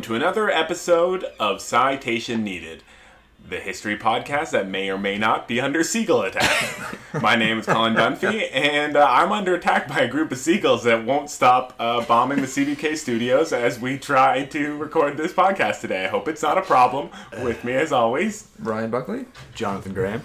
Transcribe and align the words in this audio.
welcome 0.00 0.16
to 0.16 0.24
another 0.24 0.48
episode 0.48 1.26
of 1.38 1.60
Citation 1.60 2.42
Needed, 2.42 2.82
the 3.46 3.60
history 3.60 3.98
podcast 3.98 4.50
that 4.52 4.66
may 4.66 4.88
or 4.88 4.96
may 4.96 5.18
not 5.18 5.46
be 5.46 5.60
under 5.60 5.84
seagull 5.84 6.22
attack. 6.22 6.98
My 7.20 7.36
name 7.36 7.58
is 7.58 7.66
Colin 7.66 7.92
Dunphy, 7.94 8.48
and 8.50 8.96
uh, 8.96 9.06
I'm 9.06 9.30
under 9.30 9.54
attack 9.54 9.88
by 9.88 9.98
a 9.98 10.08
group 10.08 10.32
of 10.32 10.38
seagulls 10.38 10.84
that 10.84 11.04
won't 11.04 11.28
stop 11.28 11.74
uh, 11.78 12.02
bombing 12.06 12.40
the 12.40 12.46
CBK 12.46 12.96
studios 12.96 13.52
as 13.52 13.78
we 13.78 13.98
try 13.98 14.46
to 14.46 14.74
record 14.78 15.18
this 15.18 15.34
podcast 15.34 15.82
today. 15.82 16.06
I 16.06 16.08
hope 16.08 16.28
it's 16.28 16.42
not 16.42 16.56
a 16.56 16.62
problem. 16.62 17.10
With 17.42 17.62
me, 17.62 17.74
as 17.74 17.92
always, 17.92 18.48
Ryan 18.58 18.90
Buckley. 18.90 19.26
Jonathan 19.54 19.92
Graham. 19.92 20.22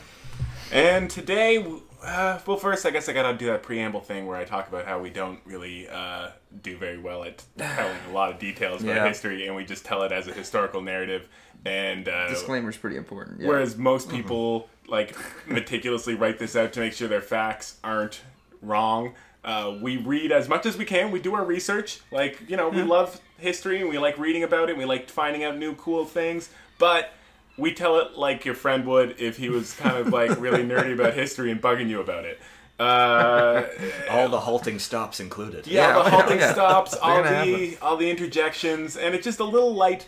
and 0.71 1.09
today, 1.09 1.65
uh, 2.05 2.39
well, 2.45 2.57
first, 2.57 2.85
I 2.85 2.91
guess 2.91 3.09
I 3.09 3.13
gotta 3.13 3.37
do 3.37 3.47
that 3.47 3.63
preamble 3.63 4.01
thing 4.01 4.27
where 4.27 4.37
I 4.37 4.45
talk 4.45 4.67
about 4.67 4.85
how 4.85 4.99
we 4.99 5.09
don't 5.09 5.39
really 5.45 5.87
uh, 5.89 6.29
do 6.61 6.77
very 6.77 6.97
well 6.99 7.23
at 7.23 7.43
telling 7.57 7.97
a 8.09 8.13
lot 8.13 8.31
of 8.31 8.39
details 8.39 8.83
about 8.83 8.95
Yeah. 8.95 9.07
history, 9.07 9.47
and 9.47 9.55
we 9.55 9.65
just 9.65 9.85
tell 9.85 10.03
it 10.03 10.11
as 10.11 10.27
a 10.27 10.33
historical 10.33 10.81
narrative. 10.81 11.27
And 11.65 12.07
uh, 12.07 12.29
Disclaimer's 12.29 12.77
pretty 12.77 12.95
important. 12.97 13.41
Yeah. 13.41 13.47
whereas 13.47 13.75
most 13.77 14.09
people 14.09 14.69
like 14.87 15.15
meticulously 15.47 16.13
write 16.13 16.37
this 16.37 16.55
out 16.55 16.73
to 16.73 16.79
make 16.79 16.93
sure 16.93 17.07
their 17.07 17.21
facts 17.21 17.77
aren't 17.83 18.21
wrong. 18.61 19.13
Uh, 19.43 19.77
we 19.81 19.97
read 19.97 20.31
as 20.31 20.47
much 20.49 20.65
as 20.65 20.77
we 20.77 20.85
can. 20.85 21.11
We 21.11 21.19
do 21.19 21.33
our 21.35 21.45
research. 21.45 22.01
Like 22.11 22.41
you 22.47 22.57
know, 22.57 22.69
we 22.69 22.81
love 22.83 23.19
history 23.37 23.79
and 23.81 23.89
we 23.89 23.97
like 23.99 24.17
reading 24.17 24.43
about 24.43 24.69
it. 24.69 24.71
And 24.71 24.79
we 24.79 24.85
like 24.85 25.09
finding 25.09 25.43
out 25.43 25.57
new 25.57 25.75
cool 25.75 26.05
things, 26.05 26.49
but 26.77 27.11
we 27.57 27.73
tell 27.73 27.97
it 27.99 28.17
like 28.17 28.45
your 28.45 28.55
friend 28.55 28.85
would 28.85 29.19
if 29.19 29.37
he 29.37 29.49
was 29.49 29.73
kind 29.73 29.97
of 29.97 30.09
like 30.11 30.39
really 30.39 30.63
nerdy 30.63 30.93
about 30.93 31.13
history 31.13 31.51
and 31.51 31.61
bugging 31.61 31.89
you 31.89 32.01
about 32.01 32.25
it. 32.25 32.39
Uh, 32.77 33.63
All 34.09 34.27
the 34.27 34.41
halting 34.41 34.79
stops 34.79 35.19
included. 35.21 35.65
yeah, 35.65 35.87
Yeah, 35.97 36.03
the 36.03 36.09
halting 36.15 36.39
yeah. 36.39 36.51
stops, 36.53 36.91
They're 36.91 37.01
all 37.03 37.23
gonna 37.23 37.45
the 37.45 37.77
all 37.81 37.95
the 37.95 38.09
interjections, 38.09 38.97
and 38.97 39.15
it's 39.15 39.23
just 39.23 39.39
a 39.39 39.45
little 39.45 39.73
light 39.73 40.07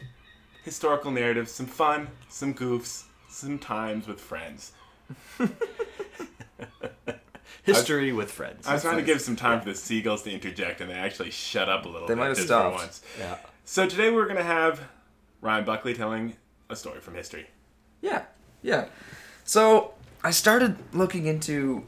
historical 0.63 1.11
narrative, 1.11 1.47
some 1.47 1.65
fun, 1.65 2.09
some 2.27 2.53
goofs, 2.53 3.03
some 3.29 3.57
times 3.57 4.05
with 4.07 4.19
friends. 4.19 4.73
History 7.63 8.13
with 8.13 8.31
friends. 8.31 8.65
I 8.67 8.73
was 8.73 8.81
trying 8.81 8.95
to 8.97 9.03
give 9.03 9.19
some 9.21 9.35
time 9.35 9.59
for 9.59 9.69
the 9.69 9.75
seagulls 9.75 10.23
to 10.23 10.31
interject, 10.31 10.79
and 10.81 10.89
they 10.89 10.93
actually 10.95 11.31
shut 11.31 11.67
up 11.69 11.85
a 11.85 11.89
little 11.89 12.07
bit. 12.07 12.15
They 12.15 12.15
bit. 12.15 12.19
might 12.19 12.37
have 12.37 12.37
stopped. 12.37 12.75
Once. 12.75 13.01
yeah. 13.19 13.37
So 13.65 13.85
today 13.87 14.09
we're 14.09 14.23
going 14.25 14.37
to 14.37 14.43
have 14.43 14.81
Ryan 15.41 15.65
Buckley 15.65 15.93
telling 15.93 16.35
a 16.69 16.75
story 16.75 16.99
from 16.99 17.15
history. 17.15 17.47
Yeah, 18.01 18.23
yeah. 18.61 18.85
So 19.43 19.93
I 20.23 20.31
started 20.31 20.77
looking 20.93 21.25
into. 21.25 21.85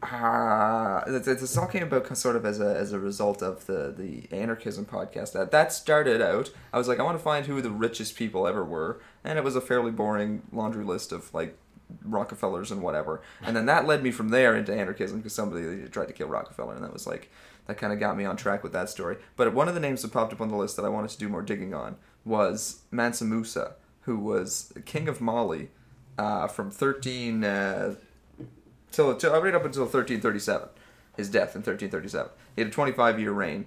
Uh, 0.00 1.02
this, 1.06 1.56
all 1.56 1.66
came 1.66 1.82
about 1.82 2.16
sort 2.16 2.36
of 2.36 2.46
as 2.46 2.60
a 2.60 2.76
as 2.76 2.92
a 2.92 3.00
result 3.00 3.42
of 3.42 3.66
the 3.66 3.92
the 3.96 4.28
anarchism 4.34 4.84
podcast 4.84 5.32
that 5.32 5.50
that 5.50 5.72
started 5.72 6.22
out. 6.22 6.50
I 6.72 6.78
was 6.78 6.86
like, 6.86 7.00
I 7.00 7.02
want 7.02 7.18
to 7.18 7.22
find 7.22 7.46
who 7.46 7.60
the 7.60 7.70
richest 7.70 8.14
people 8.14 8.46
ever 8.46 8.64
were, 8.64 9.00
and 9.24 9.38
it 9.38 9.44
was 9.44 9.56
a 9.56 9.60
fairly 9.60 9.90
boring 9.90 10.42
laundry 10.52 10.84
list 10.84 11.10
of 11.10 11.34
like 11.34 11.58
Rockefellers 12.04 12.70
and 12.70 12.80
whatever. 12.80 13.22
And 13.42 13.56
then 13.56 13.66
that 13.66 13.86
led 13.86 14.02
me 14.02 14.12
from 14.12 14.28
there 14.28 14.56
into 14.56 14.72
anarchism 14.72 15.18
because 15.18 15.34
somebody 15.34 15.88
tried 15.88 16.06
to 16.06 16.12
kill 16.12 16.28
Rockefeller, 16.28 16.74
and 16.74 16.84
that 16.84 16.92
was 16.92 17.06
like 17.06 17.28
that 17.66 17.76
kind 17.76 17.92
of 17.92 17.98
got 17.98 18.16
me 18.16 18.24
on 18.24 18.36
track 18.36 18.62
with 18.62 18.72
that 18.72 18.88
story. 18.88 19.16
But 19.36 19.52
one 19.52 19.68
of 19.68 19.74
the 19.74 19.80
names 19.80 20.02
that 20.02 20.12
popped 20.12 20.32
up 20.32 20.40
on 20.40 20.48
the 20.48 20.56
list 20.56 20.76
that 20.76 20.84
I 20.84 20.88
wanted 20.88 21.10
to 21.10 21.18
do 21.18 21.28
more 21.28 21.42
digging 21.42 21.74
on 21.74 21.96
was 22.24 22.82
Mansa 22.90 23.24
Musa, 23.24 23.74
who 24.08 24.18
was 24.18 24.72
king 24.86 25.06
of 25.06 25.20
Mali 25.20 25.68
uh, 26.16 26.48
from 26.48 26.70
13 26.70 27.44
uh, 27.44 27.94
till, 28.90 29.14
till 29.14 29.30
right 29.30 29.54
up 29.54 29.66
until 29.66 29.82
1337. 29.82 30.68
His 31.16 31.28
death 31.28 31.54
in 31.54 31.60
1337. 31.60 32.30
He 32.56 32.62
had 32.62 32.70
a 32.70 32.72
25 32.72 33.20
year 33.20 33.32
reign. 33.32 33.66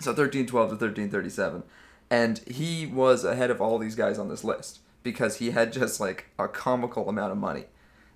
So 0.00 0.10
1312 0.10 0.50
to 0.50 0.72
1337. 0.72 1.62
And 2.10 2.38
he 2.40 2.86
was 2.86 3.24
ahead 3.24 3.50
of 3.50 3.60
all 3.60 3.78
these 3.78 3.94
guys 3.94 4.18
on 4.18 4.28
this 4.28 4.42
list 4.42 4.80
because 5.02 5.36
he 5.36 5.52
had 5.52 5.72
just 5.72 6.00
like 6.00 6.26
a 6.38 6.48
comical 6.48 7.08
amount 7.08 7.32
of 7.32 7.38
money. 7.38 7.66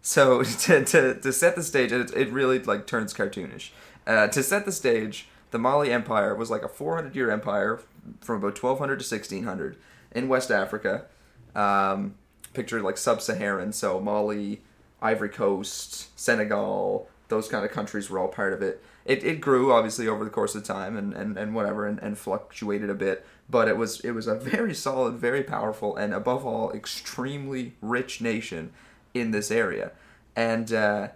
So 0.02 0.42
to, 0.62 0.84
to, 0.84 1.20
to 1.20 1.32
set 1.32 1.54
the 1.54 1.62
stage, 1.62 1.92
it, 1.92 2.12
it 2.16 2.32
really 2.32 2.58
like 2.58 2.86
turns 2.86 3.14
cartoonish. 3.14 3.70
Uh, 4.06 4.26
to 4.26 4.42
set 4.42 4.64
the 4.64 4.72
stage, 4.72 5.28
the 5.52 5.58
Mali 5.58 5.92
Empire 5.92 6.34
was 6.34 6.50
like 6.50 6.62
a 6.62 6.68
400 6.68 7.14
year 7.14 7.30
empire 7.30 7.80
from 8.20 8.36
about 8.36 8.60
1200 8.60 8.98
to 8.98 9.14
1600 9.14 9.76
in 10.12 10.28
West 10.28 10.50
Africa. 10.50 11.06
Um, 11.54 12.14
picture 12.54 12.82
like 12.82 12.96
sub-Saharan, 12.96 13.72
so 13.72 14.00
Mali, 14.00 14.62
Ivory 15.00 15.28
Coast, 15.28 16.18
Senegal, 16.18 17.08
those 17.28 17.48
kind 17.48 17.64
of 17.64 17.70
countries 17.70 18.10
were 18.10 18.18
all 18.18 18.28
part 18.28 18.52
of 18.52 18.62
it. 18.62 18.82
It, 19.04 19.24
it 19.24 19.40
grew 19.40 19.72
obviously 19.72 20.06
over 20.08 20.24
the 20.24 20.30
course 20.30 20.54
of 20.54 20.64
time 20.64 20.96
and, 20.96 21.14
and, 21.14 21.38
and 21.38 21.54
whatever 21.54 21.86
and, 21.86 21.98
and 22.00 22.18
fluctuated 22.18 22.90
a 22.90 22.94
bit, 22.94 23.24
but 23.48 23.68
it 23.68 23.76
was 23.76 24.00
it 24.00 24.10
was 24.10 24.26
a 24.26 24.34
very 24.34 24.74
solid, 24.74 25.14
very 25.14 25.42
powerful, 25.42 25.96
and 25.96 26.12
above 26.12 26.44
all, 26.44 26.70
extremely 26.72 27.74
rich 27.80 28.20
nation 28.20 28.72
in 29.14 29.30
this 29.30 29.50
area. 29.50 29.92
And 30.36 30.72
uh, 30.72 31.08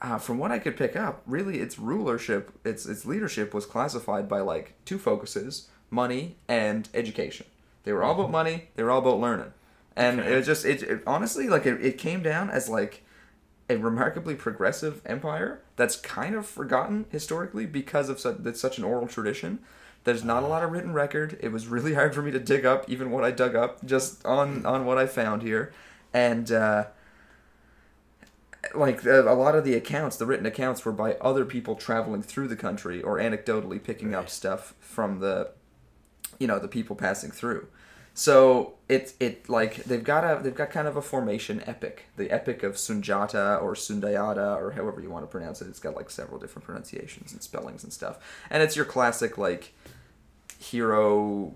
uh, 0.00 0.18
from 0.18 0.38
what 0.38 0.52
I 0.52 0.58
could 0.58 0.76
pick 0.76 0.96
up, 0.96 1.22
really 1.26 1.60
its 1.60 1.78
rulership, 1.78 2.52
its 2.64 2.86
its 2.86 3.04
leadership 3.04 3.52
was 3.52 3.66
classified 3.66 4.28
by 4.28 4.40
like 4.40 4.74
two 4.84 4.98
focuses: 4.98 5.68
money 5.90 6.36
and 6.48 6.88
education. 6.94 7.46
They 7.82 7.92
were 7.92 8.02
all 8.02 8.14
about 8.14 8.30
money. 8.30 8.68
They 8.74 8.82
were 8.82 8.90
all 8.90 9.00
about 9.00 9.20
learning, 9.20 9.52
and 9.96 10.20
Okay. 10.20 10.28
it 10.28 10.36
was 10.36 10.46
just 10.46 10.64
it, 10.64 10.82
it 10.82 11.02
honestly 11.06 11.48
like 11.48 11.66
it, 11.66 11.84
it 11.84 11.98
came 11.98 12.22
down 12.22 12.50
as 12.50 12.68
like 12.68 13.04
a 13.70 13.76
remarkably 13.76 14.34
progressive 14.34 15.02
empire 15.06 15.62
that's 15.76 15.96
kind 15.96 16.34
of 16.34 16.46
forgotten 16.46 17.06
historically 17.10 17.66
because 17.66 18.08
of 18.08 18.20
such, 18.20 18.36
that's 18.40 18.60
such 18.60 18.78
an 18.78 18.84
oral 18.84 19.06
tradition. 19.08 19.60
There's 20.04 20.24
not 20.24 20.42
a 20.42 20.46
lot 20.46 20.62
of 20.62 20.72
written 20.72 20.92
record. 20.92 21.38
It 21.40 21.50
was 21.52 21.66
really 21.68 21.94
hard 21.94 22.14
for 22.14 22.22
me 22.22 22.30
to 22.32 22.38
dig 22.40 22.66
up 22.66 22.88
even 22.90 23.10
what 23.10 23.24
I 23.24 23.30
dug 23.30 23.56
up 23.56 23.84
just 23.86 24.24
on 24.26 24.66
on 24.66 24.86
what 24.86 24.98
I 24.98 25.06
found 25.06 25.42
here, 25.42 25.72
and. 26.12 26.50
uh 26.52 26.86
like 28.74 29.04
a 29.04 29.20
lot 29.36 29.54
of 29.54 29.64
the 29.64 29.74
accounts, 29.74 30.16
the 30.16 30.26
written 30.26 30.46
accounts 30.46 30.84
were 30.84 30.92
by 30.92 31.14
other 31.14 31.44
people 31.44 31.74
traveling 31.74 32.22
through 32.22 32.48
the 32.48 32.56
country 32.56 33.02
or 33.02 33.18
anecdotally 33.18 33.82
picking 33.82 34.14
up 34.14 34.28
stuff 34.28 34.74
from 34.80 35.20
the, 35.20 35.50
you 36.38 36.46
know, 36.46 36.58
the 36.58 36.68
people 36.68 36.96
passing 36.96 37.30
through. 37.30 37.68
So 38.14 38.74
it 38.88 39.14
it 39.18 39.48
like 39.48 39.76
they've 39.84 40.04
got 40.04 40.24
a 40.24 40.42
they've 40.42 40.54
got 40.54 40.70
kind 40.70 40.86
of 40.86 40.96
a 40.96 41.02
formation 41.02 41.62
epic, 41.66 42.06
the 42.16 42.30
epic 42.30 42.62
of 42.62 42.74
Sunjata 42.74 43.62
or 43.62 43.74
Sundiata 43.74 44.56
or 44.60 44.72
however 44.72 45.00
you 45.00 45.10
want 45.10 45.24
to 45.24 45.26
pronounce 45.26 45.62
it. 45.62 45.68
It's 45.68 45.80
got 45.80 45.96
like 45.96 46.10
several 46.10 46.38
different 46.38 46.66
pronunciations 46.66 47.32
and 47.32 47.42
spellings 47.42 47.82
and 47.82 47.92
stuff, 47.92 48.18
and 48.50 48.62
it's 48.62 48.76
your 48.76 48.84
classic 48.84 49.38
like 49.38 49.72
hero 50.58 51.54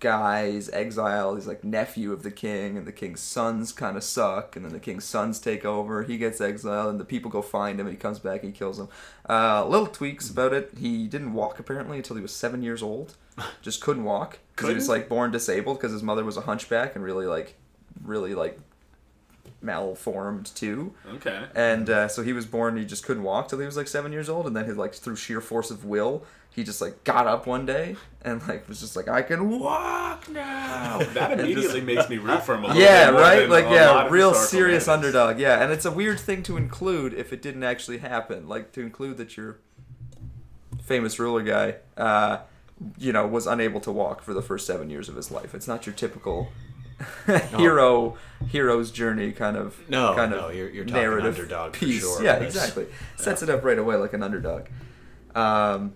guy's 0.00 0.68
exile. 0.70 1.34
He's 1.36 1.46
like 1.46 1.64
nephew 1.64 2.12
of 2.12 2.22
the 2.22 2.30
king, 2.30 2.76
and 2.76 2.86
the 2.86 2.92
king's 2.92 3.20
sons 3.20 3.72
kind 3.72 3.96
of 3.96 4.04
suck, 4.04 4.54
and 4.54 4.64
then 4.64 4.72
the 4.72 4.78
king's 4.78 5.04
sons 5.04 5.38
take 5.38 5.64
over. 5.64 6.02
He 6.02 6.18
gets 6.18 6.38
exiled, 6.38 6.90
and 6.90 7.00
the 7.00 7.04
people 7.06 7.30
go 7.30 7.40
find 7.40 7.80
him, 7.80 7.86
and 7.86 7.96
he 7.96 8.00
comes 8.00 8.18
back 8.18 8.42
and 8.42 8.52
he 8.52 8.58
kills 8.58 8.76
them. 8.76 8.90
Uh, 9.28 9.66
little 9.66 9.86
tweaks 9.86 10.28
about 10.28 10.52
it. 10.52 10.72
He 10.78 11.06
didn't 11.06 11.32
walk 11.32 11.58
apparently 11.58 11.96
until 11.96 12.16
he 12.16 12.22
was 12.22 12.34
seven 12.34 12.62
years 12.62 12.82
old. 12.82 13.14
Just 13.62 13.80
couldn't 13.80 14.04
walk 14.04 14.38
because 14.58 14.70
he 14.70 14.74
was 14.74 14.88
like 14.88 15.08
born 15.08 15.30
disabled 15.30 15.78
because 15.78 15.92
his 15.92 16.02
mother 16.02 16.24
was 16.24 16.36
a 16.36 16.40
hunchback 16.42 16.94
and 16.96 17.04
really 17.04 17.26
like, 17.26 17.54
really 18.02 18.34
like 18.34 18.58
malformed 19.60 20.46
too. 20.54 20.94
Okay. 21.14 21.44
And 21.54 21.88
uh, 21.88 22.08
so 22.08 22.22
he 22.22 22.32
was 22.32 22.46
born. 22.46 22.76
He 22.76 22.84
just 22.84 23.04
couldn't 23.04 23.22
walk 23.22 23.48
till 23.48 23.58
he 23.58 23.66
was 23.66 23.76
like 23.76 23.88
seven 23.88 24.12
years 24.12 24.28
old, 24.28 24.46
and 24.46 24.56
then 24.56 24.64
he 24.66 24.72
like 24.72 24.94
through 24.94 25.16
sheer 25.16 25.40
force 25.40 25.70
of 25.70 25.84
will, 25.84 26.24
he 26.54 26.64
just 26.64 26.80
like 26.80 27.04
got 27.04 27.26
up 27.28 27.46
one 27.46 27.66
day 27.66 27.94
and 28.22 28.46
like 28.48 28.68
was 28.68 28.80
just 28.80 28.96
like 28.96 29.06
I 29.08 29.22
can 29.22 29.48
walk 29.60 30.28
now. 30.28 30.98
That 30.98 31.32
And 31.38 31.40
just- 31.40 31.52
immediately 31.52 31.80
makes 31.82 32.08
me 32.08 32.18
root 32.18 32.42
for 32.42 32.54
him 32.56 32.64
a 32.64 32.66
little 32.68 32.82
yeah, 32.82 33.10
right. 33.10 33.48
Like 33.48 33.66
yeah, 33.66 34.08
real 34.08 34.34
serious 34.34 34.88
underdog. 34.88 35.38
Yeah, 35.38 35.62
and 35.62 35.72
it's 35.72 35.84
a 35.84 35.92
weird 35.92 36.18
thing 36.18 36.42
to 36.44 36.56
include 36.56 37.14
if 37.14 37.32
it 37.32 37.42
didn't 37.42 37.62
actually 37.62 37.98
happen. 37.98 38.48
Like 38.48 38.72
to 38.72 38.80
include 38.80 39.16
that 39.18 39.36
you're 39.36 39.58
famous 40.82 41.18
ruler 41.18 41.42
guy, 41.42 41.76
uh, 41.96 42.38
you 42.98 43.12
know, 43.12 43.26
was 43.26 43.46
unable 43.46 43.80
to 43.80 43.90
walk 43.92 44.22
for 44.22 44.34
the 44.34 44.42
first 44.42 44.66
seven 44.66 44.90
years 44.90 45.08
of 45.08 45.16
his 45.16 45.30
life. 45.30 45.54
It's 45.54 45.68
not 45.68 45.86
your 45.86 45.94
typical. 45.94 46.48
hero 47.56 48.16
hero's 48.48 48.90
journey 48.90 49.30
kind 49.30 49.56
of 49.56 49.88
No, 49.88 50.16
kind 50.16 50.32
no, 50.32 50.48
of 50.48 50.54
you're- 50.56 50.74
you're 50.74 50.84
narrative 50.84 51.36
underdog 51.36 51.74
for 51.74 51.78
piece 51.78 52.00
sure. 52.00 52.24
yeah 52.24 52.34
exactly 52.38 52.86
sets 53.16 53.40
it 53.40 53.48
up 53.48 53.62
right 53.62 53.78
away 53.78 53.94
like 53.94 54.14
an 54.14 54.22
underdog 54.24 54.66
um, 55.36 55.92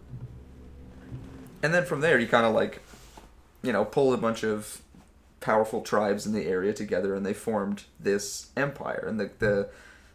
and 1.61 1.75
then 1.75 1.85
from 1.85 2.03
there 2.03 2.21
you 2.21 2.29
kind 2.29 2.47
of 2.47 2.55
like 2.55 2.83
you 3.65 3.73
know 3.73 3.85
pull 3.85 4.13
a 4.15 4.17
bunch 4.17 4.45
of 4.45 4.81
powerful 5.41 5.81
tribes 5.81 6.25
in 6.25 6.33
the 6.33 6.47
area 6.47 6.73
together 6.73 7.17
and 7.17 7.27
they 7.27 7.35
formed 7.35 7.83
this 7.99 8.51
empire 8.57 9.05
and 9.09 9.19
the 9.19 9.31
the 9.41 9.69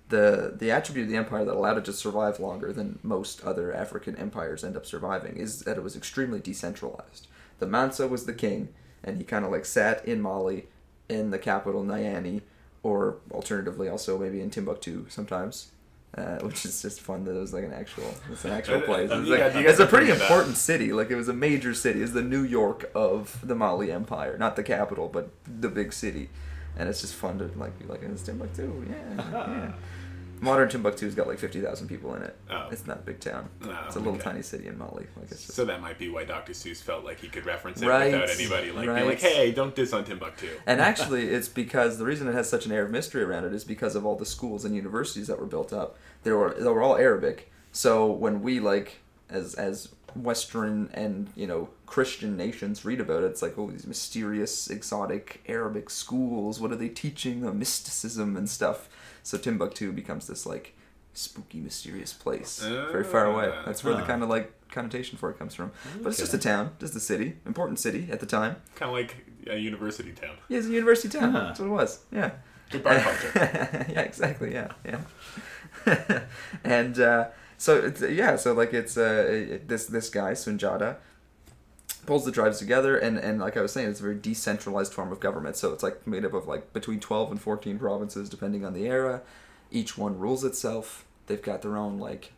the, 0.09 0.53
the 0.55 0.71
attribute 0.71 1.05
of 1.05 1.11
the 1.11 1.17
empire 1.17 1.43
that 1.43 1.55
allowed 1.55 1.77
it 1.77 1.85
to 1.85 1.93
survive 1.93 2.39
longer 2.39 2.71
than 2.71 2.99
most 3.03 3.43
other 3.43 3.73
African 3.73 4.15
empires 4.15 4.63
end 4.63 4.77
up 4.77 4.85
surviving 4.85 5.37
is 5.37 5.61
that 5.61 5.77
it 5.77 5.83
was 5.83 5.95
extremely 5.95 6.39
decentralized. 6.39 7.27
The 7.59 7.67
Mansa 7.67 8.07
was 8.07 8.25
the 8.25 8.33
king, 8.33 8.69
and 9.03 9.17
he 9.17 9.23
kind 9.23 9.43
of 9.43 9.51
like 9.51 9.65
sat 9.65 10.05
in 10.05 10.21
Mali, 10.21 10.67
in 11.09 11.31
the 11.31 11.39
capital 11.39 11.83
Niamey, 11.83 12.41
or 12.83 13.17
alternatively 13.31 13.89
also 13.89 14.17
maybe 14.17 14.39
in 14.41 14.49
Timbuktu 14.49 15.05
sometimes. 15.09 15.71
Uh, 16.17 16.39
which 16.41 16.65
is 16.65 16.81
just 16.81 17.01
fun 17.01 17.25
that 17.25 17.35
it 17.35 17.39
was 17.39 17.53
like 17.53 17.65
an 17.65 17.73
actual, 17.73 18.11
it's 18.31 18.45
an 18.45 18.51
actual 18.51 18.79
place. 18.81 19.09
It's, 19.11 19.29
like- 19.29 19.53
you 19.53 19.83
a 19.83 19.85
pretty 19.85 20.09
important 20.09 20.55
city. 20.55 20.93
Like 20.93 21.11
it 21.11 21.15
was 21.15 21.27
a 21.27 21.33
major 21.33 21.73
city. 21.73 22.01
It's 22.01 22.13
the 22.13 22.23
New 22.23 22.43
York 22.43 22.89
of 22.95 23.37
the 23.43 23.55
Mali 23.55 23.91
Empire, 23.91 24.37
not 24.37 24.55
the 24.55 24.63
capital, 24.63 25.09
but 25.09 25.29
the 25.45 25.67
big 25.67 25.91
city. 25.91 26.29
And 26.77 26.87
it's 26.87 27.01
just 27.01 27.13
fun 27.13 27.39
to 27.39 27.51
like 27.57 27.77
be 27.77 27.85
like, 27.85 28.03
it's 28.03 28.23
Timbuktu, 28.23 28.85
yeah, 28.89 29.23
yeah. 29.31 29.71
Modern 30.41 30.69
Timbuktu's 30.69 31.15
got 31.15 31.27
like 31.27 31.39
fifty 31.39 31.61
thousand 31.61 31.87
people 31.87 32.13
in 32.15 32.23
it. 32.23 32.35
Oh. 32.49 32.67
It's 32.71 32.85
not 32.85 32.97
a 32.97 33.01
big 33.01 33.19
town. 33.19 33.49
Oh, 33.63 33.83
it's 33.85 33.95
a 33.95 33.99
little 33.99 34.13
okay. 34.15 34.23
tiny 34.23 34.41
city 34.41 34.67
in 34.67 34.77
Mali. 34.77 35.07
Like 35.15 35.31
it's 35.31 35.45
just 35.45 35.53
So 35.53 35.65
that 35.65 35.81
might 35.81 35.97
be 35.97 36.09
why 36.09 36.25
Dr. 36.25 36.53
Seuss 36.53 36.81
felt 36.81 37.03
like 37.03 37.19
he 37.19 37.27
could 37.27 37.45
reference 37.45 37.81
it 37.81 37.87
Right, 37.87 38.11
without 38.11 38.29
anybody 38.29 38.71
like 38.71 38.85
being 38.85 39.07
like, 39.07 39.19
"Hey, 39.19 39.51
don't 39.51 39.75
diss 39.75 39.93
on 39.93 40.03
Timbuktu." 40.05 40.49
And 40.65 40.81
actually, 40.89 41.27
it's 41.27 41.47
because 41.47 41.97
the 41.97 42.05
reason 42.05 42.27
it 42.27 42.33
has 42.33 42.49
such 42.49 42.65
an 42.65 42.71
air 42.71 42.83
of 42.85 42.91
mystery 42.91 43.23
around 43.23 43.45
it 43.45 43.53
is 43.53 43.63
because 43.63 43.95
of 43.95 44.05
all 44.05 44.15
the 44.15 44.25
schools 44.25 44.65
and 44.65 44.75
universities 44.75 45.27
that 45.27 45.39
were 45.39 45.45
built 45.47 45.73
up. 45.73 45.97
They 46.23 46.31
were 46.31 46.53
they 46.53 46.69
were 46.69 46.81
all 46.81 46.97
Arabic. 46.97 47.51
So 47.71 48.05
when 48.11 48.41
we 48.41 48.59
like 48.59 48.99
as 49.29 49.55
as 49.55 49.89
Western 50.23 50.89
and 50.93 51.29
you 51.35 51.47
know 51.47 51.69
Christian 51.85 52.35
nations 52.37 52.83
read 52.85 52.99
about 53.01 53.23
it, 53.23 53.27
it's 53.27 53.41
like 53.41 53.57
oh 53.57 53.69
these 53.69 53.87
mysterious 53.87 54.69
exotic 54.69 55.41
Arabic 55.47 55.89
schools. 55.89 56.59
What 56.59 56.71
are 56.71 56.75
they 56.75 56.89
teaching? 56.89 57.41
The 57.41 57.53
mysticism 57.53 58.35
and 58.37 58.49
stuff. 58.49 58.89
So 59.23 59.37
Timbuktu 59.37 59.91
becomes 59.91 60.27
this 60.27 60.45
like 60.45 60.73
spooky, 61.13 61.59
mysterious 61.59 62.13
place 62.13 62.59
very 62.59 63.03
far 63.03 63.25
away. 63.25 63.51
Ah. 63.53 63.63
That's 63.65 63.83
where 63.83 63.93
the 63.95 64.03
Ah. 64.03 64.07
kind 64.07 64.23
of 64.23 64.29
like 64.29 64.53
connotation 64.69 65.17
for 65.17 65.29
it 65.31 65.39
comes 65.39 65.55
from. 65.55 65.71
But 66.01 66.09
it's 66.09 66.19
just 66.19 66.33
a 66.33 66.37
town, 66.37 66.71
just 66.79 66.95
a 66.95 66.99
city, 66.99 67.37
important 67.45 67.79
city 67.79 68.07
at 68.11 68.19
the 68.19 68.25
time. 68.25 68.57
Kind 68.75 68.89
of 68.91 68.95
like 68.97 69.25
a 69.47 69.57
university 69.57 70.11
town. 70.11 70.35
Yeah, 70.49 70.57
it's 70.59 70.67
a 70.67 70.71
university 70.71 71.09
town. 71.17 71.35
Uh-huh. 71.35 71.47
That's 71.47 71.59
what 71.59 71.65
it 71.67 71.71
was. 71.71 71.99
Yeah. 72.11 72.31
Good 72.69 72.83
bar 72.83 72.99
culture. 72.99 73.31
yeah, 73.89 74.01
exactly. 74.01 74.53
Yeah, 74.53 74.73
yeah. 74.85 74.99
and 76.63 76.99
uh, 76.99 77.27
so 77.57 77.91
yeah, 78.07 78.35
so 78.35 78.53
like 78.53 78.73
it's 78.73 78.97
uh, 78.97 79.57
this 79.65 79.87
this 79.87 80.09
guy 80.09 80.31
Sunjata 80.33 80.97
pulls 82.05 82.25
the 82.25 82.31
tribes 82.31 82.59
together, 82.59 82.97
and 82.97 83.17
and 83.17 83.39
like 83.39 83.57
I 83.57 83.61
was 83.61 83.71
saying, 83.71 83.89
it's 83.89 83.99
a 83.99 84.03
very 84.03 84.15
decentralized 84.15 84.93
form 84.93 85.11
of 85.11 85.19
government. 85.19 85.55
So 85.57 85.73
it's 85.73 85.83
like 85.83 86.05
made 86.07 86.25
up 86.25 86.33
of 86.33 86.47
like 86.47 86.73
between 86.73 86.99
twelve 86.99 87.31
and 87.31 87.41
fourteen 87.41 87.79
provinces, 87.79 88.29
depending 88.29 88.65
on 88.65 88.73
the 88.73 88.85
era. 88.85 89.21
Each 89.71 89.97
one 89.97 90.17
rules 90.17 90.43
itself. 90.43 91.05
They've 91.27 91.41
got 91.41 91.61
their 91.61 91.77
own 91.77 91.99
like 91.99 92.31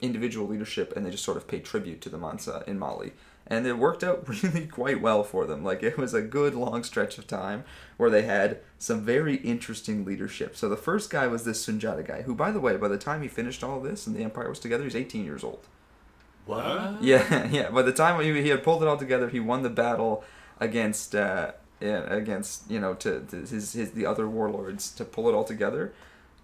individual 0.00 0.46
leadership, 0.46 0.96
and 0.96 1.04
they 1.04 1.10
just 1.10 1.24
sort 1.24 1.36
of 1.36 1.48
pay 1.48 1.60
tribute 1.60 2.00
to 2.02 2.08
the 2.08 2.18
Mansa 2.18 2.62
in 2.66 2.78
Mali. 2.78 3.12
And 3.48 3.66
it 3.66 3.78
worked 3.78 4.02
out 4.02 4.28
really 4.42 4.66
quite 4.66 5.00
well 5.00 5.22
for 5.22 5.46
them. 5.46 5.62
Like 5.62 5.82
it 5.82 5.98
was 5.98 6.14
a 6.14 6.22
good 6.22 6.54
long 6.54 6.82
stretch 6.82 7.18
of 7.18 7.26
time 7.26 7.64
where 7.96 8.10
they 8.10 8.22
had 8.22 8.58
some 8.78 9.02
very 9.02 9.36
interesting 9.36 10.04
leadership. 10.04 10.56
So 10.56 10.68
the 10.68 10.76
first 10.76 11.10
guy 11.10 11.26
was 11.26 11.44
this 11.44 11.64
Sunjata 11.64 12.06
guy, 12.06 12.22
who, 12.22 12.34
by 12.34 12.50
the 12.50 12.60
way, 12.60 12.76
by 12.76 12.88
the 12.88 12.98
time 12.98 13.22
he 13.22 13.28
finished 13.28 13.62
all 13.62 13.80
this 13.80 14.06
and 14.06 14.16
the 14.16 14.24
empire 14.24 14.48
was 14.48 14.58
together, 14.58 14.84
he's 14.84 14.96
18 14.96 15.24
years 15.24 15.44
old. 15.44 15.66
What? 16.46 17.02
Yeah, 17.02 17.46
yeah. 17.50 17.70
By 17.70 17.82
the 17.82 17.92
time 17.92 18.20
he, 18.22 18.42
he 18.42 18.48
had 18.48 18.62
pulled 18.62 18.82
it 18.82 18.88
all 18.88 18.96
together, 18.96 19.28
he 19.28 19.40
won 19.40 19.62
the 19.62 19.70
battle 19.70 20.24
against 20.60 21.14
uh, 21.14 21.52
against 21.80 22.70
you 22.70 22.80
know 22.80 22.94
to, 22.94 23.20
to 23.20 23.36
his, 23.36 23.72
his 23.72 23.90
the 23.92 24.06
other 24.06 24.28
warlords 24.28 24.90
to 24.92 25.04
pull 25.04 25.28
it 25.28 25.34
all 25.34 25.44
together. 25.44 25.92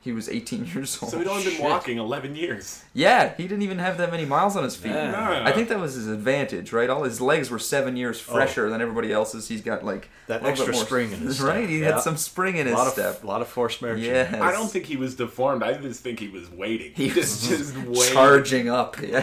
He 0.02 0.10
was 0.10 0.28
18 0.28 0.64
years 0.75 0.99
old. 1.00 1.12
So 1.12 1.19
he'd 1.19 1.28
only 1.28 1.44
been 1.44 1.52
shit. 1.52 1.62
walking 1.62 1.99
11 1.99 2.34
years. 2.34 2.82
Yeah, 2.93 3.34
he 3.37 3.44
didn't 3.44 3.62
even 3.62 3.78
have 3.78 3.99
that 3.99 4.10
many 4.10 4.25
miles 4.25 4.56
on 4.56 4.64
his 4.64 4.75
feet. 4.75 4.90
Yeah. 4.90 5.12
No. 5.12 5.44
I 5.44 5.52
think 5.52 5.69
that 5.69 5.78
was 5.78 5.94
his 5.94 6.08
advantage, 6.08 6.72
right? 6.72 6.90
All 6.90 7.04
his 7.04 7.20
legs 7.20 7.50
were 7.50 7.60
seven 7.60 7.96
years 7.96 8.19
fresher 8.20 8.69
than 8.69 8.81
everybody 8.82 9.12
else's. 9.12 9.46
He's 9.46 9.60
got 9.60 9.84
like 9.84 10.10
That 10.26 10.43
a 10.43 10.44
little 10.44 10.56
bit 10.56 10.58
extra 10.58 10.75
more- 10.75 10.84
spring 10.84 11.12
in 11.12 11.19
his 11.20 11.40
right. 11.43 11.58
step. 11.58 11.69
He 11.69 11.78
Yeah. 11.81 11.93
had 11.93 12.00
some 12.00 12.16
spring 12.16 12.56
in 12.56 12.66
A 12.66 12.70
his 12.70 12.78
lot 12.78 12.87
of 12.88 12.93
step. 12.94 13.22
a 13.22 13.26
lot 13.28 13.43
of 13.43 13.49
forced 13.49 13.81
marching. 13.81 14.02
Yes. 14.04 14.34
I 14.34 14.50
don't 14.50 14.69
think 14.69 14.87
he 14.87 14.96
was 14.96 15.14
deformed. 15.14 15.62
I 15.62 15.75
just 15.75 16.02
think 16.02 16.19
he 16.19 16.26
was 16.28 16.50
waiting. 16.50 16.93
He 16.96 17.08
just, 17.10 17.49
was 17.49 17.72
just 17.72 17.76
waiting. 17.87 18.12
charging 18.12 18.69
up. 18.69 19.00
Yeah. 19.00 19.20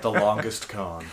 the 0.00 0.10
longest 0.10 0.68
con. 0.68 1.04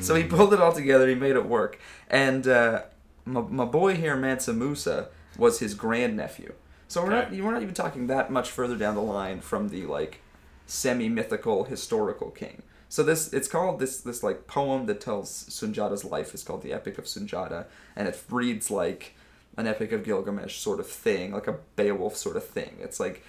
So 0.00 0.14
he 0.14 0.24
pulled 0.24 0.54
it 0.54 0.60
all 0.60 0.72
together. 0.72 1.08
He 1.08 1.14
made 1.14 1.36
it 1.36 1.44
work. 1.46 1.78
And 2.08 2.46
uh, 2.46 2.82
my, 3.24 3.40
my 3.42 3.64
boy 3.64 3.96
here, 3.96 4.16
Mansa 4.16 4.52
Musa, 4.52 5.08
was 5.36 5.58
his 5.58 5.74
grandnephew. 5.74 6.52
So 6.94 7.02
we're 7.02 7.10
not 7.10 7.32
we're 7.32 7.50
not 7.50 7.62
even 7.62 7.74
talking 7.74 8.06
that 8.06 8.30
much 8.30 8.52
further 8.52 8.76
down 8.76 8.94
the 8.94 9.02
line 9.02 9.40
from 9.40 9.70
the 9.70 9.84
like 9.84 10.20
semi 10.66 11.08
mythical 11.08 11.64
historical 11.64 12.30
king. 12.30 12.62
So 12.88 13.02
this 13.02 13.32
it's 13.32 13.48
called 13.48 13.80
this 13.80 14.00
this 14.00 14.22
like 14.22 14.46
poem 14.46 14.86
that 14.86 15.00
tells 15.00 15.28
Sunjata's 15.28 16.04
life 16.04 16.34
is 16.34 16.44
called 16.44 16.62
the 16.62 16.72
Epic 16.72 16.96
of 16.96 17.06
Sunjata, 17.06 17.64
and 17.96 18.06
it 18.06 18.22
reads 18.30 18.70
like 18.70 19.16
an 19.56 19.66
Epic 19.66 19.90
of 19.90 20.04
Gilgamesh 20.04 20.58
sort 20.58 20.78
of 20.78 20.86
thing, 20.86 21.32
like 21.32 21.48
a 21.48 21.56
Beowulf 21.74 22.16
sort 22.16 22.36
of 22.36 22.46
thing. 22.46 22.76
It's 22.80 23.00
like 23.00 23.24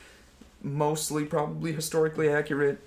mostly 0.62 1.25
probably 1.25 1.71
historically 1.71 2.29
accurate, 2.29 2.77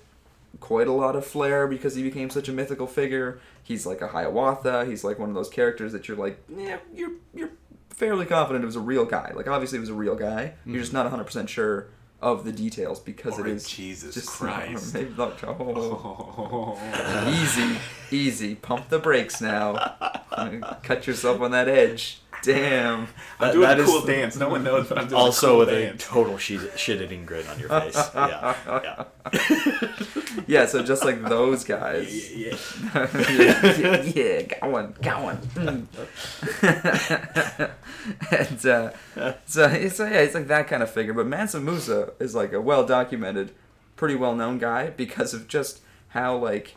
quite 0.61 0.87
a 0.87 0.93
lot 0.93 1.17
of 1.17 1.25
flair 1.25 1.67
because 1.67 1.95
he 1.95 2.03
became 2.03 2.29
such 2.29 2.47
a 2.47 2.53
mythical 2.53 2.87
figure. 2.87 3.41
He's 3.61 3.85
like 3.85 3.99
a 3.99 4.07
Hiawatha. 4.07 4.85
He's 4.85 5.03
like 5.03 5.19
one 5.19 5.27
of 5.27 5.35
those 5.35 5.49
characters 5.49 5.91
that 5.91 6.07
you're 6.07 6.15
like, 6.15 6.41
yeah, 6.47 6.77
you're 6.95 7.11
you're 7.33 7.51
fairly 7.89 8.25
confident 8.25 8.63
it 8.63 8.67
was 8.67 8.75
a 8.75 8.81
real 8.81 9.05
guy. 9.05 9.31
Like 9.35 9.47
obviously 9.47 9.77
it 9.77 9.81
was 9.81 9.89
a 9.89 9.93
real 9.93 10.15
guy. 10.15 10.53
You're 10.65 10.79
just 10.79 10.89
mm-hmm. 10.89 10.97
not 10.97 11.05
100 11.05 11.23
percent 11.25 11.49
sure 11.49 11.87
of 12.21 12.43
the 12.43 12.51
details 12.51 12.99
because 12.99 13.39
Or 13.39 13.47
it 13.47 13.53
is 13.53 13.67
Jesus 13.67 14.13
just 14.15 14.27
Christ. 14.39 14.93
not- 15.17 15.41
oh. 15.45 16.77
Oh. 16.77 17.41
easy, 17.41 17.79
easy. 18.11 18.55
Pump 18.55 18.89
the 18.89 18.99
brakes 18.99 19.39
now. 19.41 19.73
Cut 20.83 21.07
yourself 21.07 21.41
on 21.41 21.51
that 21.51 21.67
edge. 21.67 22.21
Damn. 22.43 22.99
I'm 23.01 23.07
That- 23.39 23.51
doing 23.53 23.61
that 23.67 23.79
a 23.79 23.83
is- 23.83 23.89
cool 23.89 24.01
dance. 24.05 24.35
No 24.37 24.49
one 24.49 24.63
knows, 24.63 24.87
but 24.87 24.97
I'm 24.97 25.07
doing 25.07 25.19
Also 25.19 25.61
a 25.61 25.65
cool 25.65 25.75
with 25.75 25.93
a 25.95 25.97
total 25.97 26.37
shit 26.37 27.01
eating 27.01 27.25
grin 27.25 27.45
on 27.47 27.59
your 27.59 27.69
face. 27.69 27.95
Yeah. 28.15 28.55
Yeah. 28.67 29.03
Yeah. 30.47 30.65
So 30.65 30.81
just 30.83 31.03
like 31.05 31.21
those 31.23 31.63
guys. 31.63 32.31
Yeah, 32.31 32.55
yeah. 32.95 33.07
yeah, 33.29 34.01
yeah, 34.15 34.41
got 34.43 34.71
one, 34.71 34.95
got 35.01 35.23
one. 35.23 35.37
Mm. 35.37 35.85
and 38.31 38.65
uh, 38.65 38.91
so, 39.45 39.87
so 39.87 40.05
yeah, 40.05 40.19
it's 40.19 40.33
like 40.35 40.47
that 40.47 40.67
kind 40.67 40.81
of 40.83 40.89
figure. 40.89 41.13
But 41.13 41.27
Mansa 41.27 41.59
Musa 41.59 42.13
is 42.19 42.33
like 42.35 42.53
a 42.53 42.61
well 42.61 42.85
documented, 42.85 43.51
pretty 43.95 44.15
well 44.15 44.35
known 44.35 44.57
guy 44.57 44.89
because 44.89 45.33
of 45.33 45.47
just 45.47 45.81
how 46.09 46.37
like 46.37 46.75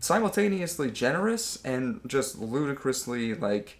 simultaneously 0.00 0.90
generous 0.90 1.62
and 1.64 2.00
just 2.06 2.38
ludicrously 2.38 3.34
like 3.34 3.78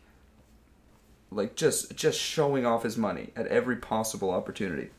like 1.34 1.56
just 1.56 1.96
just 1.96 2.18
showing 2.18 2.66
off 2.66 2.82
his 2.82 2.96
money 2.96 3.30
at 3.36 3.46
every 3.46 3.76
possible 3.76 4.30
opportunity. 4.30 4.90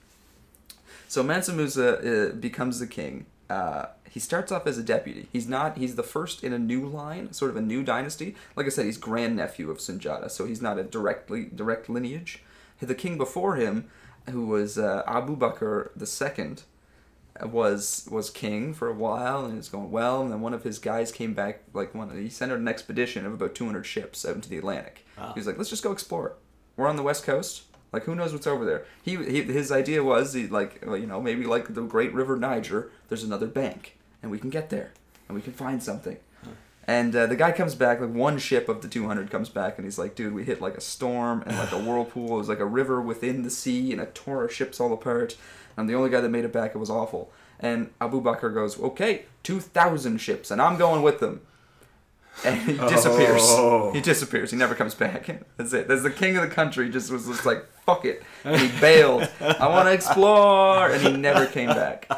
So 1.08 1.22
Mansa 1.22 1.54
Musa 1.54 2.30
uh, 2.32 2.34
becomes 2.34 2.80
the 2.80 2.88
king. 2.88 3.25
Uh, 3.50 3.86
he 4.10 4.20
starts 4.20 4.52
off 4.52 4.68
as 4.68 4.78
a 4.78 4.84
deputy. 4.84 5.28
He's 5.32 5.48
not. 5.48 5.78
He's 5.78 5.96
the 5.96 6.04
first 6.04 6.44
in 6.44 6.54
a 6.54 6.60
new 6.60 6.86
line, 6.86 7.34
sort 7.34 7.52
of 7.52 7.58
a 7.58 7.62
new 7.62 7.84
dynasty. 7.84 8.36
Like 8.56 8.66
I 8.66 8.70
said, 8.70 8.86
he's 8.86 8.98
grandnephew 8.98 9.72
of 9.72 9.78
Sunjata, 9.78 10.30
so 10.30 10.46
he's 10.46 10.62
not 10.62 10.78
a 10.78 10.84
directly 10.84 11.50
direct 11.54 11.90
lineage. 11.90 12.44
The 12.80 12.96
king 12.96 13.18
before 13.18 13.56
him, 13.56 13.90
who 14.30 14.46
was 14.46 14.78
uh, 14.78 15.04
Abu 15.08 15.38
Bakr 15.38 15.90
the 15.96 16.06
second, 16.06 16.63
was 17.42 18.08
was 18.12 18.30
king 18.30 18.74
for 18.74 18.88
a 18.88 18.94
while, 18.94 19.46
and 19.46 19.58
it's 19.58 19.70
going 19.70 19.92
well. 19.92 20.22
And 20.22 20.32
then 20.32 20.42
one 20.42 20.54
of 20.54 20.63
his 20.63 20.80
guys 20.80 21.12
came 21.12 21.34
back, 21.34 21.62
like 21.74 21.96
one. 21.96 22.16
He 22.16 22.30
sent 22.30 22.52
out 22.52 22.60
an 22.60 22.68
expedition 22.68 23.25
of 23.25 23.34
about 23.34 23.56
200 23.56 23.84
ships 23.86 24.25
out 24.25 24.36
into 24.36 24.50
the 24.50 24.58
Atlantic. 24.58 25.06
Wow. 25.24 25.34
He 25.34 25.39
was 25.39 25.48
like, 25.48 25.58
"Let's 25.58 25.70
just 25.70 25.84
go 25.84 25.92
explore 25.92 26.27
it. 26.27 26.36
We're 26.77 26.88
on 26.88 26.96
the 26.96 27.03
west 27.03 27.24
coast. 27.24 27.63
Like, 27.92 28.03
who 28.03 28.15
knows 28.15 28.34
what's 28.34 28.48
over 28.48 28.65
there?" 28.65 28.86
He, 29.01 29.15
he 29.15 29.42
his 29.44 29.72
idea 29.72 30.03
was, 30.03 30.34
he 30.34 30.48
like, 30.48 30.84
well, 30.86 30.98
you 30.98 31.08
know, 31.08 31.22
maybe 31.22 31.46
like 31.46 31.74
the 31.74 31.82
Great 31.82 32.13
River 32.13 32.38
Niger. 32.38 32.92
There's 33.10 33.24
another 33.24 33.48
bank, 33.48 33.98
and 34.22 34.32
we 34.32 34.39
can 34.39 34.50
get 34.50 34.70
there, 34.70 34.92
and 35.27 35.36
we 35.36 35.42
can 35.42 35.53
find 35.53 35.82
something. 35.82 36.18
And 36.86 37.15
uh, 37.15 37.27
the 37.27 37.36
guy 37.36 37.51
comes 37.53 37.75
back, 37.75 38.01
like 38.01 38.13
one 38.13 38.38
ship 38.38 38.68
of 38.68 38.82
the 38.82 38.89
200 38.89 39.32
comes 39.32 39.50
back, 39.50 39.77
and 39.77 39.86
he's 39.86 39.98
like, 39.98 40.15
dude, 40.15 40.34
we 40.34 40.44
hit 40.44 40.62
like 40.62 40.75
a 40.75 40.82
storm 40.82 41.44
and 41.46 41.58
like 41.58 41.72
a 41.72 41.80
whirlpool. 41.84 42.36
It 42.36 42.39
was 42.39 42.50
like 42.50 42.60
a 42.60 42.65
river 42.65 43.01
within 43.01 43.44
the 43.44 43.50
sea, 43.50 43.92
and 43.92 44.01
it 44.01 44.13
tore 44.13 44.42
our 44.42 44.50
ships 44.50 44.80
all 44.80 44.92
apart. 44.92 45.38
I'm 45.77 45.88
the 45.88 45.96
only 45.96 46.10
guy 46.10 46.22
that 46.22 46.30
made 46.30 46.46
it 46.46 46.53
back. 46.53 46.75
It 46.75 46.80
was 46.80 46.89
awful. 46.89 47.32
And 47.60 47.92
Abu 48.01 48.22
Bakr 48.22 48.53
goes, 48.53 48.80
okay, 48.80 49.25
2,000 49.44 50.18
ships, 50.18 50.51
and 50.51 50.62
I'm 50.62 50.77
going 50.77 51.01
with 51.01 51.20
them. 51.20 51.42
And 52.46 52.60
he 52.62 52.80
oh. 52.80 52.90
disappears. 52.90 53.42
Oh. 53.44 53.92
He 53.94 54.02
disappears. 54.02 54.52
He 54.52 54.58
never 54.58 54.75
comes 54.75 54.96
back. 54.96 55.28
That's 55.58 55.74
it. 55.74 55.88
That's 55.88 56.04
the 56.04 56.12
king 56.12 56.36
of 56.38 56.48
the 56.48 56.54
country. 56.54 56.90
Just 56.90 57.12
was 57.12 57.28
just 57.28 57.46
like, 57.46 57.66
fuck 57.86 58.06
it. 58.06 58.24
And 58.44 58.60
he 58.60 58.80
bailed. 58.80 59.30
I 59.40 59.68
want 59.68 59.88
to 59.88 59.94
explore. 59.94 60.90
And 60.90 61.02
he 61.02 61.12
never 61.12 61.46
came 61.46 61.70
back. 61.70 62.10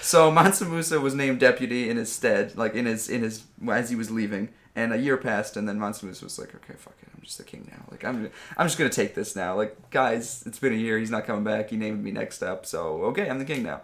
So 0.00 0.30
Mansa 0.30 0.64
Musa 0.64 1.00
was 1.00 1.14
named 1.14 1.40
deputy 1.40 1.88
in 1.88 1.96
his 1.96 2.10
stead, 2.10 2.56
like 2.56 2.74
in 2.74 2.86
his 2.86 3.08
in 3.08 3.22
his 3.22 3.44
as 3.70 3.90
he 3.90 3.96
was 3.96 4.10
leaving. 4.10 4.50
And 4.74 4.92
a 4.92 4.96
year 4.96 5.16
passed, 5.16 5.56
and 5.56 5.68
then 5.68 5.78
Mansa 5.78 6.04
Musa 6.04 6.24
was 6.24 6.38
like, 6.38 6.54
"Okay, 6.54 6.74
fuck 6.76 6.94
it, 7.02 7.08
I'm 7.14 7.22
just 7.22 7.38
the 7.38 7.44
king 7.44 7.68
now. 7.70 7.84
Like 7.90 8.04
I'm, 8.04 8.30
I'm 8.56 8.66
just 8.66 8.78
gonna 8.78 8.90
take 8.90 9.14
this 9.14 9.34
now. 9.34 9.56
Like 9.56 9.90
guys, 9.90 10.44
it's 10.46 10.58
been 10.58 10.72
a 10.72 10.76
year. 10.76 10.98
He's 10.98 11.10
not 11.10 11.26
coming 11.26 11.44
back. 11.44 11.70
He 11.70 11.76
named 11.76 12.02
me 12.02 12.12
next 12.12 12.42
up, 12.42 12.66
so 12.66 13.02
okay, 13.04 13.28
I'm 13.28 13.38
the 13.38 13.44
king 13.44 13.62
now." 13.62 13.82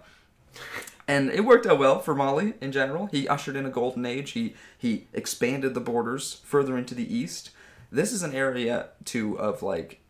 And 1.07 1.31
it 1.31 1.45
worked 1.45 1.67
out 1.67 1.79
well 1.79 1.99
for 1.99 2.15
Mali 2.15 2.55
in 2.61 2.73
general. 2.73 3.07
He 3.07 3.29
ushered 3.29 3.57
in 3.57 3.67
a 3.67 3.71
golden 3.71 4.07
age. 4.07 4.31
He 4.33 4.55
he 4.79 5.07
expanded 5.13 5.75
the 5.75 5.81
borders 5.81 6.41
further 6.45 6.79
into 6.79 6.95
the 6.95 7.15
east. 7.15 7.51
This 7.93 8.13
is 8.13 8.23
an 8.23 8.35
area 8.35 8.89
too 9.05 9.39
of 9.39 9.63
like 9.63 10.01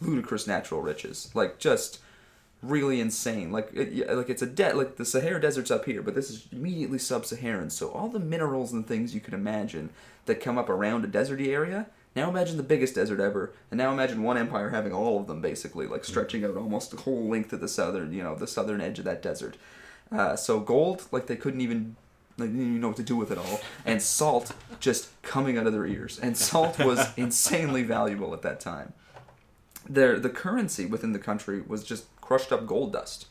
ludicrous 0.00 0.46
natural 0.46 0.80
riches, 0.80 1.30
like 1.34 1.58
just 1.58 2.00
really 2.62 3.00
insane. 3.00 3.50
Like 3.52 3.70
it, 3.74 4.08
like 4.14 4.30
it's 4.30 4.42
a 4.42 4.46
debt. 4.46 4.76
like 4.76 4.96
the 4.96 5.04
Sahara 5.04 5.40
Desert's 5.40 5.70
up 5.70 5.84
here, 5.84 6.02
but 6.02 6.14
this 6.14 6.30
is 6.30 6.46
immediately 6.52 6.98
sub-Saharan. 6.98 7.70
So 7.70 7.90
all 7.90 8.08
the 8.08 8.20
minerals 8.20 8.72
and 8.72 8.86
things 8.86 9.14
you 9.14 9.20
can 9.20 9.34
imagine 9.34 9.90
that 10.26 10.40
come 10.40 10.58
up 10.58 10.68
around 10.68 11.04
a 11.04 11.08
deserty 11.08 11.48
area. 11.48 11.86
Now 12.16 12.28
imagine 12.30 12.56
the 12.56 12.62
biggest 12.62 12.94
desert 12.94 13.18
ever, 13.18 13.52
and 13.70 13.78
now 13.78 13.92
imagine 13.92 14.22
one 14.22 14.38
empire 14.38 14.70
having 14.70 14.92
all 14.92 15.18
of 15.18 15.26
them 15.26 15.40
basically, 15.40 15.88
like 15.88 16.04
stretching 16.04 16.44
out 16.44 16.56
almost 16.56 16.92
the 16.92 16.98
whole 16.98 17.28
length 17.28 17.52
of 17.52 17.60
the 17.60 17.68
southern, 17.68 18.12
you 18.12 18.22
know, 18.22 18.36
the 18.36 18.46
southern 18.46 18.80
edge 18.80 19.00
of 19.00 19.04
that 19.04 19.20
desert. 19.20 19.56
Uh, 20.12 20.36
so 20.36 20.60
gold, 20.60 21.06
like 21.10 21.26
they 21.26 21.36
couldn't 21.36 21.60
even 21.60 21.96
like, 22.36 22.48
they 22.48 22.56
didn't 22.56 22.68
even 22.68 22.80
know 22.80 22.88
what 22.88 22.96
to 22.96 23.02
do 23.02 23.16
with 23.16 23.30
it 23.30 23.38
all, 23.38 23.60
and 23.84 24.02
salt 24.16 24.52
just 24.80 25.10
coming 25.22 25.56
out 25.56 25.66
of 25.66 25.72
their 25.72 25.86
ears. 25.86 26.18
And 26.18 26.36
salt 26.36 26.78
was 26.78 27.06
insanely 27.16 27.82
valuable 27.82 28.34
at 28.34 28.42
that 28.42 28.60
time. 28.60 28.92
Their 29.88 30.18
the 30.18 30.30
currency 30.30 30.86
within 30.86 31.12
the 31.12 31.18
country 31.18 31.60
was 31.60 31.84
just 31.84 32.04
crushed 32.20 32.52
up 32.52 32.66
gold 32.66 32.92
dust. 32.92 33.26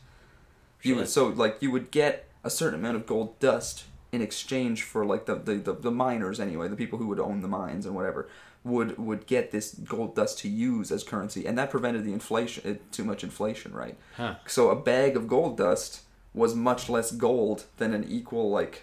You 0.82 0.96
would, 0.96 1.08
so 1.08 1.28
like 1.28 1.56
you 1.60 1.70
would 1.70 1.90
get 1.90 2.28
a 2.44 2.50
certain 2.50 2.78
amount 2.78 2.96
of 2.96 3.06
gold 3.06 3.38
dust 3.40 3.84
in 4.12 4.20
exchange 4.20 4.82
for 4.82 5.04
like 5.04 5.24
the, 5.26 5.34
the, 5.34 5.54
the, 5.54 5.72
the 5.72 5.90
miners 5.90 6.38
anyway, 6.38 6.68
the 6.68 6.76
people 6.76 6.98
who 6.98 7.08
would 7.08 7.18
own 7.18 7.40
the 7.40 7.48
mines 7.48 7.86
and 7.86 7.94
whatever 7.94 8.28
would 8.62 8.96
would 8.98 9.26
get 9.26 9.50
this 9.50 9.74
gold 9.74 10.14
dust 10.14 10.38
to 10.38 10.48
use 10.48 10.90
as 10.90 11.04
currency, 11.04 11.46
and 11.46 11.58
that 11.58 11.70
prevented 11.70 12.04
the 12.04 12.12
inflation 12.12 12.70
uh, 12.70 12.78
too 12.90 13.04
much 13.04 13.22
inflation, 13.22 13.72
right? 13.72 13.96
Huh. 14.16 14.36
So 14.46 14.70
a 14.70 14.76
bag 14.76 15.16
of 15.16 15.28
gold 15.28 15.58
dust 15.58 16.00
was 16.34 16.54
much 16.54 16.88
less 16.88 17.12
gold 17.12 17.64
than 17.76 17.94
an 17.94 18.04
equal 18.08 18.50
like 18.50 18.82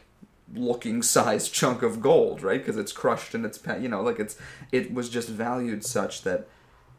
looking 0.54 1.02
size 1.16 1.50
chunk 1.50 1.84
of 1.84 2.02
gold, 2.02 2.42
right? 2.42 2.60
Because 2.60 2.78
it's 2.78 2.92
crushed 2.92 3.36
and 3.36 3.46
it's 3.46 3.60
you 3.80 3.90
know 3.90 4.02
like 4.02 4.20
it's 4.20 4.38
it 4.72 4.94
was 4.94 5.10
just 5.10 5.30
valued 5.30 5.86
such 5.86 6.24
that 6.24 6.48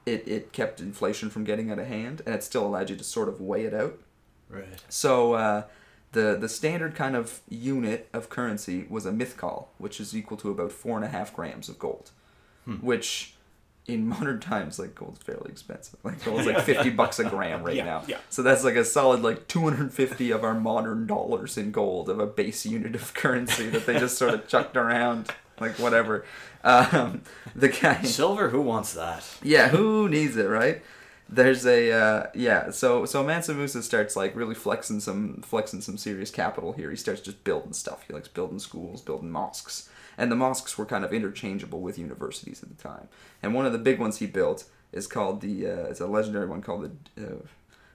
it 0.06 0.26
it 0.26 0.52
kept 0.52 0.80
inflation 0.80 1.30
from 1.30 1.44
getting 1.44 1.70
out 1.70 1.78
of 1.78 1.86
hand, 1.86 2.22
and 2.26 2.34
it 2.34 2.44
still 2.44 2.66
allowed 2.66 2.90
you 2.90 2.96
to 2.96 3.04
sort 3.04 3.28
of 3.28 3.40
weigh 3.40 3.64
it 3.64 3.74
out. 3.74 3.98
Right. 4.48 4.82
So 4.88 5.34
uh, 5.34 5.62
the 6.12 6.36
the 6.38 6.48
standard 6.48 6.94
kind 6.94 7.16
of 7.16 7.40
unit 7.48 8.08
of 8.12 8.28
currency 8.28 8.86
was 8.88 9.06
a 9.06 9.12
mithqal, 9.12 9.66
which 9.78 10.00
is 10.00 10.16
equal 10.16 10.36
to 10.38 10.50
about 10.50 10.72
four 10.72 10.96
and 10.96 11.04
a 11.04 11.08
half 11.08 11.34
grams 11.34 11.68
of 11.68 11.78
gold, 11.78 12.10
which 12.80 13.31
in 13.86 14.06
modern 14.08 14.38
times 14.40 14.78
like 14.78 14.94
gold's 14.94 15.20
fairly 15.22 15.50
expensive. 15.50 15.98
Like 16.04 16.24
gold's 16.24 16.46
like 16.46 16.60
fifty 16.64 16.90
bucks 16.90 17.18
a 17.18 17.24
gram 17.24 17.62
right 17.62 17.76
Yeah, 17.76 17.84
now. 17.84 18.02
yeah. 18.06 18.18
So 18.30 18.42
that's 18.42 18.64
like 18.64 18.76
a 18.76 18.84
solid 18.84 19.22
like 19.22 19.48
two 19.48 19.60
hundred 19.62 19.80
and 19.80 19.92
fifty 19.92 20.30
of 20.30 20.44
our 20.44 20.54
modern 20.54 21.06
dollars 21.06 21.56
in 21.58 21.72
gold 21.72 22.08
of 22.08 22.18
a 22.18 22.26
base 22.26 22.64
unit 22.66 22.94
of 22.94 23.12
currency 23.22 23.68
that 23.70 23.86
they 23.86 23.98
just 23.98 24.16
sort 24.18 24.34
of 24.34 24.46
chucked 24.48 24.76
around 24.76 25.30
like 25.60 25.78
whatever. 25.78 26.24
Um, 26.64 27.22
the 27.56 27.68
guy. 27.68 28.02
Silver, 28.02 28.50
who 28.50 28.60
wants 28.60 28.94
that? 28.94 29.28
Yeah, 29.42 29.68
who 29.68 30.08
needs 30.08 30.36
it, 30.36 30.44
right? 30.44 30.80
There's 31.28 31.64
a 31.66 31.90
uh, 31.90 32.26
yeah. 32.34 32.70
So 32.70 33.04
so 33.06 33.22
Mansa 33.24 33.54
Musa 33.54 33.82
starts 33.82 34.14
like 34.16 34.36
really 34.36 34.54
flexing 34.54 35.00
some 35.00 35.40
flexing 35.42 35.80
some 35.80 35.96
serious 35.96 36.30
capital 36.30 36.72
here. 36.72 36.90
He 36.90 36.96
starts 36.96 37.20
just 37.22 37.42
building 37.42 37.72
stuff. 37.72 38.04
He 38.06 38.12
likes 38.12 38.28
building 38.28 38.58
schools, 38.58 39.00
building 39.00 39.30
mosques, 39.30 39.88
and 40.18 40.30
the 40.30 40.36
mosques 40.36 40.76
were 40.78 40.86
kind 40.86 41.04
of 41.04 41.12
interchangeable 41.12 41.80
with 41.80 41.98
universities 41.98 42.62
at 42.62 42.68
the 42.68 42.82
time. 42.82 43.08
And 43.42 43.54
one 43.54 43.66
of 43.66 43.72
the 43.72 43.78
big 43.78 43.98
ones 43.98 44.18
he 44.18 44.26
built 44.26 44.64
is 44.92 45.06
called 45.06 45.40
the 45.40 45.66
uh, 45.66 45.84
it's 45.90 46.00
a 46.00 46.06
legendary 46.06 46.46
one 46.46 46.60
called 46.62 46.90
the 47.16 47.24
uh, 47.26 47.34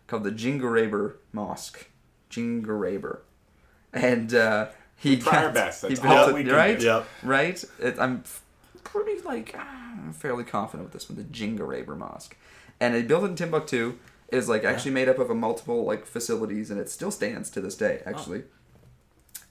called 0.08 0.24
the 0.24 0.32
Djinguereber 0.32 1.14
Mosque, 1.34 1.88
Djinguereber, 2.32 3.20
and 3.94 4.34
uh, 4.34 4.68
he 4.96 5.12
We 5.12 5.18
try 5.22 5.38
our 5.38 5.44
got- 5.46 5.54
best. 5.54 5.86
he 5.88 5.96
built 5.96 6.06
all 6.08 6.30
it- 6.30 6.34
we 6.34 6.44
can 6.44 6.54
right. 6.54 6.82
Yep. 6.82 7.06
right? 7.24 7.64
It, 7.80 8.00
I'm 8.00 8.24
pretty 8.84 9.22
like 9.22 9.54
ah, 9.58 9.94
I'm 10.04 10.14
fairly 10.14 10.44
confident 10.44 10.86
with 10.86 10.94
this 10.94 11.10
one, 11.10 11.18
the 11.18 11.24
Djinguereber 11.24 11.98
Mosque, 11.98 12.36
and 12.80 12.96
it 12.96 13.08
built 13.08 13.24
in 13.26 13.36
Timbuktu 13.36 13.98
is 14.30 14.50
like 14.50 14.64
actually 14.64 14.92
made 14.92 15.08
up 15.08 15.20
of 15.20 15.30
a 15.30 15.36
multiple 15.36 15.84
like 15.86 16.06
facilities, 16.06 16.70
and 16.72 16.80
it 16.80 16.90
still 16.90 17.12
stands 17.12 17.50
to 17.52 17.62
this 17.62 17.76
day. 17.76 18.02
Actually, 18.06 18.44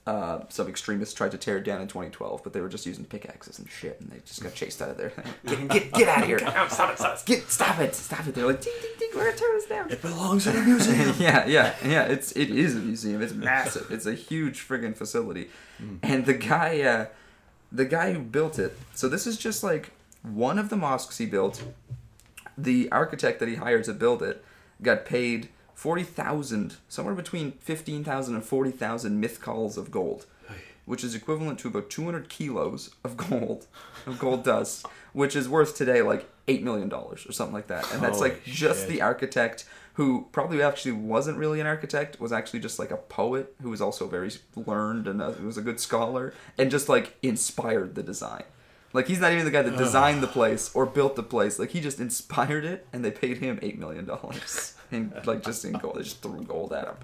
uh, 0.07 0.45
some 0.47 0.69
extremists 0.69 1.13
tried 1.13 1.31
to 1.31 1.37
tear 1.37 1.57
it 1.57 1.65
down 1.65 1.81
in 1.81 1.87
2012, 1.89 2.41
but 2.41 2.53
they 2.53 2.61
were 2.61 2.69
just 2.69 2.85
using 2.85 3.03
pickaxes 3.03 3.59
and 3.59 3.69
shit, 3.69 3.99
and 3.99 4.09
they 4.09 4.19
just 4.25 4.41
got 4.41 4.53
chased 4.53 4.81
out 4.81 4.91
of 4.91 4.97
there. 4.97 5.11
get, 5.45 5.67
get, 5.67 5.91
get 5.91 6.07
out 6.07 6.21
of 6.21 6.27
here! 6.27 6.39
Stop 6.69 6.93
it, 6.93 6.97
stop 6.97 7.17
it. 7.17 7.25
Get 7.25 7.51
stop 7.51 7.79
it! 7.79 7.93
Stop 7.93 8.25
it! 8.25 8.33
They're 8.33 8.45
like, 8.45 8.61
ding, 8.61 8.73
ding, 8.81 8.91
ding, 8.97 9.09
we're 9.13 9.25
gonna 9.25 9.35
tear 9.35 9.53
this 9.55 9.65
down. 9.65 9.91
It 9.91 10.01
belongs 10.01 10.47
in 10.47 10.55
a 10.55 10.61
museum. 10.61 11.13
yeah, 11.19 11.45
yeah, 11.45 11.75
yeah. 11.85 12.03
It's 12.03 12.31
it 12.31 12.49
is 12.49 12.75
a 12.75 12.79
museum. 12.79 13.21
It's 13.21 13.33
massive. 13.33 13.91
It's 13.91 14.05
a 14.05 14.13
huge 14.13 14.65
friggin' 14.65 14.95
facility, 14.95 15.49
and 16.01 16.25
the 16.25 16.35
guy, 16.35 16.79
uh, 16.81 17.07
the 17.73 17.85
guy 17.85 18.13
who 18.13 18.19
built 18.19 18.57
it. 18.57 18.77
So 18.93 19.09
this 19.09 19.27
is 19.27 19.37
just 19.37 19.61
like 19.61 19.91
one 20.23 20.57
of 20.57 20.69
the 20.69 20.77
mosques 20.77 21.17
he 21.17 21.25
built. 21.25 21.61
The 22.57 22.89
architect 22.93 23.41
that 23.41 23.49
he 23.49 23.55
hired 23.55 23.83
to 23.83 23.93
build 23.93 24.23
it 24.23 24.41
got 24.81 25.05
paid 25.05 25.49
forty 25.77 26.01
thousand, 26.01 26.77
somewhere 26.89 27.13
between 27.13 27.51
fifteen 27.51 28.03
thousand 28.03 28.33
and 28.33 28.43
forty 28.43 28.71
thousand 28.71 29.23
mithqals 29.23 29.77
of 29.77 29.91
gold, 29.91 30.25
which 30.85 31.03
is 31.03 31.13
equivalent 31.13 31.59
to 31.59 31.67
about 31.67 31.91
two 31.91 32.03
hundred 32.03 32.29
kilos 32.29 32.95
of 33.03 33.15
gold, 33.15 33.67
of 34.07 34.17
gold 34.17 34.43
dust, 34.43 34.87
which 35.13 35.35
is 35.35 35.47
worth 35.47 35.77
today 35.77 36.01
like 36.01 36.27
eight 36.47 36.63
million 36.63 36.89
dollars 36.89 37.27
or 37.27 37.31
something 37.31 37.53
like 37.53 37.67
that. 37.67 37.85
And 37.93 38.01
that's 38.01 38.17
Holy 38.17 38.31
like 38.31 38.43
just 38.43 38.81
shit. 38.81 38.89
the 38.89 39.01
architect 39.03 39.65
who 39.93 40.27
probably 40.31 40.63
actually 40.63 40.93
wasn't 40.93 41.37
really 41.37 41.59
an 41.59 41.67
architect, 41.67 42.19
was 42.19 42.31
actually 42.31 42.59
just 42.59 42.79
like 42.79 42.89
a 42.91 42.97
poet 42.97 43.53
who 43.61 43.69
was 43.69 43.81
also 43.81 44.07
very 44.07 44.31
learned 44.55 45.07
and 45.07 45.21
uh, 45.21 45.31
was 45.43 45.57
a 45.57 45.61
good 45.61 45.79
scholar, 45.79 46.33
and 46.57 46.71
just 46.71 46.89
like 46.89 47.15
inspired 47.21 47.93
the 47.93 48.03
design. 48.03 48.43
Like 48.97 49.07
he's 49.07 49.19
not 49.19 49.31
even 49.31 49.45
the 49.45 49.51
guy 49.51 49.61
that 49.61 49.77
designed 49.77 50.23
the 50.23 50.27
place 50.39 50.71
or 50.73 50.85
built 50.87 51.15
the 51.15 51.23
place. 51.23 51.59
Like 51.59 51.69
he 51.69 51.79
just 51.81 51.99
inspired 51.99 52.65
it, 52.65 52.87
and 52.91 53.05
they 53.05 53.11
paid 53.11 53.37
him 53.37 53.59
eight 53.61 53.77
million 53.77 54.05
dollars 54.05 54.73
in 54.91 55.13
like 55.25 55.43
just 55.43 55.63
in 55.65 55.73
gold. 55.73 55.95
They 55.97 56.03
just 56.03 56.21
threw 56.23 56.41
gold 56.43 56.73
at 56.73 56.85
him. 56.87 56.95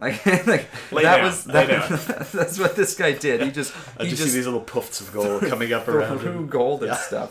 Like, 0.00 0.24
like 0.46 0.68
Lay 0.90 1.02
that 1.02 1.16
down, 1.16 1.24
was 1.26 1.44
that, 1.44 2.30
that's 2.32 2.58
what 2.58 2.76
this 2.76 2.94
guy 2.94 3.12
did. 3.12 3.42
He 3.42 3.50
just 3.50 3.74
I 3.98 4.04
he 4.04 4.10
just, 4.10 4.22
just 4.22 4.32
see 4.32 4.38
these 4.38 4.46
little 4.46 4.60
puffs 4.74 5.00
of 5.00 5.12
gold 5.12 5.42
coming 5.42 5.72
up 5.72 5.86
around 5.88 6.18
threw 6.20 6.30
him. 6.32 6.46
gold 6.48 6.82
and 6.84 6.92
Yeah. 6.92 6.96
stuff. 6.96 7.30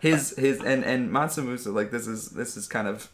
His 0.00 0.34
his 0.36 0.60
and 0.62 0.84
and 0.84 1.10
Mansa 1.12 1.40
Musa 1.42 1.70
like 1.70 1.90
this 1.92 2.06
is 2.08 2.30
this 2.30 2.56
is 2.56 2.66
kind 2.66 2.88
of 2.88 3.10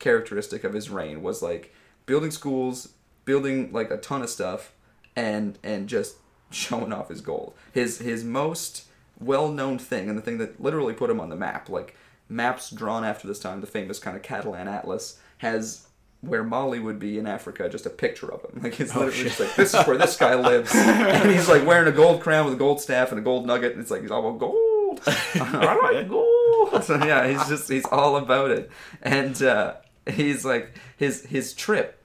characteristic 0.00 0.64
of 0.64 0.72
his 0.74 0.90
reign 0.90 1.22
was 1.22 1.42
like 1.42 1.72
building 2.06 2.30
schools, 2.32 2.88
building 3.24 3.72
like 3.72 3.90
a 3.92 3.96
ton 3.98 4.20
of 4.22 4.28
stuff, 4.30 4.72
and 5.16 5.58
and 5.62 5.88
just 5.88 6.16
showing 6.50 6.92
off 6.92 7.08
his 7.08 7.20
gold. 7.20 7.54
His 7.72 7.98
his 7.98 8.24
most 8.24 8.84
well 9.24 9.48
known 9.48 9.78
thing 9.78 10.08
and 10.08 10.16
the 10.16 10.22
thing 10.22 10.38
that 10.38 10.60
literally 10.60 10.94
put 10.94 11.10
him 11.10 11.20
on 11.20 11.28
the 11.28 11.36
map, 11.36 11.68
like 11.68 11.96
maps 12.28 12.70
drawn 12.70 13.04
after 13.04 13.28
this 13.28 13.38
time, 13.38 13.60
the 13.60 13.66
famous 13.66 13.98
kind 13.98 14.16
of 14.16 14.22
Catalan 14.22 14.68
Atlas 14.68 15.18
has. 15.38 15.86
Where 16.20 16.44
Mali 16.44 16.78
would 16.78 17.00
be 17.00 17.18
in 17.18 17.26
Africa, 17.26 17.68
just 17.68 17.84
a 17.84 17.90
picture 17.90 18.32
of 18.32 18.44
him. 18.44 18.60
Like 18.62 18.78
it's 18.78 18.94
literally 18.94 19.24
just 19.24 19.40
like 19.40 19.56
this 19.56 19.74
is 19.74 19.84
where 19.88 19.98
this 19.98 20.16
guy 20.16 20.36
lives, 20.36 20.72
and 20.76 21.28
he's 21.28 21.48
like 21.48 21.66
wearing 21.66 21.92
a 21.92 21.96
gold 21.96 22.20
crown 22.20 22.44
with 22.44 22.54
a 22.54 22.56
gold 22.56 22.80
staff 22.80 23.10
and 23.10 23.18
a 23.18 23.22
gold 23.22 23.44
nugget, 23.44 23.72
and 23.72 23.80
it's 23.80 23.90
like 23.90 24.02
he's 24.02 24.12
all 24.12 24.28
about 24.28 24.38
gold. 24.38 25.00
I 25.34 25.92
like 25.94 26.08
gold. 26.08 26.84
So 26.84 27.04
yeah, 27.04 27.26
he's 27.26 27.48
just 27.48 27.68
he's 27.68 27.86
all 27.86 28.16
about 28.16 28.52
it, 28.52 28.70
and 29.02 29.42
uh, 29.42 29.74
he's 30.08 30.44
like 30.44 30.78
his 30.96 31.26
his 31.26 31.54
trip. 31.54 32.00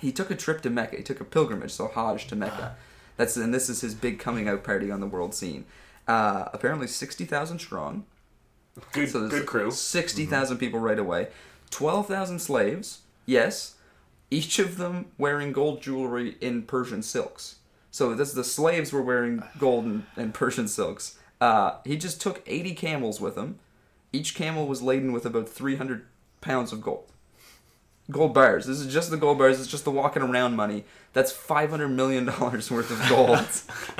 He 0.00 0.12
took 0.12 0.30
a 0.30 0.36
trip 0.36 0.60
to 0.62 0.70
Mecca. 0.70 0.96
He 0.96 1.02
took 1.02 1.20
a 1.20 1.24
pilgrimage, 1.24 1.72
so 1.72 1.88
Hajj 1.88 2.26
to 2.28 2.36
Mecca. 2.36 2.76
That's 3.16 3.36
and 3.36 3.52
this 3.52 3.68
is 3.68 3.82
his 3.82 3.94
big 3.94 4.18
coming 4.18 4.48
out 4.48 4.64
party 4.64 4.90
on 4.90 5.00
the 5.00 5.06
world 5.06 5.34
scene. 5.34 5.64
Uh, 6.10 6.48
apparently, 6.52 6.88
sixty 6.88 7.24
thousand 7.24 7.60
strong. 7.60 8.04
Good, 8.90 9.10
So 9.10 9.28
good 9.28 9.46
crew. 9.46 9.70
Sixty 9.70 10.26
people 10.26 10.80
right 10.80 10.98
away. 10.98 11.28
Twelve 11.70 12.08
thousand 12.08 12.40
slaves. 12.40 13.02
Yes, 13.26 13.76
each 14.28 14.58
of 14.58 14.76
them 14.76 15.06
wearing 15.18 15.52
gold 15.52 15.80
jewelry 15.80 16.36
in 16.40 16.62
Persian 16.62 17.04
silks. 17.04 17.60
So 17.92 18.12
this 18.14 18.32
the 18.32 18.42
slaves 18.42 18.92
were 18.92 19.02
wearing 19.02 19.44
gold 19.56 19.84
and, 19.84 20.04
and 20.16 20.34
Persian 20.34 20.66
silks. 20.66 21.16
Uh, 21.40 21.76
he 21.84 21.96
just 21.96 22.20
took 22.20 22.42
eighty 22.44 22.74
camels 22.74 23.20
with 23.20 23.36
him. 23.38 23.60
Each 24.12 24.34
camel 24.34 24.66
was 24.66 24.82
laden 24.82 25.12
with 25.12 25.24
about 25.24 25.48
three 25.48 25.76
hundred 25.76 26.06
pounds 26.40 26.72
of 26.72 26.82
gold. 26.82 27.12
Gold 28.10 28.34
bars. 28.34 28.66
This 28.66 28.80
is 28.80 28.92
just 28.92 29.12
the 29.12 29.16
gold 29.16 29.38
bars. 29.38 29.60
It's 29.60 29.70
just 29.70 29.84
the 29.84 29.92
walking 29.92 30.22
around 30.22 30.56
money. 30.56 30.86
That's 31.12 31.30
five 31.30 31.70
hundred 31.70 31.90
million 31.90 32.24
dollars 32.24 32.68
worth 32.68 32.90
of 32.90 33.08
gold 33.08 33.38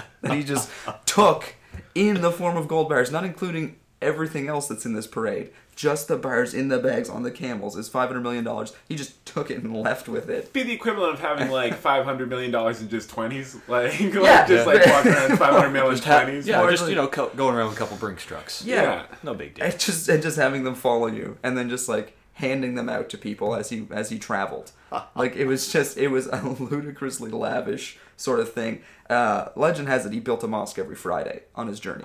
that 0.23 0.37
he 0.37 0.43
just 0.43 0.69
took 1.07 1.55
in 1.95 2.21
the 2.21 2.31
form 2.33 2.57
of 2.57 2.69
gold 2.69 2.89
bars, 2.89 3.11
not 3.11 3.25
including 3.25 3.77
everything 4.03 4.49
else 4.49 4.67
that's 4.69 4.87
in 4.87 4.95
this 4.95 5.07
parade. 5.07 5.51
Just 5.77 6.09
the 6.09 6.17
bars 6.17 6.53
in 6.53 6.69
the 6.69 6.79
bags 6.79 7.09
on 7.09 7.23
the 7.23 7.31
camels 7.31 7.77
is 7.77 7.89
five 7.89 8.09
hundred 8.09 8.21
million 8.23 8.45
dollars. 8.45 8.75
He 8.89 8.97
just 8.97 9.25
took 9.25 9.51
it 9.51 9.63
and 9.63 9.75
left 9.83 10.09
with 10.09 10.29
it. 10.29 10.53
Be 10.53 10.63
the 10.63 10.73
equivalent 10.73 11.15
of 11.15 11.21
having 11.21 11.51
like 11.51 11.75
five 11.89 12.05
hundred 12.05 12.29
million 12.29 12.51
dollars 12.51 12.83
in 12.83 12.89
just 12.91 13.09
twenties, 13.09 13.57
like, 13.67 13.99
like 14.01 14.13
Yeah. 14.15 14.47
just 14.47 14.67
like 14.67 14.85
walking 14.87 15.13
around 15.13 15.39
five 15.39 15.55
hundred 15.55 15.71
million 15.71 15.93
Just 15.93 16.05
twenties. 16.05 16.47
yeah, 16.47 16.59
More 16.61 16.71
just 16.71 16.87
you 16.89 16.95
know, 16.97 17.07
co- 17.09 17.31
going 17.31 17.55
around 17.55 17.69
with 17.69 17.77
a 17.77 17.79
couple 17.79 17.97
Brinks 17.97 18.25
trucks. 18.25 18.63
Yeah. 18.65 19.07
no 19.23 19.33
big 19.35 19.55
deal. 19.55 19.65
And 19.65 19.79
just 19.79 20.09
and 20.09 20.23
just 20.23 20.37
having 20.37 20.65
them 20.65 20.75
follow 20.75 21.07
you, 21.07 21.39
and 21.43 21.57
then 21.57 21.71
just 21.71 21.89
like 21.89 22.15
handing 22.41 22.75
them 22.75 22.89
out 22.89 23.09
to 23.11 23.19
people 23.19 23.55
as 23.55 23.71
he 23.71 23.87
as 23.91 24.11
he 24.11 24.19
traveled. 24.19 24.73
like 25.15 25.37
it 25.37 25.47
was 25.47 25.73
just 25.73 25.97
it 25.97 26.09
was 26.09 26.27
a 26.27 26.43
ludicrously 26.61 27.31
lavish 27.31 27.99
sort 28.17 28.41
of 28.41 28.53
thing. 28.53 28.83
Uh, 29.09 29.49
legend 29.57 29.89
has 29.89 30.05
it 30.07 30.13
he 30.13 30.21
built 30.21 30.45
a 30.45 30.49
mosque 30.49 30.79
every 30.79 30.97
Friday 30.97 31.43
on 31.55 31.69
his 31.69 31.81
journey. 31.81 32.05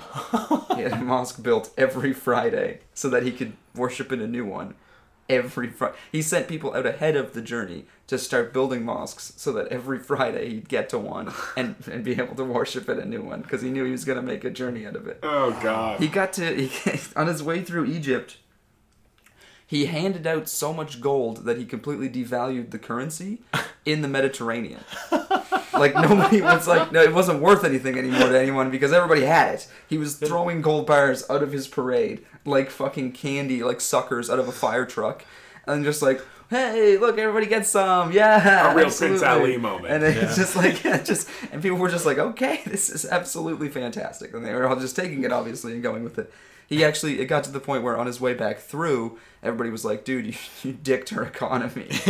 he 0.76 0.82
had 0.82 0.94
a 0.94 0.98
mosque 1.02 1.42
built 1.42 1.72
every 1.78 2.14
Friday 2.14 2.80
so 2.94 3.10
that 3.10 3.24
he 3.24 3.32
could 3.32 3.54
worship 3.76 4.12
in 4.12 4.22
a 4.22 4.28
new 4.28 4.46
one 4.46 4.76
every 5.30 5.70
Friday. 5.70 5.96
He 6.12 6.22
sent 6.22 6.48
people 6.48 6.76
out 6.76 6.86
ahead 6.86 7.16
of 7.16 7.34
the 7.34 7.42
journey 7.42 7.86
to 8.08 8.18
start 8.18 8.54
building 8.54 8.84
mosques 8.86 9.34
so 9.36 9.52
that 9.54 9.68
every 9.70 10.00
Friday 10.00 10.50
he'd 10.50 10.70
get 10.70 10.90
to 10.90 11.00
one 11.00 11.34
and, 11.58 11.76
and 11.92 12.04
be 12.04 12.14
able 12.14 12.36
to 12.36 12.44
worship 12.44 12.88
at 12.90 13.00
a 13.00 13.06
new 13.06 13.22
one 13.22 13.42
because 13.42 13.62
he 13.62 13.70
knew 13.70 13.86
he 13.86 13.92
was 13.92 14.06
going 14.06 14.18
to 14.18 14.22
make 14.22 14.44
a 14.44 14.52
journey 14.52 14.86
out 14.86 14.96
of 14.96 15.08
it. 15.08 15.20
Oh 15.24 15.58
God. 15.62 16.00
He 16.00 16.08
got 16.08 16.34
to 16.34 16.56
he, 16.56 17.00
on 17.16 17.28
his 17.28 17.42
way 17.42 17.64
through 17.64 17.86
Egypt. 17.86 18.38
He 19.68 19.88
handed 19.88 20.28
out 20.28 20.48
so 20.48 20.74
much 20.74 21.02
gold 21.02 21.46
that 21.46 21.58
he 21.58 21.66
completely 21.66 22.08
devalued 22.10 22.70
the 22.72 22.78
currency 22.80 23.42
in 23.86 24.02
the 24.02 24.08
Mediterranean. 24.08 24.82
like 25.74 25.94
nobody 25.96 26.42
was 26.42 26.68
like 26.68 26.92
no, 26.92 27.02
it 27.02 27.14
wasn't 27.14 27.42
worth 27.42 27.64
anything 27.64 27.98
anymore 27.98 28.30
to 28.30 28.40
anyone 28.40 28.70
because 28.72 28.94
everybody 28.94 29.24
had 29.26 29.56
it. 29.56 29.68
He 29.90 29.98
was 29.98 30.16
throwing 30.16 30.62
gold 30.62 30.86
bars 30.88 31.28
out 31.30 31.44
of 31.44 31.52
his 31.52 31.68
parade 31.68 32.26
like 32.46 32.70
fucking 32.70 33.12
candy, 33.14 33.64
like 33.64 33.82
suckers 33.82 34.30
out 34.30 34.40
of 34.40 34.48
a 34.48 34.52
fire 34.52 34.86
truck, 34.86 35.26
and 35.66 35.84
just 35.84 36.02
like. 36.02 36.22
Hey, 36.48 37.00
look! 37.00 37.18
Everybody 37.18 37.48
gets 37.48 37.70
some, 37.70 38.12
yeah. 38.12 38.72
A 38.72 38.76
real 38.76 38.84
Prince 38.86 39.02
absolutely." 39.02 39.28
Ali 39.54 39.58
moment. 39.58 39.92
and 39.92 40.04
it's 40.04 40.16
Yeah. 40.38 40.44
just 40.44 40.56
like, 40.56 40.84
yeah, 40.84 41.02
just 41.04 41.28
and 41.52 41.60
people 41.60 41.80
were 41.80 41.90
just 41.90 42.06
like, 42.06 42.20
okay, 42.20 42.62
this 42.68 42.88
is 42.92 43.04
absolutely 43.04 43.68
fantastic, 43.68 44.32
and 44.32 44.46
they 44.46 44.54
were 44.54 44.68
all 44.68 44.76
just 44.76 44.96
taking 44.96 45.24
it 45.24 45.32
obviously 45.32 45.74
and 45.74 45.82
going 45.82 46.04
with 46.04 46.20
it. 46.20 46.32
He 46.68 46.86
actually, 46.86 47.20
it 47.20 47.26
got 47.26 47.46
to 47.46 47.52
the 47.52 47.60
point 47.60 47.82
where 47.82 47.98
on 47.98 48.06
his 48.06 48.22
way 48.22 48.36
back 48.36 48.60
through, 48.60 49.18
everybody 49.46 49.70
was 49.70 49.86
like, 49.86 50.04
dude, 50.04 50.26
you, 50.28 50.34
you 50.64 50.74
dicked 50.74 51.14
our 51.14 51.24
economy. 51.24 51.88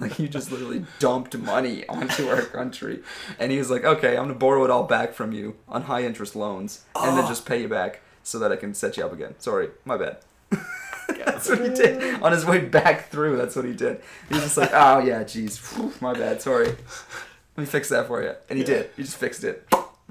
like 0.00 0.18
you 0.18 0.28
just 0.28 0.50
literally 0.50 0.84
dumped 0.98 1.36
money 1.36 1.86
onto 1.88 2.28
our 2.28 2.42
country. 2.42 3.02
And 3.38 3.50
he 3.52 3.58
was 3.58 3.70
like, 3.70 3.84
okay, 3.84 4.16
I'm 4.16 4.24
gonna 4.24 4.34
borrow 4.34 4.64
it 4.64 4.70
all 4.70 4.84
back 4.84 5.12
from 5.12 5.32
you 5.32 5.56
on 5.68 5.82
high 5.82 6.04
interest 6.04 6.36
loans, 6.36 6.84
and 6.94 7.18
then 7.18 7.26
just 7.26 7.44
pay 7.46 7.60
you 7.62 7.68
back 7.68 8.00
so 8.22 8.38
that 8.38 8.52
I 8.52 8.56
can 8.56 8.74
set 8.74 8.96
you 8.96 9.04
up 9.04 9.12
again. 9.12 9.34
Sorry, 9.38 9.68
my 9.84 9.96
bad. 9.96 10.18
that's 11.08 11.48
what 11.48 11.60
he 11.60 11.68
did 11.68 12.22
on 12.22 12.32
his 12.32 12.44
way 12.44 12.60
back 12.60 13.08
through. 13.10 13.36
That's 13.36 13.56
what 13.56 13.64
he 13.64 13.72
did. 13.74 14.00
He 14.28 14.34
was 14.34 14.44
just 14.44 14.56
like, 14.56 14.70
oh 14.72 14.98
yeah, 15.00 15.22
jeez, 15.24 16.00
my 16.00 16.12
bad. 16.12 16.40
Sorry. 16.40 16.66
Let 16.68 17.58
me 17.58 17.66
fix 17.66 17.88
that 17.88 18.06
for 18.06 18.22
you, 18.22 18.34
and 18.48 18.58
he 18.58 18.64
Yeah. 18.64 18.78
did. 18.82 18.90
He 18.96 19.02
just 19.02 19.16
fixed 19.16 19.44
it. 19.44 19.66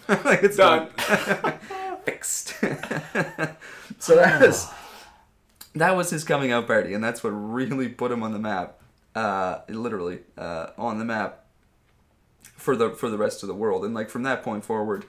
like 0.07 0.43
it's 0.43 0.57
Done. 0.57 0.89
done. 0.97 1.53
fixed. 2.05 2.49
so 3.99 4.15
that 4.15 4.41
ah. 4.41 4.45
was 4.45 4.67
that 5.75 5.95
was 5.95 6.09
his 6.09 6.23
coming 6.23 6.51
out 6.51 6.67
party, 6.67 6.93
and 6.93 7.03
that's 7.03 7.23
what 7.23 7.29
really 7.29 7.89
put 7.89 8.11
him 8.11 8.23
on 8.23 8.31
the 8.33 8.39
map. 8.39 8.79
Uh, 9.13 9.61
literally 9.69 10.19
uh, 10.37 10.67
on 10.77 10.99
the 10.99 11.05
map 11.05 11.45
for 12.41 12.75
the 12.75 12.89
for 12.89 13.09
the 13.09 13.17
rest 13.17 13.43
of 13.43 13.47
the 13.47 13.53
world. 13.53 13.85
And 13.85 13.93
like 13.93 14.09
from 14.09 14.23
that 14.23 14.43
point 14.43 14.65
forward, 14.65 15.05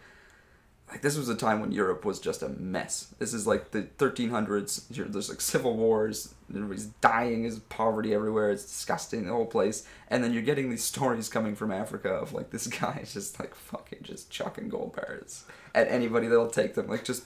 like 0.96 1.02
this 1.02 1.16
was 1.18 1.28
a 1.28 1.34
time 1.34 1.60
when 1.60 1.72
Europe 1.72 2.04
was 2.04 2.18
just 2.18 2.42
a 2.42 2.48
mess. 2.48 3.12
This 3.18 3.34
is 3.34 3.46
like 3.46 3.70
the 3.72 3.82
1300s. 3.98 4.84
You're- 4.96 5.10
There's 5.10 5.28
like 5.28 5.40
civil 5.40 5.76
wars. 5.76 6.34
Everybody's 6.48 6.86
dying. 7.00 7.42
There's 7.42 7.58
poverty 7.58 8.14
everywhere. 8.14 8.50
It's 8.50 8.64
disgusting. 8.64 9.26
The 9.26 9.32
whole 9.32 9.46
place. 9.46 9.86
And 10.08 10.22
then 10.24 10.32
you're 10.32 10.42
getting 10.42 10.70
these 10.70 10.84
stories 10.84 11.28
coming 11.28 11.54
from 11.54 11.70
Africa 11.70 12.08
of 12.10 12.32
like 12.32 12.50
this 12.50 12.66
guy 12.66 13.00
is 13.02 13.12
just 13.18 13.38
like 13.38 13.54
fucking 13.54 14.00
just 14.02 14.30
chucking 14.30 14.68
gold 14.68 14.94
bars 14.96 15.44
at 15.74 15.88
anybody 15.88 16.28
that'll 16.28 16.48
take 16.50 16.74
them. 16.74 16.88
Like 16.88 17.04
just 17.04 17.24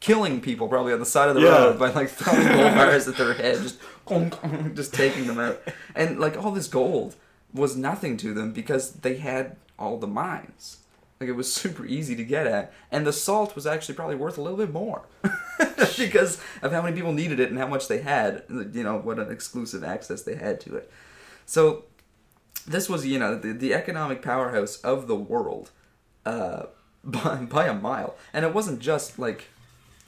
killing 0.00 0.40
people 0.40 0.68
probably 0.68 0.92
on 0.92 1.00
the 1.00 1.06
side 1.06 1.28
of 1.28 1.34
the 1.34 1.40
Yeah. 1.42 1.48
road 1.64 1.78
by 1.78 1.90
like 1.90 2.08
throwing 2.10 2.46
gold 2.46 2.74
bars 2.74 3.08
at 3.08 3.16
their 3.16 3.34
head, 3.34 3.56
just 3.62 3.78
just 4.74 4.94
taking 4.94 5.26
them 5.26 5.38
out. 5.40 5.60
And 5.94 6.20
like 6.20 6.36
all 6.36 6.52
this 6.52 6.68
gold 6.68 7.16
was 7.52 7.76
nothing 7.76 8.16
to 8.18 8.32
them 8.34 8.52
because 8.52 8.92
they 8.92 9.16
had 9.16 9.56
all 9.78 9.98
the 9.98 10.06
mines. 10.06 10.78
Like 11.20 11.28
it 11.28 11.32
was 11.36 11.52
super 11.62 11.84
easy 11.84 12.14
to 12.16 12.24
get 12.24 12.46
at, 12.46 12.72
and 12.90 13.06
the 13.06 13.12
salt 13.12 13.54
was 13.54 13.66
actually 13.66 13.94
probably 13.94 14.16
worth 14.16 14.38
a 14.38 14.42
little 14.42 14.58
bit 14.58 14.72
more 14.72 15.02
because 15.98 16.40
of 16.62 16.72
how 16.72 16.82
many 16.82 16.94
people 16.94 17.12
needed 17.12 17.40
it 17.40 17.50
and 17.50 17.58
how 17.58 17.66
much 17.66 17.88
they 17.88 17.98
had. 17.98 18.44
You 18.48 18.82
know 18.82 18.98
what 18.98 19.18
an 19.18 19.30
exclusive 19.30 19.82
access 19.82 20.22
they 20.22 20.36
had 20.36 20.60
to 20.62 20.76
it. 20.76 20.90
So 21.46 21.84
this 22.66 22.88
was 22.88 23.06
you 23.06 23.18
know 23.18 23.36
the, 23.36 23.52
the 23.52 23.74
economic 23.74 24.22
powerhouse 24.22 24.76
of 24.82 25.06
the 25.06 25.16
world 25.16 25.70
uh, 26.24 26.66
by, 27.04 27.36
by 27.36 27.66
a 27.66 27.74
mile, 27.74 28.16
and 28.32 28.44
it 28.44 28.54
wasn't 28.54 28.80
just 28.80 29.18
like 29.18 29.46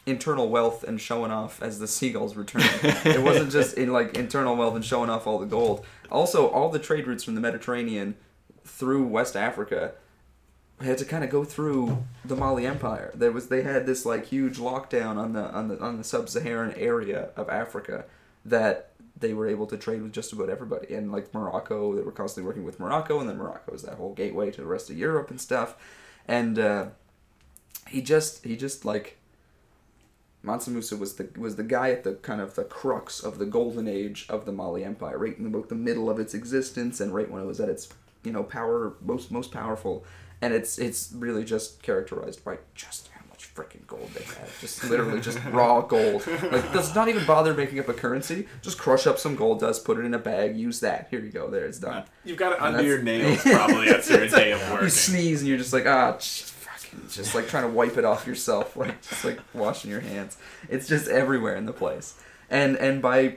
internal 0.06 0.48
wealth 0.48 0.82
and 0.82 1.00
showing 1.00 1.30
off 1.30 1.62
as 1.62 1.78
the 1.78 1.86
seagulls 1.86 2.34
return. 2.34 2.62
it 2.82 3.22
wasn't 3.22 3.52
just 3.52 3.76
in 3.76 3.92
like 3.92 4.16
internal 4.16 4.56
wealth 4.56 4.74
and 4.74 4.84
showing 4.84 5.10
off 5.10 5.26
all 5.26 5.38
the 5.38 5.46
gold. 5.46 5.84
Also, 6.10 6.48
all 6.48 6.68
the 6.68 6.78
trade 6.78 7.06
routes 7.06 7.22
from 7.22 7.34
the 7.34 7.40
Mediterranean 7.40 8.16
through 8.64 9.06
West 9.06 9.36
Africa 9.36 9.92
had 10.80 10.98
to 10.98 11.04
kind 11.04 11.24
of 11.24 11.30
go 11.30 11.44
through 11.44 12.04
the 12.24 12.36
Mali 12.36 12.66
Empire. 12.66 13.12
There 13.14 13.32
was 13.32 13.48
they 13.48 13.62
had 13.62 13.86
this 13.86 14.06
like 14.06 14.26
huge 14.26 14.58
lockdown 14.58 15.16
on 15.16 15.32
the 15.32 15.50
on 15.50 15.68
the 15.68 15.78
on 15.80 15.98
the 15.98 16.04
sub-Saharan 16.04 16.74
area 16.74 17.30
of 17.36 17.48
Africa 17.48 18.04
that 18.44 18.90
they 19.18 19.34
were 19.34 19.46
able 19.46 19.66
to 19.66 19.76
trade 19.76 20.02
with 20.02 20.12
just 20.12 20.32
about 20.32 20.48
everybody. 20.48 20.94
And 20.94 21.12
like 21.12 21.32
Morocco, 21.34 21.94
they 21.94 22.02
were 22.02 22.12
constantly 22.12 22.46
working 22.46 22.64
with 22.64 22.80
Morocco, 22.80 23.20
and 23.20 23.28
then 23.28 23.36
Morocco 23.36 23.72
was 23.72 23.82
that 23.82 23.94
whole 23.94 24.14
gateway 24.14 24.50
to 24.50 24.60
the 24.62 24.66
rest 24.66 24.90
of 24.90 24.96
Europe 24.96 25.30
and 25.30 25.40
stuff. 25.40 25.76
And 26.26 26.58
uh, 26.58 26.86
he 27.88 28.00
just 28.00 28.44
he 28.44 28.56
just 28.56 28.84
like 28.84 29.18
Mansa 30.42 30.70
Musa 30.70 30.96
was 30.96 31.16
the 31.16 31.28
was 31.36 31.56
the 31.56 31.62
guy 31.62 31.90
at 31.90 32.04
the 32.04 32.14
kind 32.14 32.40
of 32.40 32.54
the 32.54 32.64
crux 32.64 33.20
of 33.20 33.38
the 33.38 33.46
golden 33.46 33.86
age 33.86 34.26
of 34.28 34.46
the 34.46 34.52
Mali 34.52 34.84
Empire, 34.84 35.18
right 35.18 35.38
in 35.38 35.46
about 35.46 35.68
the 35.68 35.74
middle 35.74 36.08
of 36.08 36.18
its 36.18 36.34
existence, 36.34 37.00
and 37.00 37.14
right 37.14 37.30
when 37.30 37.42
it 37.42 37.46
was 37.46 37.60
at 37.60 37.68
its 37.68 37.88
you 38.24 38.32
know 38.32 38.42
power 38.42 38.94
most 39.02 39.30
most 39.30 39.52
powerful, 39.52 40.04
and 40.42 40.54
it's 40.54 40.78
it's 40.78 41.12
really 41.12 41.44
just 41.44 41.82
characterized 41.82 42.44
by 42.44 42.58
just 42.74 43.08
how 43.12 43.20
much 43.28 43.54
freaking 43.54 43.86
gold 43.86 44.08
they 44.14 44.24
have, 44.24 44.58
just 44.60 44.84
literally 44.84 45.20
just 45.20 45.38
raw 45.46 45.80
gold. 45.80 46.26
Like 46.26 46.72
does 46.72 46.94
not 46.94 47.08
even 47.08 47.26
bother 47.26 47.54
making 47.54 47.78
up 47.78 47.88
a 47.88 47.94
currency, 47.94 48.46
just 48.62 48.78
crush 48.78 49.06
up 49.06 49.18
some 49.18 49.36
gold 49.36 49.60
dust, 49.60 49.84
put 49.84 49.98
it 49.98 50.04
in 50.04 50.14
a 50.14 50.18
bag, 50.18 50.56
use 50.56 50.80
that. 50.80 51.08
Here 51.10 51.20
you 51.20 51.30
go, 51.30 51.50
there 51.50 51.66
it's 51.66 51.78
done. 51.78 52.04
You've 52.24 52.38
got 52.38 52.52
it 52.52 52.58
And 52.58 52.76
under 52.76 52.82
your 52.82 53.02
nails 53.02 53.42
probably 53.42 53.88
after 53.88 54.22
a 54.22 54.28
day 54.28 54.52
of 54.52 54.70
work. 54.70 54.82
You 54.82 54.88
sneeze 54.88 55.40
and 55.40 55.48
you're 55.48 55.58
just 55.58 55.72
like 55.72 55.86
ah, 55.86 56.16
fucking, 56.18 57.08
just 57.10 57.34
like 57.34 57.48
trying 57.48 57.64
to 57.64 57.70
wipe 57.70 57.96
it 57.96 58.04
off 58.04 58.26
yourself, 58.26 58.76
like 58.76 59.00
just 59.02 59.24
like 59.24 59.40
washing 59.52 59.90
your 59.90 60.00
hands. 60.00 60.38
It's 60.68 60.88
just 60.88 61.08
everywhere 61.08 61.56
in 61.56 61.66
the 61.66 61.72
place, 61.72 62.18
and 62.48 62.76
and 62.76 63.02
by, 63.02 63.36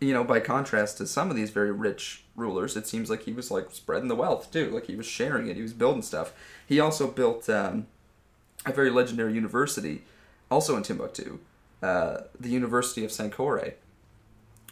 you 0.00 0.12
know, 0.14 0.22
by 0.22 0.38
contrast 0.40 0.98
to 0.98 1.06
some 1.06 1.30
of 1.30 1.36
these 1.36 1.50
very 1.50 1.72
rich 1.72 2.24
rulers, 2.40 2.76
it 2.76 2.86
seems 2.86 3.08
like 3.10 3.22
he 3.24 3.32
was 3.32 3.50
like 3.50 3.68
spreading 3.70 4.08
the 4.08 4.16
wealth 4.16 4.50
too. 4.50 4.70
Like 4.70 4.86
he 4.86 4.96
was 4.96 5.06
sharing 5.06 5.46
it. 5.48 5.56
He 5.56 5.62
was 5.62 5.72
building 5.72 6.02
stuff. 6.02 6.32
He 6.66 6.80
also 6.80 7.06
built 7.06 7.48
um, 7.48 7.86
a 8.66 8.72
very 8.72 8.90
legendary 8.90 9.32
university, 9.34 10.02
also 10.50 10.76
in 10.76 10.82
Timbuktu, 10.82 11.38
uh, 11.82 12.22
the 12.38 12.48
University 12.50 13.04
of 13.04 13.10
Sankore, 13.10 13.74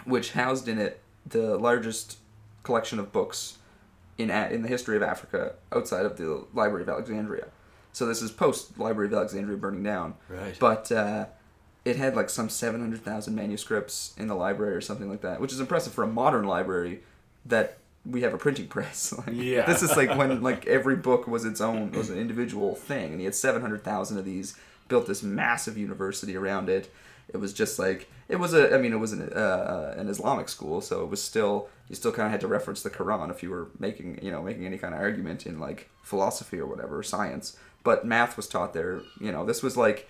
which 0.05 0.33
housed 0.33 0.69
in 0.69 0.79
it 0.79 1.01
the 1.27 1.57
largest 1.59 2.19
collection 2.63 2.99
of 2.99 3.13
books 3.13 3.59
in 4.17 4.31
a- 4.31 4.49
in 4.51 4.63
the 4.63 4.69
history 4.69 4.97
of 4.97 5.03
Africa 5.03 5.55
outside 5.73 6.05
of 6.07 6.17
the 6.17 6.45
Library 6.55 6.83
of 6.83 6.89
Alexandria. 6.89 7.49
So 7.93 8.07
this 8.07 8.23
is 8.23 8.31
post 8.31 8.79
Library 8.79 9.09
of 9.09 9.15
Alexandria 9.15 9.57
burning 9.59 9.83
down, 9.83 10.15
Right. 10.29 10.57
but 10.59 10.91
uh, 10.93 11.27
it 11.85 11.97
had 11.97 12.15
like 12.17 12.29
some 12.31 12.49
seven 12.49 12.81
hundred 12.81 13.03
thousand 13.05 13.35
manuscripts 13.35 14.15
in 14.19 14.27
the 14.29 14.35
library 14.35 14.75
or 14.75 14.81
something 14.81 15.09
like 15.11 15.21
that, 15.23 15.41
which 15.41 15.53
is 15.53 15.61
impressive 15.61 15.93
for 15.93 16.05
a 16.05 16.09
modern 16.09 16.45
library 16.47 17.03
that 17.49 17.79
we 18.07 18.23
have 18.23 18.33
a 18.33 18.39
printing 18.39 18.69
press. 18.69 19.13
like, 19.19 19.29
Yeah. 19.33 19.67
this 19.67 19.83
is 19.83 19.97
like 19.97 20.17
when 20.17 20.41
like 20.43 20.67
every 20.67 20.97
book 20.97 21.27
was 21.27 21.45
its 21.45 21.61
own 21.61 21.93
was 21.93 22.09
an 22.11 22.19
individual 22.19 22.75
thing, 22.75 23.11
and 23.13 23.19
he 23.21 23.25
had 23.25 23.35
seven 23.35 23.61
hundred 23.61 23.85
thousand 23.85 24.19
of 24.19 24.25
these. 24.25 24.57
Built 24.89 25.07
this 25.07 25.23
massive 25.23 25.77
university 25.77 26.35
around 26.35 26.71
it. 26.71 26.91
It 27.29 27.37
was 27.37 27.53
just 27.53 27.79
like 27.79 28.09
it 28.29 28.37
was 28.37 28.55
a. 28.55 28.75
I 28.75 28.79
mean, 28.79 28.95
it 28.95 28.97
was 28.97 29.13
an 29.13 29.31
uh, 29.33 29.95
an 29.99 30.09
Islamic 30.09 30.49
school, 30.49 30.81
so 30.81 31.03
it 31.03 31.11
was 31.11 31.23
still 31.23 31.69
you 31.91 31.95
still 31.95 32.11
kind 32.13 32.25
of 32.25 32.31
had 32.31 32.41
to 32.41 32.47
reference 32.49 32.83
the 32.83 32.89
Quran 32.89 33.31
if 33.31 33.43
you 33.43 33.51
were 33.51 33.69
making 33.79 34.19
you 34.23 34.31
know 34.31 34.41
making 34.43 34.65
any 34.65 34.79
kind 34.79 34.95
of 34.95 35.01
argument 35.01 35.45
in 35.47 35.61
like 35.61 35.91
philosophy 36.03 36.59
or 36.59 36.65
whatever 36.67 37.03
science. 37.03 37.55
But 37.85 38.07
math 38.07 38.39
was 38.39 38.49
taught 38.49 38.73
there. 38.73 39.03
You 39.21 39.31
know, 39.31 39.45
this 39.45 39.63
was 39.63 39.77
like 39.77 40.09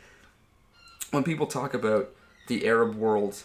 when 1.11 1.25
people 1.25 1.47
talk 1.49 1.75
about 1.75 2.11
the 2.47 2.67
Arab 2.67 2.95
world, 2.95 3.43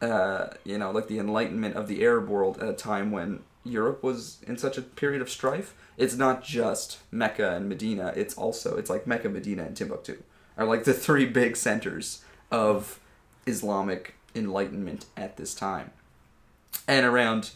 uh, 0.00 0.48
you 0.64 0.78
know, 0.78 0.90
like 0.90 1.08
the 1.08 1.18
enlightenment 1.18 1.76
of 1.76 1.88
the 1.88 2.02
Arab 2.02 2.28
world 2.28 2.58
at 2.58 2.68
a 2.68 2.72
time 2.72 3.10
when 3.10 3.40
Europe 3.64 4.02
was 4.02 4.38
in 4.46 4.56
such 4.56 4.78
a 4.78 4.82
period 4.82 5.20
of 5.20 5.28
strife. 5.28 5.74
It's 5.96 6.16
not 6.16 6.42
just 6.42 6.98
Mecca 7.10 7.56
and 7.56 7.68
Medina. 7.68 8.12
It's 8.16 8.34
also 8.34 8.76
it's 8.76 8.90
like 8.90 9.06
Mecca, 9.06 9.28
Medina, 9.28 9.64
and 9.64 9.76
Timbuktu 9.76 10.22
are 10.56 10.66
like 10.66 10.84
the 10.84 10.94
three 10.94 11.26
big 11.26 11.56
centers 11.56 12.22
of 12.50 12.98
Islamic 13.46 14.14
enlightenment 14.34 15.06
at 15.16 15.36
this 15.36 15.54
time, 15.54 15.90
and 16.88 17.04
around 17.04 17.50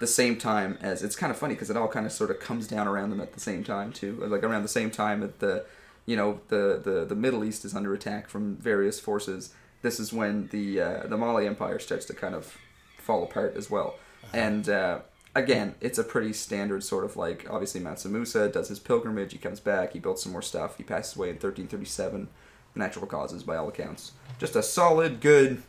the 0.00 0.06
same 0.06 0.36
time 0.36 0.76
as 0.80 1.02
it's 1.02 1.16
kind 1.16 1.30
of 1.30 1.38
funny 1.38 1.54
because 1.54 1.70
it 1.70 1.76
all 1.76 1.88
kind 1.88 2.06
of 2.06 2.12
sort 2.12 2.30
of 2.30 2.40
comes 2.40 2.66
down 2.66 2.88
around 2.88 3.10
them 3.10 3.20
at 3.20 3.32
the 3.32 3.40
same 3.40 3.62
time 3.62 3.92
too. 3.92 4.16
Like 4.26 4.42
around 4.42 4.62
the 4.62 4.68
same 4.68 4.90
time 4.90 5.20
that 5.20 5.38
the 5.38 5.64
you 6.06 6.16
know 6.16 6.40
the 6.48 6.80
the 6.82 7.04
the 7.04 7.14
Middle 7.14 7.44
East 7.44 7.64
is 7.64 7.74
under 7.74 7.94
attack 7.94 8.28
from 8.28 8.56
various 8.56 8.98
forces. 8.98 9.54
This 9.84 10.00
is 10.00 10.12
when 10.12 10.48
the 10.48 10.80
uh, 10.80 11.06
the 11.06 11.16
Mali 11.16 11.46
Empire 11.46 11.78
starts 11.78 12.06
to 12.06 12.14
kind 12.14 12.34
of 12.34 12.56
fall 12.98 13.22
apart 13.22 13.54
as 13.56 13.70
well. 13.70 13.96
And 14.32 14.66
uh, 14.68 15.00
again, 15.34 15.74
it's 15.82 15.98
a 15.98 16.04
pretty 16.04 16.32
standard 16.32 16.82
sort 16.82 17.04
of 17.04 17.16
like 17.16 17.46
obviously 17.50 17.80
Mansa 17.82 18.08
Musa 18.08 18.48
does 18.48 18.68
his 18.68 18.78
pilgrimage. 18.80 19.32
He 19.32 19.38
comes 19.38 19.60
back. 19.60 19.92
He 19.92 19.98
builds 19.98 20.22
some 20.22 20.32
more 20.32 20.40
stuff. 20.42 20.78
He 20.78 20.84
passes 20.84 21.16
away 21.16 21.28
in 21.28 21.34
1337, 21.34 22.28
natural 22.74 23.06
causes 23.06 23.42
by 23.42 23.56
all 23.56 23.68
accounts. 23.68 24.12
Just 24.38 24.56
a 24.56 24.62
solid, 24.62 25.20
good, 25.20 25.62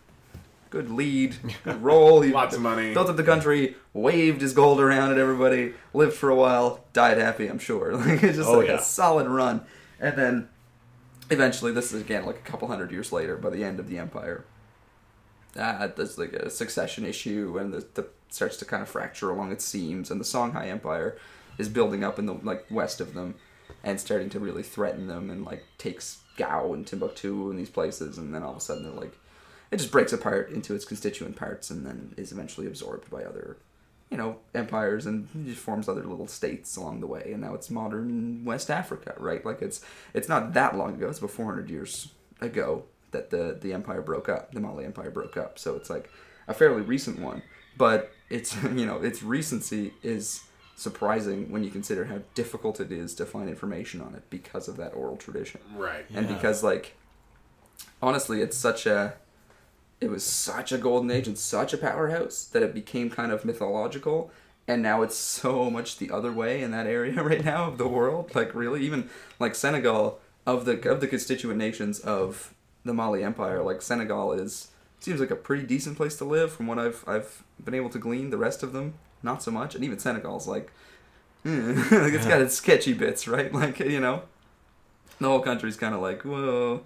good 0.69 0.89
lead, 0.89 1.36
good 1.65 1.82
role. 1.89 2.21
He 2.21 2.32
Lots 2.32 2.56
of 2.56 2.62
money. 2.62 2.93
Built 2.93 3.10
up 3.10 3.17
the 3.17 3.23
country, 3.23 3.75
waved 3.93 4.39
his 4.41 4.54
gold 4.54 4.80
around 4.80 5.12
at 5.12 5.17
everybody, 5.17 5.73
lived 5.93 6.13
for 6.13 6.30
a 6.30 6.36
while, 6.36 6.86
died 6.93 7.17
happy. 7.17 7.47
I'm 7.47 7.60
sure. 7.60 7.91
Like 7.97 8.23
it's 8.23 8.38
just 8.38 8.49
Oh, 8.49 8.60
like 8.60 8.67
yeah. 8.69 8.80
a 8.80 8.82
solid 8.82 9.28
run, 9.28 9.65
and 9.99 10.17
then 10.17 10.47
eventually, 11.30 11.72
this 11.72 11.94
is 11.94 12.02
again 12.02 12.26
like 12.26 12.38
a 12.38 12.50
couple 12.52 12.68
hundred 12.68 12.92
years 12.92 13.12
later, 13.12 13.36
by 13.36 13.50
the 13.50 13.64
end 13.64 13.80
of 13.80 13.90
the 13.90 13.98
empire. 13.98 14.46
Uh, 15.56 15.88
there's 15.88 16.18
like 16.18 16.34
a 16.34 16.50
succession 16.50 17.06
issue, 17.06 17.58
and 17.58 17.74
the, 17.74 17.86
the 17.94 18.08
starts 18.30 18.58
to 18.58 18.66
kind 18.66 18.84
of 18.84 18.90
fracture 18.90 19.30
along 19.30 19.52
its 19.52 19.64
seams, 19.64 20.12
and 20.12 20.20
the 20.20 20.26
Songhai 20.26 20.68
Empire 20.68 21.18
is 21.58 21.70
building 21.70 22.04
up 22.04 22.20
in 22.20 22.26
the 22.26 22.34
like 22.34 22.66
west 22.70 23.00
of 23.00 23.14
them, 23.14 23.36
and 23.84 24.00
starting 24.00 24.30
to 24.30 24.40
really 24.40 24.64
threaten 24.64 25.08
them, 25.08 25.30
and 25.30 25.46
like 25.46 25.64
takes 25.78 26.20
Gao 26.38 26.74
and 26.74 26.86
Timbuktu 26.86 27.50
and 27.50 27.58
these 27.58 27.70
places, 27.70 28.18
and 28.18 28.34
then 28.34 28.44
all 28.44 28.52
of 28.52 28.58
a 28.58 28.62
sudden 28.62 28.84
they're 28.84 28.92
like, 28.92 29.14
it 29.72 29.78
just 29.78 29.92
breaks 29.92 30.14
apart 30.14 30.50
into 30.50 30.76
its 30.76 30.86
constituent 30.86 31.36
parts, 31.36 31.70
and 31.70 31.86
then 31.86 32.14
is 32.18 32.32
eventually 32.32 32.68
absorbed 32.68 33.10
by 33.10 33.24
other, 33.24 33.58
you 34.12 34.18
know, 34.18 34.38
empires, 34.54 35.06
and 35.06 35.28
just 35.46 35.60
forms 35.62 35.89
other 35.89 36.04
little 36.04 36.28
states 36.28 36.78
along 36.78 37.00
the 37.00 37.08
way, 37.08 37.32
and 37.34 37.41
now 37.41 37.54
it's 37.56 37.70
modern 37.70 38.46
West 38.46 38.70
Africa, 38.70 39.15
right? 39.18 39.44
Like 39.46 39.62
it's 39.62 39.82
it's 40.13 40.30
not 40.30 40.54
that 40.54 40.76
long 40.78 40.94
ago; 40.96 41.10
it's 41.10 41.20
about 41.20 41.32
400 41.32 41.70
years 41.70 42.13
ago 42.41 42.84
that 43.12 43.30
the 43.32 43.58
the 43.60 43.74
empire 43.74 44.02
broke 44.02 44.30
up, 44.30 44.54
the 44.54 44.60
Mali 44.60 44.86
Empire 44.86 45.10
broke 45.12 45.38
up. 45.38 45.58
So 45.58 45.76
it's 45.76 45.89
like 45.89 46.10
a 46.48 46.54
fairly 46.54 46.82
recent 46.82 47.20
one, 47.20 47.41
but 47.78 48.12
it's 48.30 48.56
you 48.63 48.86
know 48.86 48.98
its 49.02 49.24
recency 49.24 49.94
is 50.04 50.41
surprising 50.78 51.50
when 51.52 51.63
you 51.63 51.72
consider 51.72 52.06
how 52.06 52.20
difficult 52.36 52.80
it 52.82 52.91
is 52.91 53.15
to 53.15 53.26
find 53.26 53.48
information 53.50 54.02
on 54.02 54.13
it 54.13 54.24
because 54.30 54.68
of 54.68 54.76
that 54.76 54.94
oral 54.94 55.15
tradition 55.15 55.62
Right. 55.74 56.06
and 56.13 56.28
Yeah. 56.30 56.36
because 56.36 56.63
like 56.63 56.98
honestly 58.02 58.41
it's 58.41 58.58
such 58.58 58.86
a 58.86 59.13
it 60.01 60.10
was 60.10 60.23
such 60.23 60.71
a 60.71 60.77
golden 60.77 61.12
age 61.12 61.27
and 61.27 61.38
such 61.38 61.73
a 61.73 61.77
powerhouse 61.77 62.45
that 62.45 62.63
it 62.63 62.73
became 62.73 63.10
kind 63.10 63.31
of 63.31 63.45
mythological. 63.45 64.31
And 64.67 64.81
now 64.81 65.03
it's 65.03 65.17
so 65.17 65.69
much 65.69 65.97
the 65.97 66.12
other 66.12 66.31
way 66.31 66.62
in 66.62 66.71
that 66.71 66.88
area 66.88 67.21
right 67.23 67.43
now 67.43 67.65
of 67.65 67.77
the 67.77 67.88
world. 67.88 68.34
Like 68.36 68.53
really 68.53 68.84
even 68.84 69.10
like 69.39 69.55
senegal 69.55 70.19
of 70.45 70.65
the 70.65 70.89
of 70.89 71.01
the 71.01 71.08
constituent 71.08 71.58
nations 71.58 71.99
of 71.99 72.53
the 72.84 72.93
mali 72.93 73.23
empire 73.23 73.63
like 73.63 73.81
senegal 73.81 74.31
is 74.31 74.67
seems 74.99 75.19
like 75.19 75.31
a 75.31 75.36
pretty 75.36 75.65
decent 75.65 75.97
place 75.97 76.15
to 76.17 76.23
live 76.23 76.51
from 76.51 76.67
what 76.67 76.77
i've 76.77 77.03
i've 77.08 77.43
been 77.63 77.73
able 77.73 77.89
to 77.89 77.97
glean 77.97 78.29
the 78.29 78.38
rest 78.38 78.62
of 78.62 78.71
them 78.71 78.93
not 79.25 79.43
so 79.43 79.51
much. 79.51 79.75
And 79.75 79.84
even 79.84 79.99
senegal's 79.99 80.47
like 80.47 80.71
hmm, 81.43 81.75
like 81.91 82.13
it's 82.13 82.27
got 82.27 82.41
its 82.41 82.55
sketchy 82.55 82.93
bits 82.93 83.27
right? 83.27 83.51
Like 83.65 83.79
you 83.79 83.99
know? 83.99 84.21
The 85.19 85.27
whole 85.27 85.39
country's 85.41 85.75
kind 85.75 85.95
of 85.95 86.01
like 86.01 86.21
whoa 86.21 86.81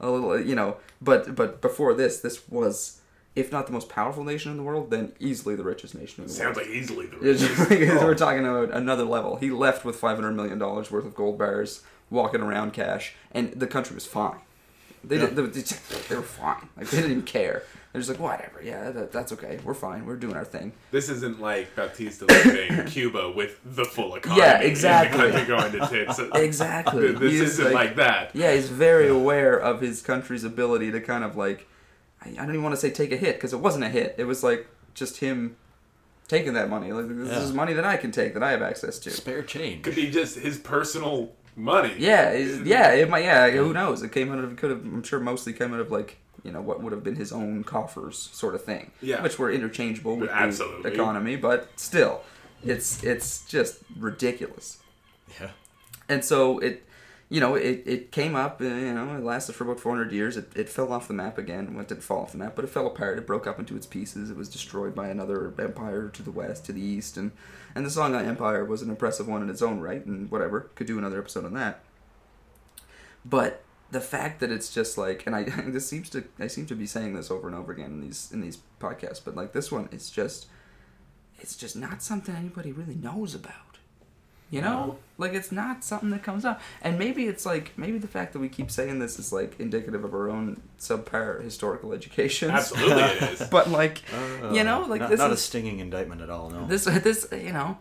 Oh, 0.00 0.10
a 0.10 0.12
little 0.14 0.40
you 0.40 0.54
know 0.54 0.76
but 1.00 1.34
but 1.34 1.60
before 1.60 1.94
this 1.94 2.20
this 2.20 2.48
was 2.48 3.00
if 3.36 3.52
not 3.52 3.66
the 3.66 3.72
most 3.72 3.88
powerful 3.88 4.24
nation 4.24 4.50
in 4.50 4.56
the 4.56 4.62
world 4.62 4.90
then 4.90 5.12
easily 5.20 5.54
the 5.54 5.62
richest 5.64 5.94
nation 5.94 6.24
in 6.24 6.30
the 6.30 6.42
world. 6.42 6.56
Sounds 6.56 6.56
world 6.56 6.68
like 6.68 6.76
easily 6.76 7.06
the 7.06 7.16
richest. 7.18 7.70
Oh. 8.00 8.04
we're 8.06 8.14
talking 8.14 8.40
about 8.46 8.70
another 8.72 9.04
level 9.04 9.36
he 9.36 9.50
left 9.50 9.84
with 9.84 9.96
500 9.96 10.32
million 10.32 10.58
dollars 10.58 10.90
worth 10.90 11.04
of 11.04 11.14
gold 11.14 11.38
bars 11.38 11.82
walking 12.10 12.40
around 12.40 12.72
cash 12.72 13.14
and 13.30 13.52
the 13.52 13.66
country 13.66 13.94
was 13.94 14.06
fine 14.06 14.40
they, 15.04 15.16
Yeah. 15.18 15.26
did, 15.30 15.52
they, 15.54 15.62
they 16.08 16.16
were 16.16 16.22
fine 16.22 16.68
like 16.76 16.88
they 16.90 16.96
didn't 16.98 17.10
even 17.12 17.22
care 17.24 17.62
they're 17.92 18.00
just 18.00 18.10
like 18.10 18.20
whatever 18.20 18.62
yeah 18.62 18.90
that, 18.90 19.10
that's 19.12 19.32
okay 19.32 19.58
we're 19.64 19.74
fine 19.74 20.06
we're 20.06 20.16
doing 20.16 20.36
our 20.36 20.44
thing 20.44 20.72
This 20.90 21.08
isn't 21.08 21.40
like 21.40 21.74
Batista 21.74 22.26
leaving 22.26 22.84
Cuba 22.86 23.30
with 23.32 23.58
the 23.64 23.84
full 23.84 24.14
economy. 24.14 24.40
Yeah, 24.42 24.54
and 24.54 24.62
the 24.62 24.68
exactly. 24.68 25.44
going 25.44 25.72
to 25.72 25.86
tits. 25.88 26.18
exactly 26.34 27.12
This 27.12 27.32
He 27.32 27.38
is 27.38 27.58
isn't 27.58 27.72
like, 27.72 27.96
that. 27.96 28.34
Yeah, 28.34 28.54
he's 28.54 28.68
very 28.68 29.08
aware 29.08 29.58
of 29.58 29.80
his 29.80 30.02
country's 30.02 30.44
ability 30.44 30.92
to 30.92 31.00
kind 31.00 31.24
of 31.24 31.36
like, 31.36 31.66
I, 32.24 32.28
I 32.30 32.34
don't 32.34 32.50
even 32.50 32.62
want 32.62 32.74
to 32.74 32.80
say 32.80 32.90
take 32.90 33.10
a 33.12 33.16
hit 33.16 33.36
because 33.36 33.52
it 33.52 33.60
wasn't 33.60 33.84
a 33.84 33.88
hit. 33.88 34.14
It 34.18 34.24
was 34.24 34.44
like 34.44 34.68
just 34.94 35.18
him 35.18 35.56
taking 36.28 36.52
that 36.54 36.68
money. 36.70 36.92
Like 36.92 37.08
this 37.08 37.28
Yeah. 37.28 37.40
is 37.40 37.52
money 37.52 37.72
that 37.72 37.84
I 37.84 37.96
can 37.96 38.12
take 38.12 38.34
that 38.34 38.42
I 38.42 38.52
have 38.52 38.62
access 38.62 38.98
to. 39.00 39.10
Spare 39.10 39.42
change. 39.42 39.82
Could 39.82 39.96
be 39.96 40.10
just 40.10 40.38
his 40.38 40.58
personal 40.58 41.32
money. 41.60 41.94
Yeah, 41.98 42.32
yeah, 42.64 42.92
it 42.92 43.08
might. 43.08 43.24
Yeah, 43.24 43.50
who 43.50 43.72
knows? 43.72 44.02
It 44.02 44.12
came 44.12 44.32
out 44.32 44.38
of 44.42 44.56
could 44.56 44.70
have. 44.70 44.80
I'm 44.80 45.02
sure 45.02 45.20
mostly 45.20 45.52
came 45.52 45.72
out 45.74 45.80
of 45.80 45.90
like 45.90 46.16
you 46.44 46.50
know 46.52 46.60
what 46.62 46.82
would 46.82 46.92
have 46.92 47.04
been 47.04 47.16
his 47.16 47.32
own 47.32 47.64
coffers, 47.64 48.30
sort 48.32 48.54
of 48.54 48.64
thing. 48.64 48.90
Yeah. 49.02 49.22
which 49.22 49.38
were 49.38 49.50
interchangeable 49.50 50.16
with 50.16 50.30
Absolutely. 50.30 50.82
the 50.82 50.92
economy, 50.94 51.36
but 51.36 51.68
still, 51.76 52.22
it's 52.64 53.02
it's 53.04 53.44
just 53.46 53.80
ridiculous. 53.98 54.78
Yeah. 55.40 55.50
and 56.08 56.24
so 56.24 56.58
it 56.58 56.82
you 57.28 57.38
know 57.38 57.54
it, 57.54 57.84
it 57.86 58.10
came 58.10 58.34
up 58.34 58.60
you 58.60 58.92
know 58.92 59.14
it 59.16 59.22
lasted 59.22 59.54
for 59.54 59.62
about 59.62 59.78
400 59.78 60.10
years 60.10 60.36
it, 60.36 60.50
it 60.56 60.68
fell 60.68 60.92
off 60.92 61.06
the 61.06 61.14
map 61.14 61.38
again 61.38 61.72
well, 61.72 61.82
it 61.82 61.88
didn't 61.88 62.02
fall 62.02 62.22
off 62.22 62.32
the 62.32 62.38
map 62.38 62.56
but 62.56 62.64
it 62.64 62.68
fell 62.68 62.88
apart 62.88 63.16
it 63.16 63.28
broke 63.28 63.46
up 63.46 63.60
into 63.60 63.76
its 63.76 63.86
pieces 63.86 64.28
it 64.28 64.36
was 64.36 64.48
destroyed 64.48 64.92
by 64.96 65.06
another 65.08 65.54
empire 65.60 66.08
to 66.08 66.22
the 66.24 66.32
west 66.32 66.64
to 66.66 66.72
the 66.72 66.80
east 66.80 67.16
and 67.16 67.30
and 67.74 67.84
the 67.84 67.90
songhai 67.90 68.24
uh, 68.24 68.28
empire 68.28 68.64
was 68.64 68.82
an 68.82 68.90
impressive 68.90 69.28
one 69.28 69.42
in 69.42 69.50
its 69.50 69.62
own 69.62 69.80
right 69.80 70.04
and 70.04 70.30
whatever 70.30 70.70
could 70.74 70.86
do 70.86 70.98
another 70.98 71.18
episode 71.18 71.44
on 71.44 71.54
that. 71.54 71.82
But 73.24 73.62
the 73.90 74.00
fact 74.00 74.40
that 74.40 74.50
it's 74.50 74.72
just 74.72 74.96
like 74.96 75.26
and 75.26 75.34
i 75.34 75.42
this 75.66 75.86
seems 75.86 76.08
to 76.10 76.24
i 76.38 76.46
seem 76.46 76.66
to 76.66 76.74
be 76.74 76.86
saying 76.86 77.14
this 77.14 77.30
over 77.30 77.46
and 77.46 77.56
over 77.56 77.72
again 77.72 77.86
in 77.86 78.00
these 78.00 78.30
in 78.32 78.40
these 78.40 78.58
podcasts 78.80 79.20
but 79.24 79.34
like 79.34 79.52
this 79.52 79.70
one 79.70 79.88
it's 79.92 80.10
just 80.10 80.46
it's 81.38 81.56
just 81.56 81.76
not 81.76 82.02
something 82.02 82.34
anybody 82.34 82.72
really 82.72 82.94
knows 82.94 83.34
about 83.34 83.69
you 84.50 84.60
know 84.60 84.68
No. 84.86 84.98
like 85.18 85.32
it's 85.32 85.52
not 85.52 85.84
something 85.84 86.10
that 86.10 86.22
comes 86.22 86.44
up 86.44 86.60
and 86.82 86.98
maybe 86.98 87.26
it's 87.26 87.46
like 87.46 87.72
maybe 87.78 87.98
the 87.98 88.08
fact 88.08 88.32
that 88.32 88.40
we 88.40 88.48
keep 88.48 88.70
saying 88.70 88.98
this 88.98 89.18
is 89.18 89.32
like 89.32 89.58
indicative 89.60 90.02
of 90.04 90.12
our 90.12 90.28
own 90.28 90.60
subpar 90.78 91.42
historical 91.42 91.92
education 91.92 92.50
Absolutely 92.50 93.02
it 93.02 93.22
is. 93.40 93.48
but 93.48 93.70
like 93.70 94.02
Uh, 94.12 94.50
you 94.52 94.64
know 94.64 94.80
like 94.88 95.00
not, 95.02 95.10
this 95.10 95.18
not 95.18 95.30
a 95.30 95.36
stinging 95.36 95.78
indictment 95.78 96.20
at 96.20 96.30
all. 96.30 96.50
No. 96.50 96.66
this 96.66 96.84
this 96.84 97.28
you 97.32 97.52
know 97.52 97.78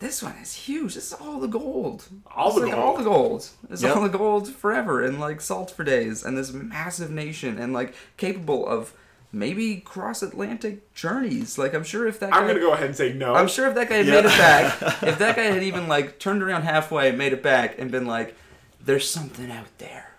this 0.00 0.22
one 0.22 0.32
is 0.42 0.52
huge. 0.52 0.94
This 0.96 1.06
is 1.06 1.12
all 1.14 1.38
the 1.38 1.46
gold. 1.46 2.04
All 2.36 2.48
It's 2.48 2.56
the 2.56 2.62
like 2.66 2.72
gold. 2.74 2.84
All 2.84 2.96
the 2.98 3.04
gold. 3.04 3.48
It's 3.70 3.82
Yep. 3.82 3.96
all 3.96 4.02
the 4.02 4.08
gold 4.18 4.48
forever, 4.48 5.02
and 5.02 5.18
like 5.20 5.40
salt 5.40 5.70
for 5.70 5.84
days, 5.84 6.24
and 6.24 6.36
this 6.36 6.52
massive 6.52 7.10
nation, 7.10 7.58
and 7.58 7.72
like 7.72 7.94
capable 8.16 8.66
of 8.66 8.92
maybe 9.34 9.76
cross 9.76 10.22
Atlantic 10.22 10.92
journeys. 10.94 11.58
Like 11.58 11.74
I'm 11.74 11.84
sure 11.84 12.06
if 12.06 12.20
that 12.20 12.30
guy, 12.30 12.38
I'm 12.38 12.46
gonna 12.46 12.60
go 12.60 12.72
ahead 12.72 12.86
and 12.86 12.96
say 12.96 13.12
no. 13.12 13.34
I'm 13.34 13.48
sure 13.48 13.66
if 13.68 13.74
that 13.74 13.88
guy 13.88 13.96
had 13.96 14.06
Yeah. 14.06 14.12
made 14.14 14.24
it 14.26 14.38
back, 14.38 14.82
if 15.02 15.18
that 15.18 15.36
guy 15.36 15.42
had 15.42 15.62
even 15.62 15.88
like 15.88 16.18
turned 16.18 16.42
around 16.42 16.62
halfway, 16.62 17.10
made 17.12 17.32
it 17.32 17.42
back, 17.42 17.78
and 17.78 17.90
been 17.90 18.06
like, 18.06 18.36
"There's 18.84 19.08
something 19.10 19.50
out 19.50 19.76
there," 19.78 20.10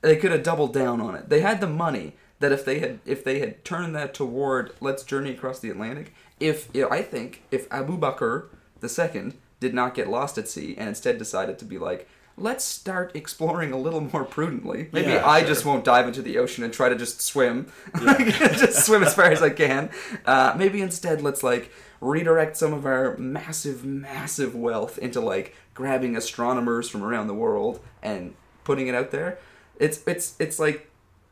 they 0.00 0.16
could 0.16 0.32
have 0.32 0.42
doubled 0.42 0.72
down 0.74 1.00
on 1.00 1.14
it. 1.14 1.28
They 1.28 1.40
had 1.40 1.60
the 1.60 1.66
money 1.68 2.14
that 2.40 2.52
if 2.52 2.64
they 2.64 2.80
had 2.80 2.98
if 3.06 3.22
they 3.24 3.38
had 3.38 3.64
turned 3.64 3.94
that 3.94 4.14
toward 4.14 4.72
let's 4.80 5.02
journey 5.04 5.30
across 5.30 5.60
the 5.60 5.70
Atlantic. 5.70 6.12
If 6.40 6.68
yeah, 6.72 6.86
I 6.90 7.02
think 7.02 7.42
if 7.50 7.66
Abu 7.72 7.98
Bakr 7.98 8.46
the 8.80 8.88
second 8.88 9.34
did 9.60 9.72
not 9.74 9.94
get 9.94 10.08
lost 10.08 10.38
at 10.38 10.48
sea 10.48 10.74
and 10.76 10.88
instead 10.88 11.18
decided 11.18 11.58
to 11.60 11.64
be 11.64 11.78
like. 11.78 12.08
Let's 12.36 12.64
start 12.64 13.12
exploring 13.14 13.72
a 13.72 13.76
little 13.76 14.00
more 14.00 14.24
prudently. 14.24 14.88
Maybe 14.92 15.10
Yeah, 15.12 15.26
I 15.26 15.40
sure. 15.40 15.48
just 15.48 15.64
won't 15.64 15.84
dive 15.84 16.06
into 16.06 16.22
the 16.22 16.38
ocean 16.38 16.64
and 16.64 16.72
try 16.72 16.88
to 16.88 16.96
just 16.96 17.20
swim. 17.20 17.70
just 18.00 18.86
swim 18.86 19.02
as 19.02 19.14
far 19.14 19.26
as 19.26 19.42
I 19.42 19.50
can. 19.50 19.90
Uh, 20.24 20.54
maybe 20.56 20.80
instead, 20.80 21.20
let's 21.22 21.42
like 21.42 21.70
redirect 22.00 22.56
some 22.56 22.72
of 22.72 22.84
our 22.86 23.16
massive, 23.18 23.84
massive 23.84 24.54
wealth 24.54 24.98
into 24.98 25.20
like 25.20 25.54
grabbing 25.74 26.16
astronomers 26.16 26.88
from 26.88 27.02
around 27.02 27.26
the 27.26 27.34
world 27.34 27.80
and 28.02 28.34
putting 28.64 28.88
it 28.88 28.94
out 28.94 29.10
there. 29.10 29.38
It's 29.78 30.02
it's 30.06 30.34
it's 30.38 30.58
like 30.58 30.88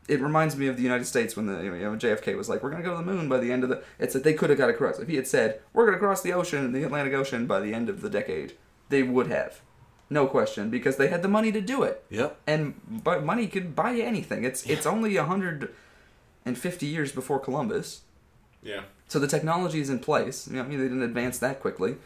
it 0.08 0.20
reminds 0.20 0.56
me 0.56 0.66
of 0.66 0.76
the 0.76 0.82
United 0.82 1.04
States 1.06 1.36
when 1.36 1.46
the 1.46 1.62
you 1.62 1.70
know 1.70 1.96
JFK 1.96 2.36
was 2.36 2.48
like, 2.48 2.62
"We're 2.62 2.70
gonna 2.70 2.82
go 2.82 2.96
to 2.98 3.04
the 3.04 3.12
moon 3.12 3.28
by 3.28 3.38
the 3.38 3.52
end 3.52 3.62
of 3.64 3.70
the." 3.70 3.82
It's 3.98 4.12
that 4.14 4.24
they 4.24 4.34
could 4.34 4.50
have 4.50 4.58
got 4.58 4.68
across. 4.70 4.98
If 4.98 5.08
he 5.08 5.16
had 5.16 5.26
said, 5.26 5.60
"We're 5.72 5.86
gonna 5.86 5.98
cross 5.98 6.20
the 6.22 6.32
ocean, 6.32 6.72
the 6.72 6.82
Atlantic 6.82 7.14
Ocean, 7.14 7.46
by 7.46 7.60
the 7.60 7.72
end 7.74 7.88
of 7.88 8.00
the 8.00 8.10
decade," 8.10 8.54
they 8.88 9.02
would 9.02 9.28
have, 9.28 9.60
no 10.10 10.26
question, 10.26 10.70
because 10.70 10.96
they 10.96 11.08
had 11.08 11.22
the 11.22 11.28
money 11.28 11.52
to 11.52 11.60
do 11.60 11.82
it 11.84 12.04
Yep. 12.10 12.36
and 12.46 12.74
but 13.04 13.24
money 13.24 13.46
could 13.46 13.74
buy 13.76 13.92
you 13.92 14.02
anything. 14.02 14.44
It's 14.44 14.64
it's 14.66 14.84
only 14.86 15.16
a 15.16 15.24
hundred 15.24 15.72
and 16.44 16.58
fifty 16.58 16.86
years 16.86 17.12
before 17.12 17.38
Columbus, 17.38 18.00
yeah. 18.62 18.82
so 19.08 19.18
the 19.18 19.26
technology 19.28 19.80
is 19.80 19.90
in 19.90 19.98
place. 20.00 20.48
You 20.48 20.56
know, 20.56 20.62
I 20.64 20.66
mean, 20.66 20.78
they 20.78 20.84
didn't 20.88 21.02
advance 21.02 21.38
that 21.38 21.60
quickly. 21.60 21.96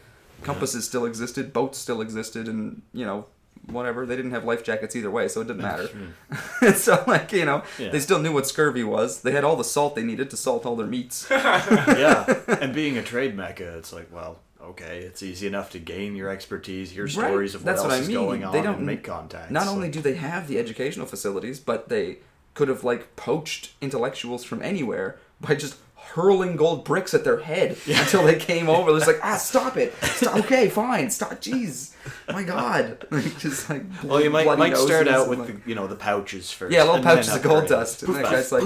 Compasses 0.43 0.85
still 0.85 1.05
existed, 1.05 1.51
boats 1.53 1.77
still 1.77 2.01
existed, 2.01 2.47
and 2.47 2.81
you 2.93 3.05
know 3.05 3.25
whatever. 3.67 4.05
They 4.05 4.15
didn't 4.17 4.31
have 4.31 4.43
life 4.43 4.63
jackets 4.63 4.95
either 4.95 5.09
way, 5.09 5.27
so 5.29 5.41
it 5.41 5.47
didn't 5.47 5.63
matter. 5.63 5.89
so 6.75 7.03
like 7.07 7.31
you 7.31 7.45
know, 7.45 7.63
Yeah. 7.79 7.89
they 7.89 7.99
still 7.99 8.19
knew 8.19 8.33
what 8.33 8.45
scurvy 8.45 8.83
was. 8.83 9.21
They 9.21 9.31
had 9.31 9.43
all 9.43 9.55
the 9.55 9.63
salt 9.63 9.95
they 9.95 10.03
needed 10.03 10.29
to 10.31 10.37
salt 10.37 10.65
all 10.65 10.75
their 10.75 10.85
meats. 10.87 11.25
yeah. 11.31 12.41
And 12.61 12.73
being 12.73 12.97
a 12.97 13.01
trade 13.03 13.35
mecca, 13.35 13.77
it's 13.77 13.91
like, 13.93 14.09
well, 14.13 14.39
okay, 14.69 14.99
it's 14.99 15.21
easy 15.23 15.47
enough 15.47 15.69
to 15.71 15.79
gain 15.79 16.15
your 16.15 16.29
expertise, 16.29 16.91
hear 16.91 17.03
Right. 17.05 17.11
stories 17.13 17.55
of 17.55 17.61
what 17.61 17.65
That's 17.65 17.79
else 17.81 17.87
what 17.89 17.95
I 17.97 17.99
is 18.01 18.07
mean. 18.07 18.17
going 18.17 18.43
on, 18.43 18.53
They 18.53 18.61
don't- 18.61 18.77
and 18.77 18.85
make 18.85 19.03
contacts. 19.03 19.51
Not 19.51 19.67
only 19.67 19.89
do 19.89 20.01
they 20.01 20.15
have 20.15 20.47
the 20.47 20.57
educational 20.59 21.05
facilities, 21.05 21.59
but 21.59 21.89
they 21.89 22.17
could 22.53 22.67
have 22.67 22.83
like 22.83 23.15
poached 23.15 23.71
intellectuals 23.81 24.43
from 24.43 24.61
anywhere 24.61 25.17
by 25.41 25.55
just 25.55 25.75
hurling 26.13 26.55
gold 26.55 26.85
bricks 26.85 27.13
at 27.13 27.23
their 27.23 27.39
head 27.39 27.75
until 27.87 28.23
they 28.23 28.35
came 28.35 28.69
over. 28.69 28.91
It 28.91 28.93
was 28.93 29.07
like, 29.07 29.19
ah, 29.23 29.37
stop 29.37 29.75
it. 29.75 29.93
Stop. 30.03 30.35
Okay, 30.45 30.69
fine. 30.69 31.09
Stop. 31.09 31.31
Jeez. 31.41 31.91
My 32.31 32.43
God. 32.43 33.05
Like, 33.11 33.37
just 33.39 33.69
like 33.69 33.83
Well, 34.03 34.21
you 34.21 34.29
might 34.29 34.43
bloody 34.45 34.59
might 34.59 34.77
start 34.77 35.07
out 35.07 35.27
with 35.27 35.39
like- 35.39 35.63
the, 35.63 35.69
you 35.69 35.75
know 35.75 35.87
the 35.87 35.95
pouches 35.95 36.51
first. 36.51 36.71
yeah, 36.73 36.81
little 36.81 36.95
and 36.95 37.03
pouches 37.03 37.33
of 37.35 37.41
gold 37.41 37.63
upgrade. 37.63 37.69
dust. 37.69 38.03
And 38.03 38.15
that 38.15 38.23
guy's 38.23 38.51
like, 38.51 38.63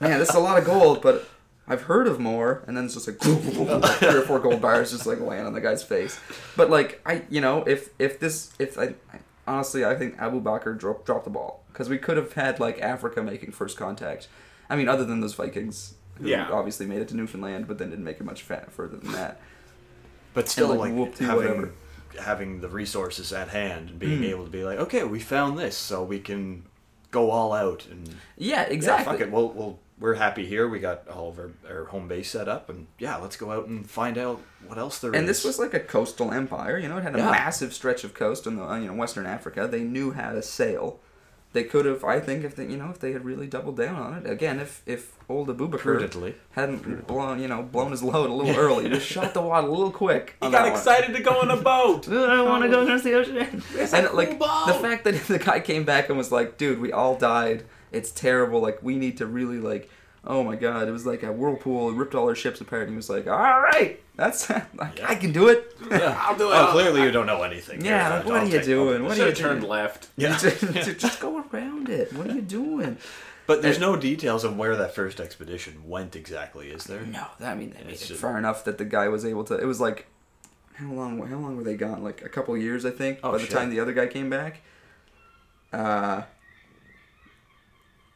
man, 0.00 0.18
this 0.20 0.30
is 0.30 0.34
a 0.36 0.40
lot 0.40 0.56
of 0.58 0.64
gold, 0.64 1.02
but 1.02 1.28
I've 1.68 1.82
heard 1.82 2.06
of 2.06 2.18
more. 2.18 2.62
And 2.66 2.76
then 2.76 2.86
it's 2.86 2.94
just 2.94 3.06
like 3.06 3.18
three 3.98 4.08
or 4.08 4.22
four 4.22 4.38
gold 4.38 4.60
bars 4.60 4.90
just 4.90 5.06
like 5.06 5.20
land 5.20 5.46
on 5.46 5.52
the 5.52 5.60
guy's 5.60 5.82
face. 5.84 6.18
But 6.56 6.70
like, 6.70 7.00
I, 7.06 7.22
you 7.28 7.40
know, 7.40 7.62
if 7.64 7.90
if 7.98 8.18
this, 8.20 8.52
if 8.58 8.78
I, 8.78 8.94
I 9.12 9.18
honestly, 9.46 9.84
I 9.84 9.94
think 9.94 10.16
Abu 10.18 10.40
Bakr 10.40 10.76
dropped 10.78 11.04
dropped 11.06 11.24
the 11.24 11.30
ball 11.30 11.62
because 11.72 11.88
we 11.88 11.98
could 11.98 12.16
have 12.16 12.32
had 12.32 12.58
like 12.60 12.80
Africa 12.80 13.22
making 13.22 13.52
first 13.52 13.76
contact. 13.76 14.28
I 14.70 14.76
mean, 14.76 14.88
other 14.88 15.04
than 15.04 15.20
those 15.20 15.34
Vikings, 15.34 15.94
who 16.18 16.28
Yeah. 16.28 16.48
obviously 16.50 16.86
made 16.86 17.00
it 17.00 17.08
to 17.08 17.16
Newfoundland, 17.16 17.66
but 17.68 17.78
then 17.78 17.90
didn't 17.90 18.04
make 18.04 18.18
it 18.20 18.24
much 18.24 18.42
fa- 18.42 18.66
further 18.70 18.96
than 18.96 19.12
that. 19.12 19.40
But 20.34 20.48
still, 20.48 20.68
like, 20.74 20.92
like, 20.92 21.16
having 21.18 21.36
whatever. 21.36 21.72
having 22.20 22.60
the 22.60 22.68
resources 22.68 23.32
at 23.32 23.48
hand 23.48 23.90
and 23.90 23.98
being 23.98 24.20
Mm. 24.20 24.30
able 24.30 24.44
to 24.44 24.50
be 24.50 24.64
like, 24.64 24.78
okay, 24.78 25.04
we 25.04 25.20
found 25.20 25.58
this, 25.58 25.76
so 25.76 26.02
we 26.02 26.18
can 26.20 26.64
go 27.10 27.30
all 27.30 27.52
out 27.54 27.86
and 27.90 28.06
Yeah, 28.08 28.14
yeah, 28.36 28.62
exactly. 28.64 29.12
fuck 29.12 29.20
it. 29.22 29.30
We'll, 29.32 29.48
we'll 29.52 29.78
we're 30.00 30.14
happy 30.14 30.46
here. 30.46 30.68
We 30.68 30.78
got 30.78 31.08
all 31.08 31.28
of 31.30 31.38
our, 31.38 31.50
our 31.68 31.84
home 31.86 32.08
base 32.08 32.30
set 32.30 32.48
up, 32.48 32.68
and 32.70 32.86
yeah, 32.98 33.16
let's 33.16 33.36
go 33.36 33.50
out 33.52 33.66
and 33.66 33.88
find 33.88 34.16
out 34.18 34.40
what 34.66 34.78
else 34.78 34.98
there 35.00 35.12
is. 35.12 35.18
And 35.18 35.28
this 35.28 35.44
was 35.44 35.58
like 35.58 35.74
a 35.74 35.80
coastal 35.80 36.32
empire. 36.32 36.78
You 36.78 36.88
know, 36.88 36.98
it 36.98 37.02
had 37.02 37.14
a 37.14 37.18
Yeah. 37.18 37.30
massive 37.30 37.72
stretch 37.72 38.04
of 38.04 38.14
coast 38.14 38.46
in 38.46 38.56
the 38.56 38.64
uh, 38.64 38.78
you 38.78 38.86
know 38.86 38.94
Western 38.94 39.26
Africa. 39.26 39.66
They 39.70 39.82
knew 39.82 40.12
how 40.12 40.32
to 40.32 40.42
sail. 40.42 41.00
They 41.54 41.64
could 41.64 41.86
have, 41.86 42.04
I 42.04 42.20
think, 42.20 42.44
if 42.44 42.54
they 42.56 42.66
you 42.66 42.76
know 42.76 42.90
if 42.90 42.98
they 43.00 43.12
had 43.12 43.24
really 43.24 43.46
doubled 43.46 43.78
down 43.78 43.96
on 43.96 44.14
it. 44.18 44.30
Again, 44.30 44.60
if 44.60 44.82
if 44.84 45.14
old 45.30 45.48
Abu 45.48 45.66
Bakr 45.68 45.78
prudently. 45.78 46.34
hadn't 46.50 47.06
blown 47.06 47.40
you 47.40 47.48
know 47.48 47.62
blown 47.62 47.90
his 47.90 48.02
load 48.02 48.28
a 48.28 48.32
little 48.34 48.54
early, 48.54 48.88
just 48.90 49.06
shot 49.06 49.32
the 49.32 49.40
wad 49.40 49.64
a 49.64 49.66
little 49.66 49.90
quick. 49.90 50.36
He 50.42 50.50
got 50.50 50.68
excited 50.68 51.16
to 51.16 51.22
go 51.22 51.40
on 51.40 51.50
a 51.50 51.56
boat. 51.56 52.06
I 52.12 52.42
want 52.42 52.64
to 52.64 52.68
go 52.68 52.82
across 52.82 53.02
the 53.02 53.14
ocean. 53.14 53.62
It's 53.74 53.94
and 53.94 54.06
cool 54.08 54.16
like 54.16 54.38
boat. 54.38 54.66
the 54.66 54.74
fact 54.74 55.04
that 55.04 55.14
the 55.26 55.38
guy 55.38 55.60
came 55.60 55.84
back 55.84 56.10
and 56.10 56.18
was 56.18 56.30
like, 56.30 56.58
"Dude, 56.58 56.80
we 56.80 56.92
all 56.92 57.16
died. 57.16 57.64
It's 57.92 58.10
terrible. 58.10 58.60
Like 58.60 58.82
we 58.82 58.96
need 58.96 59.16
to 59.18 59.26
really 59.26 59.58
like." 59.58 59.90
Oh 60.24 60.42
my 60.42 60.56
god! 60.56 60.88
It 60.88 60.90
was 60.90 61.06
like 61.06 61.22
a 61.22 61.32
whirlpool. 61.32 61.90
It 61.90 61.94
ripped 61.94 62.14
all 62.14 62.28
our 62.28 62.34
ships 62.34 62.60
apart. 62.60 62.82
And 62.82 62.90
he 62.90 62.96
was 62.96 63.08
like, 63.08 63.26
"All 63.28 63.60
right, 63.60 63.98
that's 64.16 64.50
like 64.74 65.00
I 65.02 65.14
can 65.14 65.32
do 65.32 65.48
it." 65.48 65.64
Yeah. 65.90 66.20
I'll 66.20 66.36
do 66.36 66.50
it. 66.50 66.54
Oh, 66.54 66.56
I'll- 66.66 66.72
clearly 66.72 67.02
you 67.02 67.10
don't 67.12 67.24
know 67.26 67.42
anything. 67.44 67.82
Yeah, 67.84 68.02
Here, 68.08 68.10
like, 68.18 68.26
I'll 68.26 68.32
what 68.32 68.42
are 68.42 68.46
you 68.56 68.62
doing? 68.62 69.04
What 69.04 69.12
are 69.12 69.20
you 69.20 69.26
have 69.28 69.36
turned 69.38 69.64
left. 69.64 70.08
Yeah. 70.16 70.36
just, 70.36 70.98
just 70.98 71.20
go 71.20 71.38
around 71.52 71.88
it. 71.88 72.12
What 72.12 72.26
are 72.28 72.34
you 72.34 72.42
doing? 72.42 72.98
But 73.46 73.62
there's 73.62 73.78
no 73.78 73.96
details 73.96 74.44
of 74.44 74.56
where 74.58 74.76
that 74.76 74.94
first 74.94 75.20
expedition 75.20 75.88
went 75.88 76.14
exactly, 76.16 76.68
is 76.68 76.84
there? 76.84 77.00
No, 77.06 77.24
I 77.40 77.54
mean 77.54 77.70
they 77.70 77.84
made 77.84 77.92
It's 77.92 78.02
it 78.02 78.08
just- 78.08 78.20
far 78.20 78.36
enough 78.36 78.64
that 78.64 78.76
the 78.76 78.84
guy 78.84 79.08
was 79.08 79.24
able 79.24 79.44
to. 79.44 79.54
It 79.54 79.64
was 79.66 79.80
like 79.80 80.06
how 80.74 80.92
long? 80.92 81.24
How 81.26 81.36
long 81.38 81.56
were 81.56 81.64
they 81.64 81.76
gone? 81.76 82.02
Like 82.02 82.22
a 82.22 82.28
couple 82.28 82.54
years, 82.58 82.84
I 82.84 82.90
think. 82.90 83.20
Oh, 83.22 83.30
by 83.32 83.38
the 83.38 83.44
shit. 83.44 83.52
time 83.52 83.70
the 83.70 83.80
other 83.80 83.92
guy 83.94 84.08
came 84.08 84.28
back. 84.28 84.60
Uh, 85.72 86.22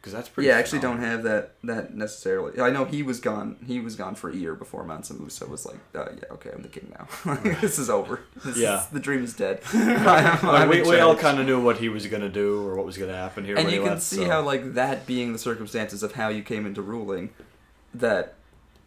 Because 0.03 0.15
that's 0.15 0.29
pretty. 0.29 0.49
yeah, 0.49 0.57
I 0.57 0.59
actually 0.59 0.81
don't 0.81 0.99
have 0.99 1.23
that 1.23 1.53
that 1.63 1.95
necessarily. 1.95 2.59
I 2.61 2.71
know 2.71 2.85
he 2.85 3.05
was 3.05 3.21
gone. 3.21 3.57
He 3.65 3.79
was 3.79 3.95
gone 3.95 4.17
for 4.17 4.29
a 4.31 4.35
year 4.35 4.57
before 4.57 4.83
Mansa 4.85 5.15
Musa 5.15 5.47
was 5.47 5.65
like, 5.65 5.79
uh, 5.95 6.07
"Yeah, 6.17 6.33
okay, 6.33 6.51
I'm 6.53 6.63
the 6.63 6.69
king 6.69 6.93
now. 6.99 7.35
this 7.61 7.79
is 7.79 7.89
over. 7.89 8.19
This 8.45 8.57
Yeah. 8.57 8.81
is, 8.81 8.87
the 8.89 8.99
dream 8.99 9.23
is 9.23 9.33
dead." 9.35 9.61
I'm- 9.73 10.05
Like, 10.05 10.45
I'm 10.45 10.69
we, 10.69 10.83
we 10.83 10.99
all 10.99 11.15
kind 11.15 11.39
of 11.39 11.47
knew 11.47 11.63
what 11.63 11.77
he 11.79 11.89
was 11.89 12.05
going 12.09 12.23
to 12.23 12.29
do 12.29 12.67
or 12.67 12.75
what 12.75 12.85
was 12.85 12.99
going 12.99 13.13
to 13.13 13.17
happen 13.17 13.45
here. 13.45 13.55
and 13.57 13.67
you 13.71 13.75
he 13.77 13.79
can 13.79 13.91
left, 13.95 14.03
see 14.03 14.17
so- 14.17 14.27
how 14.29 14.43
like 14.43 14.75
that 14.75 15.07
being 15.07 15.33
the 15.33 15.39
circumstances 15.39 16.03
of 16.03 16.15
how 16.15 16.29
you 16.31 16.43
came 16.43 16.67
into 16.67 16.83
ruling 16.83 17.31
that 17.95 18.35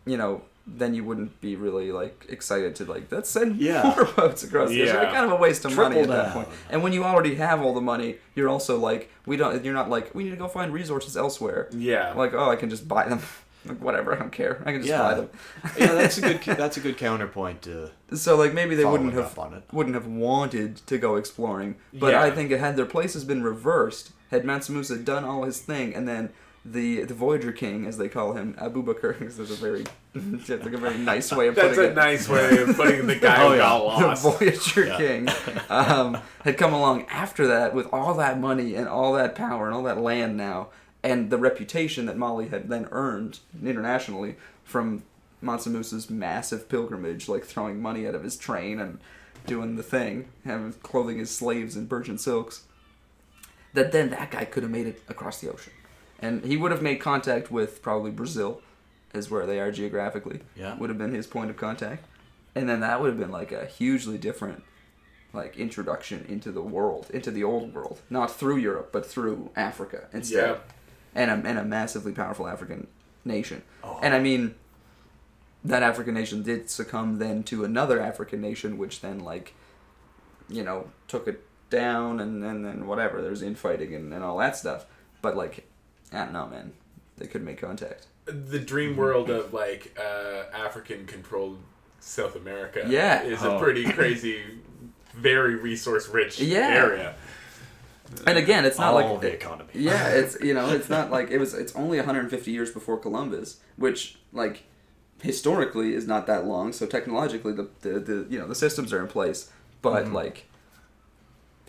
you 0.05 0.17
know 0.17 0.41
then 0.67 0.95
you 0.95 1.03
wouldn't 1.03 1.39
be 1.41 1.55
really 1.55 1.91
like 1.91 2.25
excited 2.29 2.75
to 2.75 2.85
like 2.85 3.11
let's 3.11 3.29
send 3.29 3.57
Yeah. 3.61 3.83
more 3.95 4.05
boats 4.05 4.43
across 4.43 4.69
the 4.69 4.81
ocean. 4.83 4.95
Yeah. 4.95 5.11
kind 5.11 5.25
of 5.25 5.31
a 5.31 5.35
waste 5.35 5.63
of 5.65 5.75
money 5.75 5.99
at 5.99 6.05
Triple 6.05 6.15
that 6.23 6.33
point 6.33 6.47
and 6.71 6.81
when 6.81 6.91
you 6.91 7.03
already 7.03 7.35
have 7.35 7.61
all 7.61 7.73
the 7.73 7.81
money 7.81 8.15
you're 8.33 8.49
also 8.49 8.79
like 8.79 9.11
we 9.27 9.37
don't 9.37 9.63
you're 9.63 9.75
not 9.75 9.89
like 9.91 10.13
we 10.15 10.23
need 10.23 10.31
to 10.31 10.35
go 10.37 10.47
find 10.47 10.73
resources 10.73 11.15
elsewhere 11.15 11.69
Yeah. 11.71 12.13
like 12.13 12.33
oh 12.33 12.49
i 12.49 12.55
can 12.55 12.71
just 12.71 12.87
buy 12.87 13.07
them 13.07 13.19
like 13.65 13.79
whatever 13.79 14.15
i 14.15 14.17
don't 14.19 14.31
care 14.31 14.61
i 14.65 14.71
can 14.71 14.81
just 14.81 14.89
Yeah. 14.89 15.01
buy 15.03 15.13
them 15.13 15.29
yeah, 15.77 15.93
that's 15.93 16.17
a 16.17 16.21
good 16.21 16.39
that's 16.57 16.77
a 16.77 16.79
good 16.79 16.97
counterpoint 16.97 17.61
to 17.63 17.91
so 18.13 18.35
like 18.35 18.53
maybe 18.55 18.73
they 18.75 18.85
wouldn't 18.85 19.13
have 19.13 19.37
up 19.37 19.39
on 19.39 19.53
it. 19.53 19.63
wouldn't 19.71 19.93
have 19.95 20.07
wanted 20.07 20.77
to 20.87 20.97
go 20.97 21.15
exploring. 21.15 21.75
But 21.93 22.13
Yeah. 22.13 22.23
I 22.23 22.31
think 22.31 22.49
had 22.51 22.75
their 22.75 22.85
places 22.85 23.23
been 23.23 23.41
reversed, 23.43 24.11
had 24.31 24.45
Mansa 24.45 24.71
Musa 24.71 24.97
done 24.97 25.25
all 25.25 25.43
his 25.43 25.59
thing, 25.59 25.95
and 25.95 26.07
then 26.07 26.29
the 26.65 27.03
the 27.03 27.13
Voyager 27.13 27.51
King, 27.51 27.85
as 27.85 27.97
they 27.97 28.09
call 28.09 28.33
him, 28.33 28.55
Abu 28.57 28.83
Bakr, 28.83 29.17
because 29.19 29.37
there's 29.37 29.51
a 29.51 29.55
very 29.55 29.83
it's 30.15 30.49
like 30.49 30.73
a 30.73 30.77
very 30.77 30.97
nice 30.97 31.31
way 31.31 31.47
of 31.47 31.55
putting 31.55 31.71
it. 31.71 31.75
That's 31.75 31.87
a 31.87 31.91
it. 31.91 31.95
nice 31.95 32.27
way 32.27 32.57
of 32.63 32.75
putting 32.75 33.05
the 33.07 33.15
guy 33.15 33.43
Oh, 33.43 33.49
who 33.49 33.55
yeah. 33.55 33.99
got 34.01 34.17
The. 34.17 34.31
Voyager 34.31 34.85
Yeah. 34.87 34.97
King 34.97 35.29
um, 35.69 36.17
had 36.43 36.57
come 36.57 36.73
along 36.73 37.05
after 37.09 37.45
that 37.47 37.73
with 37.75 37.87
all 37.93 38.15
that 38.15 38.39
money 38.39 38.75
and 38.75 38.87
all 38.87 39.13
that 39.13 39.35
power 39.35 39.65
and 39.67 39.75
all 39.75 39.83
that 39.83 39.99
land 39.99 40.37
now, 40.37 40.69
and 41.03 41.29
the 41.29 41.37
reputation 41.37 42.05
that 42.07 42.17
Mali 42.17 42.47
had 42.47 42.67
then 42.69 42.87
earned 42.91 43.39
internationally 43.63 44.35
from 44.63 45.03
Mansa 45.41 45.69
Musa's 45.69 46.09
massive 46.09 46.67
pilgrimage, 46.67 47.29
like 47.29 47.43
throwing 47.43 47.79
money 47.79 48.07
out 48.07 48.15
of 48.15 48.23
his 48.23 48.35
train 48.37 48.79
and 48.79 48.97
doing 49.45 49.75
the 49.75 49.83
thing, 49.83 50.29
having 50.45 50.73
clothing 50.73 51.19
his 51.19 51.29
slaves 51.29 51.75
in 51.77 51.87
Persian 51.87 52.17
silks. 52.17 52.63
That 53.73 53.91
then 53.91 54.09
that 54.09 54.31
guy 54.31 54.45
could 54.45 54.63
have 54.63 54.71
made 54.71 54.87
it 54.87 55.03
across 55.09 55.41
the 55.41 55.51
ocean, 55.51 55.73
and 56.19 56.43
he 56.45 56.57
would 56.57 56.71
have 56.71 56.81
made 56.81 56.95
contact 56.97 57.51
with 57.51 57.81
probably 57.81 58.11
Brazil, 58.11 58.61
is 59.13 59.29
where 59.29 59.45
they 59.45 59.59
are 59.59 59.71
geographically. 59.71 60.41
Yeah. 60.55 60.75
would 60.77 60.89
have 60.89 60.97
been 60.97 61.13
his 61.13 61.27
point 61.27 61.49
of 61.49 61.57
contact, 61.57 62.05
and 62.53 62.67
then 62.69 62.79
that 62.81 63.01
would 63.01 63.09
have 63.09 63.19
been 63.19 63.31
like 63.31 63.51
a 63.51 63.65
hugely 63.65 64.17
different 64.17 64.63
like 65.33 65.57
introduction 65.57 66.25
into 66.29 66.49
the 66.51 66.61
world, 66.61 67.07
into 67.13 67.29
the 67.29 67.43
old 67.43 67.73
world, 67.73 67.99
not 68.09 68.31
through 68.31 68.55
Europe, 68.57 68.89
but 68.93 69.05
through 69.05 69.49
Africa 69.55 70.07
instead, 70.13 70.49
Yeah. 70.49 70.57
and 71.13 71.29
a 71.45 71.47
and 71.49 71.59
a 71.59 71.63
massively 71.65 72.13
powerful 72.13 72.47
African 72.47 72.87
nation. 73.25 73.61
Oh. 73.83 73.99
And 74.01 74.13
I 74.13 74.19
mean, 74.19 74.55
that 75.63 75.83
African 75.83 76.13
nation 76.13 76.41
did 76.43 76.69
succumb 76.69 77.17
then 77.19 77.43
to 77.43 77.65
another 77.65 77.99
African 77.99 78.39
nation, 78.39 78.77
which 78.77 79.01
then 79.01 79.19
like, 79.19 79.53
you 80.47 80.63
know, 80.63 80.89
took 81.09 81.27
it 81.27 81.43
down, 81.69 82.19
and 82.21 82.41
and 82.43 82.63
then 82.65 82.87
whatever. 82.87 83.21
There's 83.21 83.41
infighting 83.41 83.93
and, 83.93 84.13
and 84.13 84.23
all 84.23 84.37
that 84.37 84.55
stuff. 84.55 84.85
But 85.21 85.35
like, 85.35 85.64
I 86.15 86.23
don't 86.25 86.33
know, 86.33 86.47
man. 86.47 86.73
They 87.17 87.27
could 87.27 87.43
make 87.43 87.59
contact. 87.61 88.07
the 88.25 88.59
dream 88.59 88.97
world 88.97 89.29
of 89.29 89.53
like 89.53 89.95
uh, 89.99 90.43
African 90.51 91.05
controlled 91.05 91.59
South 91.99 92.35
America 92.35 92.83
Yeah. 92.87 93.21
is 93.23 93.43
Oh. 93.43 93.57
a 93.57 93.59
pretty 93.59 93.83
crazy, 93.91 94.41
very 95.13 95.55
resource 95.55 96.07
rich 96.09 96.39
Yeah. 96.39 96.67
area. 96.69 97.15
And 98.27 98.37
again, 98.37 98.65
it's 98.65 98.77
not 98.79 98.93
all 98.93 99.11
like 99.13 99.21
the 99.21 99.31
economy. 99.33 99.69
yeah, 99.73 100.07
it's 100.19 100.39
you 100.41 100.53
know, 100.53 100.69
it's 100.69 100.89
not 100.89 101.11
like 101.11 101.29
it 101.31 101.37
was. 101.39 101.53
It's 101.53 101.75
only 101.75 101.97
150 101.97 102.51
years 102.51 102.71
before 102.71 102.97
Columbus, 102.97 103.59
which 103.77 104.17
like 104.33 104.63
historically 105.21 105.93
is 105.93 106.05
not 106.07 106.27
that 106.27 106.45
long. 106.45 106.71
So 106.73 106.85
technologically, 106.85 107.53
the 107.53 107.67
the, 107.81 107.99
the 107.99 108.27
you 108.29 108.37
know 108.39 108.47
the 108.47 108.55
systems 108.55 108.91
are 108.93 108.99
in 109.01 109.07
place, 109.07 109.49
but 109.81 110.05
Mhm. 110.05 110.13
like 110.13 110.45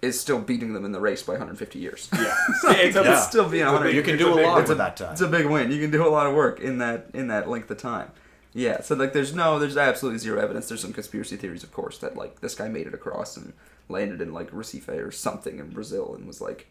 is 0.03 0.21
still 0.21 0.39
beating 0.41 0.75
them 0.75 0.85
in 0.85 0.93
the 0.93 1.01
race 1.01 1.23
by 1.23 1.33
150 1.35 1.79
years. 1.79 2.09
Yeah, 2.15 2.35
it's 2.63 2.97
a, 2.97 3.03
Yeah. 3.03 3.21
Still 3.21 3.49
being 3.49 3.63
It's 3.63 3.71
a 3.71 3.73
100. 3.73 3.87
big- 3.89 3.97
You 3.97 4.03
can 4.03 4.19
do 4.19 4.33
a 4.33 4.37
big- 4.37 4.47
lot 4.47 4.69
with 4.69 4.79
that 4.79 4.97
time. 4.97 5.13
It's 5.13 5.21
a 5.23 5.29
big 5.29 5.47
win. 5.47 5.71
You 5.73 5.81
can 5.81 5.91
do 5.91 6.07
a 6.07 6.11
lot 6.11 6.27
of 6.27 6.35
work 6.35 6.61
in 6.61 6.79
that 6.79 7.07
in 7.15 7.29
that 7.29 7.49
length 7.49 7.71
of 7.71 7.79
time. 7.79 8.11
Yeah, 8.53 8.81
so 8.81 8.95
like 8.95 9.13
there's 9.13 9.35
no 9.35 9.59
there's 9.59 9.77
absolutely 9.77 10.19
zero 10.19 10.41
evidence. 10.41 10.69
There's 10.69 10.81
some 10.81 10.93
conspiracy 10.93 11.37
theories 11.37 11.63
of 11.63 11.73
course 11.73 11.99
that 11.99 12.17
like 12.17 12.41
this 12.41 12.55
guy 12.55 12.69
made 12.69 12.87
it 12.87 12.95
across 12.95 13.37
and 13.37 13.53
landed 13.89 14.21
in 14.21 14.33
like 14.33 14.51
Recife 14.51 14.89
or 14.89 15.11
something 15.11 15.59
in 15.59 15.71
Brazil 15.71 16.15
and 16.15 16.27
was 16.27 16.41
like 16.41 16.67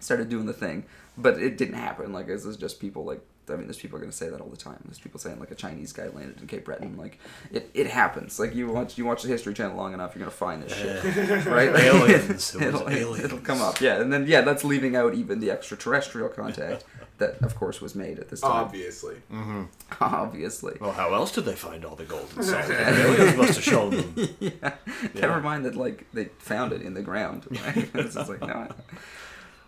started 0.00 0.28
doing 0.28 0.46
the 0.46 0.52
thing. 0.52 0.84
But 1.16 1.38
it 1.42 1.56
didn't 1.58 1.74
happen. 1.76 2.12
Like 2.12 2.26
this 2.26 2.44
is 2.44 2.56
just 2.56 2.80
people 2.80 3.04
like 3.04 3.20
I 3.52 3.56
mean 3.56 3.66
there's 3.66 3.78
people 3.78 3.96
are 3.98 4.00
gonna 4.00 4.12
say 4.12 4.28
that 4.28 4.40
all 4.40 4.48
the 4.48 4.56
time. 4.56 4.80
There's 4.84 4.98
people 4.98 5.20
saying 5.20 5.38
like 5.38 5.50
a 5.50 5.54
Chinese 5.54 5.92
guy 5.92 6.08
landed 6.08 6.40
in 6.40 6.46
Cape 6.46 6.64
Breton. 6.64 6.96
Like 6.96 7.18
it, 7.52 7.70
it 7.74 7.86
happens. 7.86 8.38
Like 8.40 8.54
you 8.54 8.68
watch 8.68 8.96
you 8.98 9.04
watch 9.04 9.22
the 9.22 9.28
History 9.28 9.54
Channel 9.54 9.76
long 9.76 9.94
enough, 9.94 10.14
you're 10.14 10.20
gonna 10.20 10.30
find 10.30 10.62
this 10.62 10.74
shit. 10.76 11.46
Right? 11.46 11.72
Like, 11.72 11.82
Aliens. 11.84 12.54
It 12.54 12.62
it'll, 12.62 12.88
aliens. 12.88 13.24
it'll 13.24 13.38
come 13.38 13.60
up. 13.60 13.80
Yeah, 13.80 14.00
and 14.00 14.12
then 14.12 14.26
yeah, 14.26 14.40
that's 14.42 14.64
leaving 14.64 14.96
out 14.96 15.14
even 15.14 15.40
the 15.40 15.50
extraterrestrial 15.50 16.28
contact 16.28 16.84
that 17.18 17.40
of 17.42 17.54
course 17.56 17.80
was 17.80 17.94
made 17.94 18.18
at 18.18 18.28
this 18.30 18.40
time. 18.40 18.50
obviously. 18.50 19.16
hmm 19.30 19.64
Obviously. 20.00 20.76
Well, 20.80 20.92
how 20.92 21.12
else 21.14 21.32
did 21.32 21.44
they 21.44 21.54
find 21.54 21.84
all 21.84 21.96
the 21.96 22.04
gold 22.04 22.28
and 22.36 22.44
salt? 22.44 22.66
The 22.66 22.88
aliens 22.88 23.36
must 23.36 23.54
have 23.56 23.64
shown 23.64 23.90
them. 23.90 24.28
yeah. 24.40 24.50
Yeah. 24.62 24.74
Never 25.14 25.40
mind 25.40 25.64
that 25.66 25.76
like 25.76 26.06
they 26.12 26.26
found 26.38 26.72
it 26.72 26.82
in 26.82 26.94
the 26.94 27.02
ground. 27.02 27.46
Right? 27.50 27.88
it's 27.94 28.16
like 28.16 28.40
no. 28.40 28.68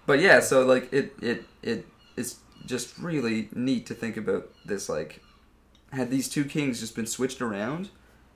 But 0.06 0.20
yeah, 0.20 0.40
so 0.40 0.64
like 0.64 0.92
it 0.92 1.14
it 1.22 1.44
it 1.62 1.86
is 2.16 2.36
just 2.66 2.98
really 2.98 3.48
neat 3.54 3.86
to 3.86 3.94
think 3.94 4.16
about 4.16 4.50
this 4.64 4.88
like 4.88 5.22
had 5.92 6.10
these 6.10 6.28
two 6.28 6.44
kings 6.44 6.80
just 6.80 6.96
been 6.96 7.06
switched 7.06 7.40
around, 7.40 7.90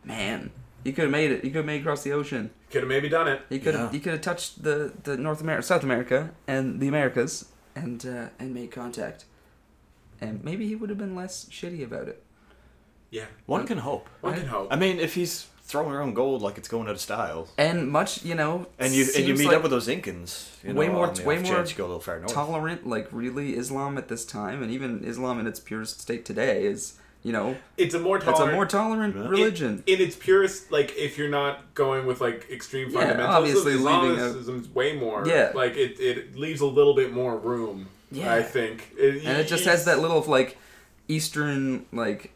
man, 0.04 0.50
he 0.84 0.92
could 0.92 1.02
have 1.02 1.10
made 1.10 1.30
it. 1.32 1.42
He 1.42 1.50
could 1.50 1.56
have 1.58 1.64
made 1.66 1.78
it 1.78 1.80
across 1.80 2.02
the 2.04 2.12
ocean. 2.12 2.50
Could 2.70 2.82
have 2.82 2.88
maybe 2.88 3.08
done 3.08 3.26
it. 3.28 3.42
He 3.48 3.58
could 3.58 3.74
have 3.74 3.86
Yeah. 3.86 3.92
he 3.92 4.00
could 4.00 4.12
have 4.12 4.20
touched 4.20 4.62
the 4.62 4.92
the 5.02 5.16
North 5.16 5.40
America, 5.40 5.62
South 5.66 5.82
America, 5.82 6.30
and 6.46 6.80
the 6.80 6.88
Americas, 6.88 7.46
and 7.74 8.04
uh, 8.06 8.28
and 8.38 8.54
made 8.54 8.70
contact, 8.70 9.24
and 10.20 10.42
maybe 10.44 10.66
he 10.68 10.74
would 10.76 10.88
have 10.90 10.98
been 10.98 11.14
less 11.16 11.46
shitty 11.50 11.82
about 11.84 12.08
it. 12.08 12.22
Yeah, 13.10 13.24
One 13.46 13.66
can 13.66 13.78
hope. 13.78 14.08
one 14.20 14.34
can 14.34 14.46
hope. 14.48 14.68
I 14.70 14.76
mean, 14.76 14.98
if 14.98 15.14
he's 15.14 15.46
throwing 15.68 15.94
around 15.94 16.14
gold 16.14 16.40
like 16.42 16.57
it's 16.59 16.66
going 16.68 16.87
out 16.88 16.94
of 16.94 17.00
style, 17.00 17.46
And 17.59 17.88
much, 17.90 18.24
you 18.24 18.35
know, 18.35 18.66
and 18.78 18.92
you 18.92 19.07
and 19.14 19.24
you 19.26 19.35
meet 19.35 19.46
like 19.48 19.57
up 19.57 19.62
with 19.62 19.70
those 19.70 19.87
Incans, 19.87 20.48
you 20.64 20.72
know, 20.72 20.81
way 20.81 20.88
more- 20.88 21.09
the 21.09 21.22
way 21.24 21.38
more 21.38 21.62
go 21.62 21.85
a 21.85 21.87
little 21.87 22.00
far 22.00 22.18
north. 22.18 22.33
tolerant, 22.33 22.87
like 22.87 23.07
really 23.12 23.54
Islam 23.57 23.96
at 23.98 24.09
this 24.09 24.24
time, 24.24 24.62
and 24.62 24.72
even 24.72 25.04
Islam 25.04 25.38
in 25.38 25.46
its 25.46 25.61
purest 25.61 26.00
state 26.00 26.24
today 26.24 26.64
is, 26.64 26.94
you 27.22 27.33
know, 27.33 27.57
it's 27.76 27.94
a 27.94 27.98
more 27.98 28.18
tolerant, 28.18 28.40
it's 28.40 28.50
a 28.50 28.54
more 28.54 28.64
tolerant 28.66 29.14
Yeah. 29.16 29.28
religion. 29.28 29.83
in, 29.87 29.96
in 29.96 30.00
its 30.07 30.16
purest, 30.16 30.72
like 30.72 30.96
if 30.96 31.18
you're 31.18 31.28
not 31.28 31.74
going 31.74 32.07
with 32.07 32.20
like 32.22 32.46
extreme 32.50 32.88
Yeah, 32.90 33.00
fundamentalism, 33.14 33.28
obviously 33.28 33.74
leaving 33.74 34.11
a- 34.18 34.24
Islamism's 34.26 34.68
way 34.74 34.96
more. 34.96 35.24
Yeah. 35.26 35.52
like 35.54 35.76
it, 35.76 36.00
it 36.00 36.37
leaves 36.37 36.61
a 36.62 36.66
little 36.66 36.94
bit 36.94 37.12
more 37.12 37.37
room. 37.37 37.88
Yeah. 38.11 38.33
I 38.35 38.42
think, 38.42 38.90
it, 38.96 39.22
and 39.26 39.37
it 39.37 39.46
just 39.48 39.66
has 39.66 39.85
that 39.85 39.98
little 40.00 40.22
like 40.22 40.57
Eastern 41.09 41.85
like 41.92 42.33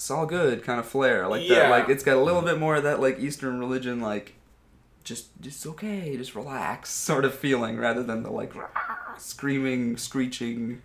it's 0.00 0.10
all 0.10 0.24
good 0.24 0.64
kind 0.64 0.80
of 0.80 0.86
flair, 0.86 1.28
like 1.28 1.46
Yeah. 1.46 1.56
that. 1.56 1.70
Like 1.70 1.88
it's 1.90 2.02
got 2.02 2.16
a 2.16 2.22
little 2.22 2.40
bit 2.40 2.58
more 2.58 2.76
of 2.76 2.84
that 2.84 3.00
like 3.00 3.18
Eastern 3.20 3.58
religion, 3.58 4.00
like 4.00 4.32
just 5.04 5.26
just 5.42 5.66
okay, 5.66 6.16
just 6.16 6.34
relax 6.34 6.88
sort 7.08 7.26
of 7.26 7.34
feeling, 7.34 7.76
rather 7.76 8.02
than 8.02 8.22
the 8.22 8.30
like 8.30 8.54
rah, 8.54 8.68
screaming, 9.18 9.98
screeching. 9.98 10.80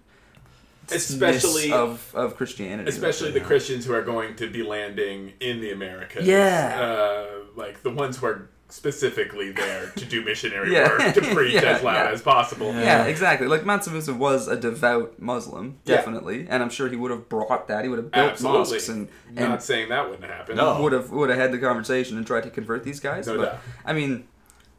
Especially- 0.91 1.71
of 1.71 2.11
of 2.13 2.35
Christianity, 2.35 2.89
especially 2.89 3.31
the 3.31 3.39
Christians 3.41 3.85
who 3.85 3.93
are 3.93 4.03
going 4.03 4.35
to 4.35 4.47
be 4.49 4.61
landing 4.63 5.31
in 5.39 5.59
the 5.61 5.71
Americas. 5.71 6.27
Yeah. 6.27 6.77
uh, 6.79 7.25
like 7.55 7.81
the 7.83 7.89
ones 7.89 8.17
who 8.17 8.25
are 8.27 8.49
specifically 8.67 9.51
there 9.51 9.91
to 9.95 10.05
do 10.05 10.23
missionary 10.23 10.71
Yeah. 10.73 10.89
work 10.89 11.13
to 11.13 11.21
preach 11.21 11.53
Yeah, 11.61 11.61
as 11.61 11.83
loud 11.83 11.93
yeah. 12.05 12.11
as 12.11 12.21
possible. 12.21 12.73
Yeah, 12.73 13.05
exactly. 13.05 13.47
Like 13.47 13.65
Mansa 13.65 13.91
Musa 13.91 14.13
was 14.13 14.47
a 14.47 14.55
devout 14.57 15.19
Muslim, 15.19 15.79
Yeah. 15.85 15.97
definitely, 15.97 16.47
and 16.49 16.63
I'm 16.63 16.69
sure 16.69 16.89
he 16.89 16.95
would 16.95 17.11
have 17.11 17.29
brought 17.29 17.67
that. 17.67 17.83
He 17.83 17.89
would 17.89 17.99
have 17.99 18.11
built 18.11 18.31
Absolutely. 18.31 18.59
mosques 18.59 18.89
and 18.89 19.07
and 19.27 19.49
Not 19.49 19.63
saying 19.63 19.89
that 19.89 20.09
wouldn't 20.09 20.29
happen. 20.29 20.55
No. 20.57 20.81
would 20.81 20.93
have 20.93 21.11
would 21.11 21.29
have 21.29 21.37
had 21.39 21.51
the 21.51 21.59
conversation 21.59 22.17
and 22.17 22.25
tried 22.25 22.43
to 22.43 22.49
convert 22.49 22.83
these 22.83 22.99
guys. 22.99 23.27
No 23.27 23.37
but 23.37 23.45
doubt. 23.45 23.59
I 23.85 23.93
mean, 23.93 24.27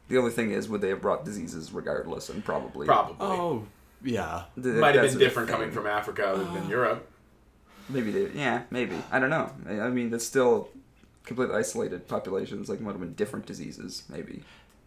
the 0.09 0.17
only 0.17 0.31
thing 0.31 0.51
is, 0.51 0.69
would 0.69 0.81
they 0.81 0.89
have 0.89 1.01
brought 1.01 1.25
diseases 1.25 1.71
regardless? 1.71 2.29
And 2.29 2.43
probably, 2.43 2.87
Probably. 2.87 3.15
Oh, 3.19 3.63
yeah. 4.03 4.43
The- 4.55 4.69
Might 4.73 4.95
have 4.95 5.09
been 5.09 5.17
different 5.19 5.49
coming 5.49 5.71
from 5.71 5.87
Africa 5.87 6.27
other 6.27 6.43
than 6.45 6.63
ah. 6.65 6.69
Europe. 6.69 7.09
Maybe 7.89 8.11
they, 8.11 8.37
yeah, 8.37 8.63
maybe. 8.69 8.95
I 9.11 9.19
don't 9.19 9.29
know. 9.29 9.49
I 9.67 9.79
I 9.79 9.89
mean, 9.89 10.13
it's 10.13 10.25
still 10.25 10.69
completely 11.27 11.55
isolated 11.55 12.07
populations. 12.07 12.69
Like, 12.69 12.81
might 12.81 12.91
have 12.91 12.99
been 12.99 13.13
different 13.13 13.45
diseases, 13.45 14.03
maybe. 14.09 14.43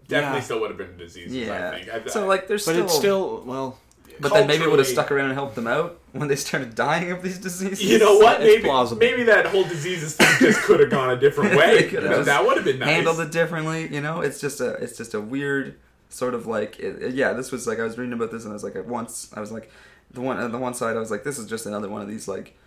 Definitely 0.09 0.39
Yeah. 0.39 0.43
still 0.45 0.61
would 0.61 0.71
have 0.71 0.79
been 0.79 0.97
diseases, 0.97 1.33
Yeah. 1.37 1.69
I 1.71 1.85
think. 1.85 2.07
I, 2.07 2.09
so 2.11 2.27
like, 2.27 2.49
there's 2.49 2.67
But 2.67 2.73
still, 2.73 2.85
it's 2.87 2.95
still 2.97 3.43
well. 3.47 3.79
but 4.19 4.33
then 4.33 4.49
maybe 4.49 4.65
it 4.65 4.71
would 4.71 4.81
have 4.81 4.87
culturally- 4.89 4.93
stuck 4.93 5.13
around 5.13 5.27
and 5.27 5.35
helped 5.35 5.55
them 5.55 5.69
out 5.69 5.99
when 6.13 6.27
they 6.29 6.35
started 6.37 6.75
dying 6.75 7.13
of 7.13 7.23
these 7.23 7.39
diseases. 7.39 7.83
You 7.83 7.99
know 8.01 8.17
what? 8.19 8.41
It's 8.43 8.55
Maybe 8.57 8.65
plausible. 8.65 8.99
maybe 8.99 9.23
that 9.25 9.47
whole 9.47 9.63
diseases 9.65 10.17
thing 10.17 10.27
just 10.41 10.61
could 10.63 10.81
have 10.81 10.91
gone 10.91 11.11
a 11.11 11.17
different 11.17 11.55
way. 11.57 11.77
They 11.83 11.89
could 11.89 12.03
have 12.03 12.13
just 12.17 12.27
that 12.27 12.45
would 12.45 12.57
have 12.57 12.65
been 12.65 12.81
nice. 12.81 12.89
handled 12.89 13.21
it 13.21 13.31
differently. 13.31 13.87
You 13.95 14.01
know, 14.01 14.21
it's 14.21 14.41
just 14.41 14.61
a 14.61 14.71
it's 14.83 14.97
just 14.97 15.15
a 15.15 15.21
weird 15.21 15.77
sort 16.09 16.35
of 16.35 16.47
like 16.49 16.81
it, 16.81 17.01
it- 17.03 17.15
yeah. 17.15 17.33
This 17.33 17.53
was 17.53 17.69
like 17.69 17.79
I 17.79 17.85
was 17.85 17.97
reading 17.97 18.13
about 18.15 18.33
this 18.33 18.43
and 18.43 18.51
I 18.53 18.55
was 18.55 18.65
like 18.65 18.75
at 18.77 18.87
once 18.87 19.31
I 19.37 19.41
was 19.41 19.53
like 19.53 19.71
the 20.11 20.21
one 20.21 20.39
on 20.39 20.51
the 20.51 20.59
one 20.59 20.75
side 20.75 20.97
I 20.97 20.99
was 21.01 21.11
like 21.13 21.23
this 21.23 21.39
is 21.39 21.47
just 21.47 21.67
another 21.67 21.89
one 21.89 22.03
of 22.03 22.09
these 22.09 22.27
like 22.27 22.59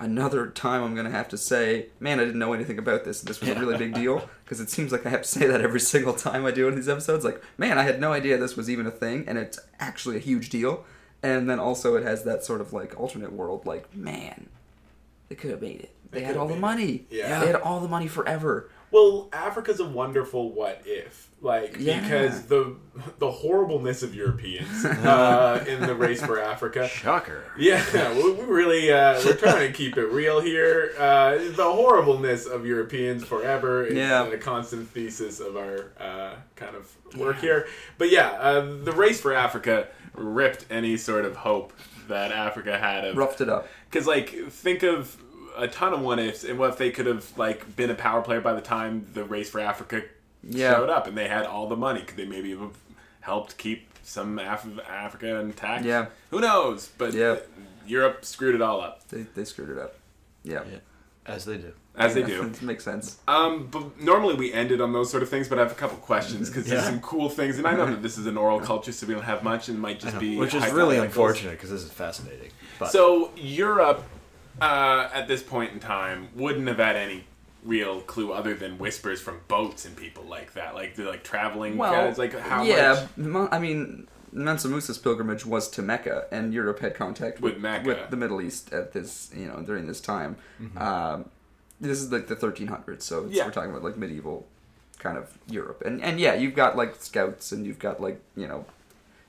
another 0.00 0.48
time 0.48 0.82
I'm 0.82 0.96
gonna 0.96 1.10
have 1.10 1.28
to 1.28 1.36
say 1.36 1.86
man 2.00 2.18
I 2.18 2.24
didn't 2.24 2.40
know 2.40 2.52
anything 2.52 2.78
about 2.78 3.04
this. 3.04 3.20
This 3.20 3.40
was 3.40 3.50
a 3.50 3.54
really 3.54 3.76
big 3.76 3.94
deal 3.94 4.28
because 4.44 4.58
it 4.58 4.70
seems 4.70 4.90
like 4.90 5.06
I 5.06 5.10
have 5.10 5.22
to 5.22 5.28
say 5.28 5.46
that 5.46 5.60
every 5.60 5.80
single 5.80 6.14
time 6.14 6.44
I 6.46 6.50
do 6.50 6.64
one 6.64 6.72
of 6.72 6.76
these 6.76 6.88
episodes. 6.88 7.24
Like 7.24 7.42
man 7.58 7.78
I 7.78 7.82
had 7.82 8.00
no 8.00 8.12
idea 8.12 8.38
this 8.38 8.56
was 8.56 8.68
even 8.68 8.86
a 8.86 8.90
thing 8.90 9.24
and 9.28 9.38
it's 9.38 9.58
actually 9.78 10.16
a 10.16 10.20
huge 10.20 10.48
deal. 10.48 10.84
And 11.22 11.48
then 11.48 11.60
also 11.60 11.96
it 11.96 12.02
has 12.02 12.24
that 12.24 12.42
sort 12.42 12.60
of 12.60 12.72
like 12.72 12.98
alternate 12.98 13.32
world 13.32 13.66
like 13.66 13.94
man 13.94 14.48
they 15.28 15.36
could 15.36 15.50
have 15.52 15.62
made 15.62 15.80
it. 15.80 15.94
They, 16.10 16.20
They 16.20 16.26
had 16.26 16.36
all 16.36 16.48
the 16.48 16.56
money. 16.56 17.06
Yeah. 17.08 17.38
They 17.38 17.46
had 17.46 17.56
all 17.56 17.80
the 17.80 17.88
money 17.88 18.08
forever. 18.08 18.68
Well, 18.92 19.28
Africa's 19.32 19.78
a 19.80 19.84
wonderful 19.84 20.52
what 20.52 20.82
if, 20.84 21.28
like 21.40 21.76
Yeah. 21.78 22.00
because 22.00 22.42
the 22.46 22.76
the 23.18 23.30
horribleness 23.30 24.02
of 24.02 24.14
Europeans 24.14 24.84
uh, 24.84 25.64
in 25.68 25.80
the 25.80 25.94
race 25.94 26.20
for 26.24 26.40
Africa. 26.40 26.88
Shocker. 26.88 27.44
Yeah, 27.56 27.82
we, 28.14 28.32
we 28.32 28.44
really 28.44 28.92
uh, 28.92 29.20
we're 29.24 29.36
trying 29.36 29.70
to 29.70 29.72
keep 29.76 29.96
it 29.96 30.06
real 30.06 30.40
here. 30.40 30.92
Uh, 30.98 31.36
the 31.54 31.70
horribleness 31.72 32.46
of 32.46 32.66
Europeans 32.66 33.22
forever 33.24 33.84
is 33.84 33.94
Yeah. 33.94 34.26
a 34.26 34.38
constant 34.38 34.88
thesis 34.88 35.38
of 35.40 35.56
our 35.56 35.92
uh, 36.00 36.34
kind 36.56 36.74
of 36.74 36.90
work 37.16 37.38
here. 37.38 37.68
But 37.96 38.10
yeah, 38.10 38.30
uh, 38.32 38.60
the 38.84 38.92
race 38.92 39.20
for 39.20 39.32
Africa 39.34 39.86
ripped 40.14 40.66
any 40.70 40.96
sort 40.96 41.24
of 41.24 41.36
hope 41.36 41.72
that 42.08 42.32
Africa 42.32 42.76
had 42.76 43.04
of 43.04 43.16
Roughed 43.16 43.40
it 43.40 43.48
up. 43.48 43.68
because 43.88 44.06
like 44.08 44.30
think 44.50 44.82
of 44.82 45.16
a 45.62 45.68
ton 45.68 45.92
of 45.92 46.00
what 46.00 46.18
ifs 46.18 46.44
and 46.44 46.58
what 46.58 46.70
if 46.70 46.76
they 46.78 46.90
could 46.90 47.06
have 47.06 47.36
like 47.38 47.76
been 47.76 47.90
a 47.90 47.94
power 47.94 48.22
player 48.22 48.40
by 48.40 48.52
the 48.52 48.60
time 48.60 49.06
the 49.14 49.24
race 49.24 49.48
for 49.50 49.60
Africa 49.60 50.02
Yeah. 50.42 50.74
showed 50.74 50.90
up 50.90 51.06
and 51.06 51.16
they 51.16 51.28
had 51.28 51.44
all 51.46 51.68
the 51.68 51.76
money 51.76 52.02
could 52.02 52.16
they 52.16 52.24
maybe 52.26 52.50
have 52.56 52.76
helped 53.20 53.56
keep 53.58 53.86
some 54.02 54.38
Af- 54.38 54.66
Africa 54.88 55.36
intact 55.40 55.84
Yeah. 55.84 56.06
who 56.30 56.40
knows 56.40 56.88
but 56.98 57.12
Yeah. 57.12 57.36
Europe 57.86 58.24
screwed 58.24 58.54
it 58.54 58.62
all 58.62 58.80
up 58.80 59.06
They, 59.08 59.22
they 59.34 59.44
screwed 59.44 59.70
it 59.70 59.78
up. 59.78 59.94
Yeah. 60.42 60.62
Yeah, 60.70 60.78
as 61.26 61.44
they 61.44 61.58
do. 61.58 61.72
as 61.96 62.14
they 62.14 62.22
do 62.22 62.42
It 62.46 62.62
makes 62.62 62.84
sense. 62.84 63.18
um 63.28 63.66
but 63.70 64.00
normally 64.00 64.34
we 64.34 64.52
ended 64.52 64.80
on 64.80 64.92
those 64.92 65.10
sort 65.10 65.22
of 65.22 65.28
things 65.28 65.48
but 65.48 65.58
I 65.58 65.62
have 65.62 65.72
a 65.72 65.74
couple 65.74 65.98
questions 65.98 66.48
because 66.48 66.64
there's 66.66 66.84
some 66.84 67.00
cool 67.00 67.28
things 67.28 67.58
and 67.58 67.66
I 67.66 67.74
know 67.76 67.86
that 67.92 68.02
this 68.02 68.16
is 68.16 68.26
an 68.26 68.36
oral 68.38 68.60
culture 68.60 68.92
so 68.92 69.06
we 69.06 69.14
don't 69.14 69.24
have 69.24 69.42
much 69.42 69.68
and 69.68 69.76
it 69.76 69.80
might 69.80 70.00
just 70.00 70.18
be 70.18 70.36
Which 70.38 70.54
is 70.54 70.64
really 70.72 70.96
hypotheticals. 70.96 71.04
unfortunate 71.04 71.50
because 71.52 71.70
this 71.70 71.82
is 71.82 71.90
fascinating. 71.90 72.50
But 72.78 72.90
So 72.92 73.30
Europe, 73.36 74.02
uh, 74.60 75.08
at 75.12 75.28
this 75.28 75.42
point 75.42 75.72
in 75.72 75.80
time, 75.80 76.28
wouldn't 76.34 76.66
have 76.68 76.78
had 76.78 76.96
any 76.96 77.24
real 77.62 78.00
clue 78.02 78.32
other 78.32 78.54
than 78.54 78.78
whispers 78.78 79.20
from 79.20 79.40
boats 79.48 79.84
and 79.84 79.94
people 79.96 80.24
like 80.24 80.54
that, 80.54 80.74
like 80.74 80.94
the 80.96 81.04
like 81.04 81.22
traveling 81.22 81.76
Well, 81.76 81.92
guys. 81.92 82.18
Like 82.18 82.38
how 82.38 82.62
yeah, 82.62 83.06
much? 83.16 83.26
Mo- 83.26 83.48
I 83.50 83.58
mean, 83.58 84.06
Mansa 84.32 84.68
Musa's 84.68 84.98
pilgrimage 84.98 85.44
was 85.44 85.68
to 85.70 85.82
Mecca, 85.82 86.26
and 86.30 86.54
Europe 86.54 86.78
had 86.80 86.94
contact 86.94 87.40
with, 87.40 87.54
With 87.54 87.62
Mecca. 87.62 87.86
with 87.86 88.10
the 88.10 88.16
Middle 88.16 88.40
East 88.40 88.72
at 88.72 88.92
this, 88.92 89.30
you 89.36 89.46
know, 89.46 89.60
during 89.62 89.86
this 89.86 90.00
time. 90.00 90.36
Um, 90.76 91.26
this 91.80 92.00
is 92.00 92.12
like 92.12 92.26
the 92.28 92.36
1300s, 92.36 93.02
so 93.02 93.24
it's, 93.24 93.34
Yeah. 93.34 93.44
we're 93.46 93.50
talking 93.52 93.70
about 93.70 93.82
like 93.84 93.96
medieval 93.96 94.46
kind 94.98 95.16
of 95.16 95.38
Europe, 95.48 95.82
and 95.86 96.02
and 96.02 96.20
yeah, 96.20 96.34
you've 96.34 96.54
got 96.54 96.76
like 96.76 96.96
scouts, 97.02 97.52
and 97.52 97.64
you've 97.66 97.78
got 97.78 98.00
like 98.00 98.20
you 98.36 98.46
know 98.46 98.66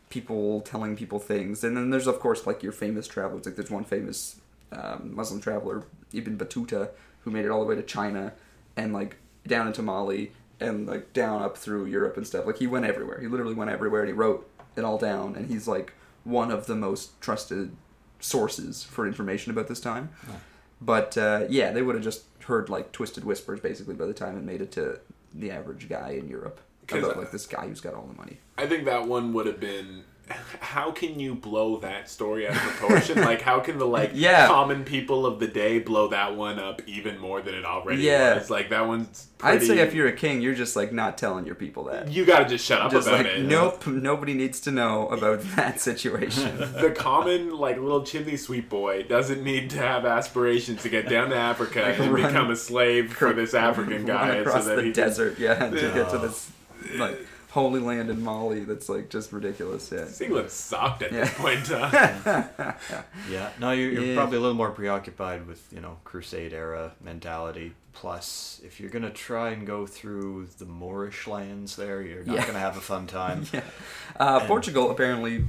people 0.10 0.60
telling 0.62 0.96
people 0.98 1.17
things, 1.20 1.63
and 1.63 1.76
then 1.78 1.89
there's 1.89 2.08
of 2.08 2.20
course 2.20 2.46
like 2.46 2.62
your 2.62 2.74
famous 2.74 3.08
travelers. 3.08 3.46
Like 3.46 3.56
there's 3.56 3.72
one 3.72 3.86
famous 3.86 4.36
um, 4.71 5.13
Muslim 5.15 5.41
traveler, 5.41 5.84
Ibn 6.13 6.38
Battuta, 6.38 6.89
who 7.21 7.31
made 7.31 7.45
it 7.45 7.49
all 7.51 7.60
the 7.62 7.65
way 7.65 7.75
to 7.75 7.84
China, 7.84 8.34
and 8.75 8.93
like 8.93 9.17
down 9.47 9.67
into 9.67 9.81
Mali, 9.81 10.31
and 10.60 10.88
like 10.88 11.13
down 11.13 11.41
up 11.41 11.57
through 11.57 11.86
Europe 11.86 12.17
and 12.17 12.25
stuff. 12.27 12.45
Like 12.45 12.57
he 12.57 12.67
went 12.67 12.86
everywhere. 12.86 13.19
He 13.19 13.27
literally 13.27 13.53
went 13.55 13.71
everywhere, 13.71 14.01
and 14.01 14.10
he 14.10 14.13
wrote 14.13 14.49
it 14.75 14.84
all 14.84 14.97
down. 14.97 15.36
And 15.36 15.47
he's 15.49 15.67
like 15.67 15.93
one 16.23 16.51
of 16.51 16.67
the 16.67 16.75
most 16.75 17.19
trusted 17.21 17.75
sources 18.19 18.84
for 18.84 19.07
information 19.07 19.51
about 19.51 19.67
this 19.67 19.79
time. 19.79 20.10
But 20.79 21.17
uh, 21.17 21.45
yeah, 21.49 21.71
they 21.71 21.81
would 21.81 21.95
have 21.95 22.03
just 22.03 22.23
heard 22.45 22.69
like 22.69 22.91
twisted 22.91 23.23
whispers 23.23 23.60
basically 23.60 23.93
by 23.95 24.05
the 24.05 24.13
time 24.13 24.38
it 24.38 24.43
made 24.43 24.62
it 24.62 24.71
to 24.73 24.99
the 25.34 25.51
average 25.51 25.88
guy 25.88 26.10
in 26.12 26.27
Europe 26.27 26.60
'Cause, 26.88 27.03
about 27.03 27.17
like 27.17 27.31
this 27.31 27.45
guy 27.45 27.67
who's 27.67 27.81
got 27.81 27.93
all 27.93 28.05
the 28.07 28.17
money. 28.17 28.39
I 28.57 28.67
think 28.67 28.86
that 28.86 29.07
one 29.07 29.34
would 29.34 29.45
have 29.45 29.60
been. 29.60 30.03
How 30.60 30.91
can 30.91 31.20
you 31.20 31.36
blow 31.36 31.78
that 31.78 32.10
story 32.10 32.48
out 32.48 32.54
of 32.56 32.62
proportion? 32.62 33.22
like, 33.22 33.41
how 33.41 33.60
can 33.60 33.78
the 33.78 33.86
like 33.86 34.12
Yeah. 34.13 34.48
common 34.48 34.84
people 34.84 35.26
of 35.26 35.39
the 35.39 35.48
day 35.48 35.80
blow 35.80 36.08
that 36.10 36.36
one 36.36 36.60
up 36.60 36.82
even 36.88 37.20
more 37.20 37.41
than 37.41 37.54
it 37.56 37.65
already 37.65 38.04
Yeah. 38.04 38.36
was? 38.39 38.50
Like 38.50 38.70
that 38.70 38.88
one's. 38.88 39.28
I'd 39.44 39.63
say 39.63 39.80
if 39.80 39.96
you're 39.96 40.08
a 40.08 40.12
king, 40.15 40.39
you're 40.41 40.54
just 40.54 40.76
like 40.76 40.94
not 40.94 41.17
telling 41.17 41.46
your 41.48 41.56
people 41.56 41.86
that. 41.86 42.10
you 42.12 42.26
got 42.26 42.39
to 42.44 42.46
just 42.50 42.63
shut 42.63 42.80
up 42.80 42.91
Just 42.91 43.08
about 43.08 43.26
like 43.26 43.34
it. 43.38 43.46
nope, 43.46 43.88
nobody 43.88 44.36
needs 44.36 44.60
to 44.62 44.72
know 44.72 45.08
about 45.08 45.41
that 45.56 45.80
situation. 45.80 46.58
the 46.80 46.91
common 46.96 47.58
like 47.58 47.78
little 47.78 48.04
chimney 48.04 48.38
sweep 48.38 48.70
boy 48.70 49.02
doesn't 49.04 49.44
need 49.44 49.72
to 49.72 49.78
have 49.80 50.06
aspirations 50.06 50.84
to 50.84 50.89
get 50.89 51.10
down 51.10 51.30
to 51.32 51.36
Africa 51.36 51.82
Like, 51.82 52.00
and 52.00 52.13
run- 52.13 52.28
become 52.28 52.52
a 52.52 52.56
slave 52.56 53.13
for 53.13 53.34
this 53.34 53.54
African 53.56 54.06
guy 54.06 54.36
across 54.36 54.63
so 54.65 54.70
that 54.70 54.76
the 54.78 54.84
he 54.84 54.91
desert, 54.94 55.39
yeah, 55.39 55.70
to 55.70 55.76
get 55.91 56.10
to 56.12 56.17
this 56.20 56.52
like 56.96 57.17
holy 57.52 57.80
land 57.80 58.10
in 58.10 58.22
Mali. 58.24 58.62
That's 58.66 58.89
like 58.89 59.10
just 59.10 59.32
ridiculous. 59.32 59.91
Yeah. 59.91 60.08
England 60.26 60.49
sucked 60.49 61.04
at 61.04 61.12
this 61.12 61.34
point 61.36 61.60
in 61.60 61.64
time. 61.66 62.49
Yeah, 63.30 63.49
no, 63.60 63.72
you're, 63.72 63.91
you're 63.91 64.04
Yeah. 64.04 64.16
probably 64.16 64.38
a 64.38 64.41
little 64.41 64.56
more 64.58 64.72
preoccupied 64.72 65.45
with 65.47 65.66
you 65.72 65.80
know 65.82 65.97
Crusade 66.04 66.54
era 66.54 66.93
mentality. 67.02 67.74
Plus, 67.93 68.62
if 68.64 68.80
you're 68.80 68.89
gonna 68.89 69.10
try 69.12 69.49
and 69.52 69.68
go 69.68 69.86
through 69.86 70.47
the 70.58 70.66
Moorish 70.66 71.28
lands 71.28 71.76
there, 71.76 72.02
you're 72.02 72.24
not 72.24 72.36
Yeah. 72.38 72.47
gonna 72.47 72.60
have 72.60 72.78
a 72.78 72.82
fun 72.82 73.06
time. 73.08 73.45
Yeah. 73.54 73.62
Uh, 74.20 74.39
And- 74.39 74.47
Portugal 74.47 74.89
apparently 74.91 75.45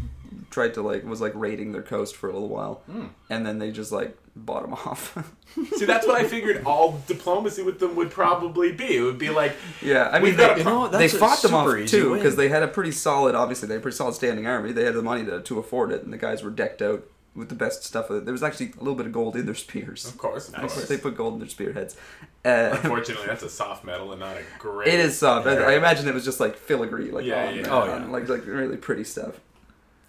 tried 0.50 0.74
to 0.74 0.82
like 0.82 1.04
was 1.04 1.20
like 1.20 1.32
raiding 1.34 1.72
their 1.72 1.82
coast 1.82 2.16
for 2.16 2.28
a 2.28 2.32
little 2.32 2.48
while, 2.48 2.82
Hmm. 2.90 3.06
and 3.30 3.46
then 3.46 3.58
they 3.58 3.70
just 3.70 3.92
like 3.92 4.16
bought 4.34 4.62
them 4.62 4.72
off. 4.74 5.16
See, 5.76 5.84
that's 5.84 6.06
what 6.06 6.18
I 6.20 6.24
figured 6.24 6.64
all 6.64 7.00
diplomacy 7.06 7.62
with 7.62 7.78
them 7.78 7.94
would 7.96 8.10
probably 8.10 8.72
be. 8.72 8.96
It 8.96 9.02
would 9.02 9.18
be 9.18 9.28
like, 9.30 9.54
yeah, 9.82 10.08
I 10.10 10.18
mean 10.20 10.36
they, 10.36 10.46
got 10.46 10.56
a 10.56 10.58
You 10.60 10.64
know, 10.64 10.88
they 10.88 11.08
fought 11.08 11.42
them 11.42 11.54
off 11.54 11.86
too 11.86 12.14
because 12.14 12.36
they 12.36 12.48
had 12.48 12.62
a 12.62 12.68
pretty 12.68 12.92
solid, 12.92 13.34
obviously 13.34 13.68
they 13.68 13.74
had 13.74 13.80
a 13.80 13.82
pretty 13.82 13.96
solid 13.96 14.14
standing 14.14 14.46
army. 14.46 14.72
They 14.72 14.84
had 14.84 14.94
the 14.94 15.02
money 15.02 15.24
to, 15.26 15.40
to 15.42 15.58
afford 15.58 15.92
it, 15.92 16.02
and 16.02 16.12
the 16.12 16.16
guys 16.18 16.42
were 16.42 16.50
decked 16.50 16.80
out 16.80 17.04
with 17.34 17.48
the 17.48 17.54
best 17.54 17.82
stuff. 17.84 18.08
There 18.08 18.32
was 18.32 18.42
actually 18.42 18.72
a 18.76 18.78
little 18.78 18.94
bit 18.94 19.06
of 19.06 19.12
gold 19.12 19.36
in 19.36 19.46
their 19.46 19.54
spears. 19.54 20.06
of 20.06 20.18
course, 20.18 20.48
of 20.48 20.54
course. 20.54 20.86
They 20.88 20.98
put 20.98 21.16
gold 21.16 21.34
in 21.34 21.38
their 21.40 21.48
spearheads. 21.48 21.96
Uh, 22.44 22.70
Unfortunately, 22.82 23.26
that's 23.26 23.42
a 23.42 23.48
soft 23.48 23.84
metal 23.84 24.10
and 24.12 24.20
not 24.20 24.36
a 24.36 24.42
great. 24.58 24.88
It 24.88 25.00
is 25.00 25.18
soft. 25.18 25.46
I, 25.46 25.56
I 25.56 25.72
imagine 25.76 26.08
it 26.08 26.14
was 26.14 26.24
just 26.24 26.40
like 26.40 26.56
filigree, 26.56 27.10
like 27.10 27.24
Yeah, 27.24 27.46
on, 27.48 27.54
yeah. 27.56 27.62
uh, 27.74 27.82
Oh, 27.82 27.84
yeah. 27.86 28.06
like 28.06 28.28
like 28.28 28.46
really 28.46 28.76
pretty 28.76 29.04
stuff. 29.04 29.38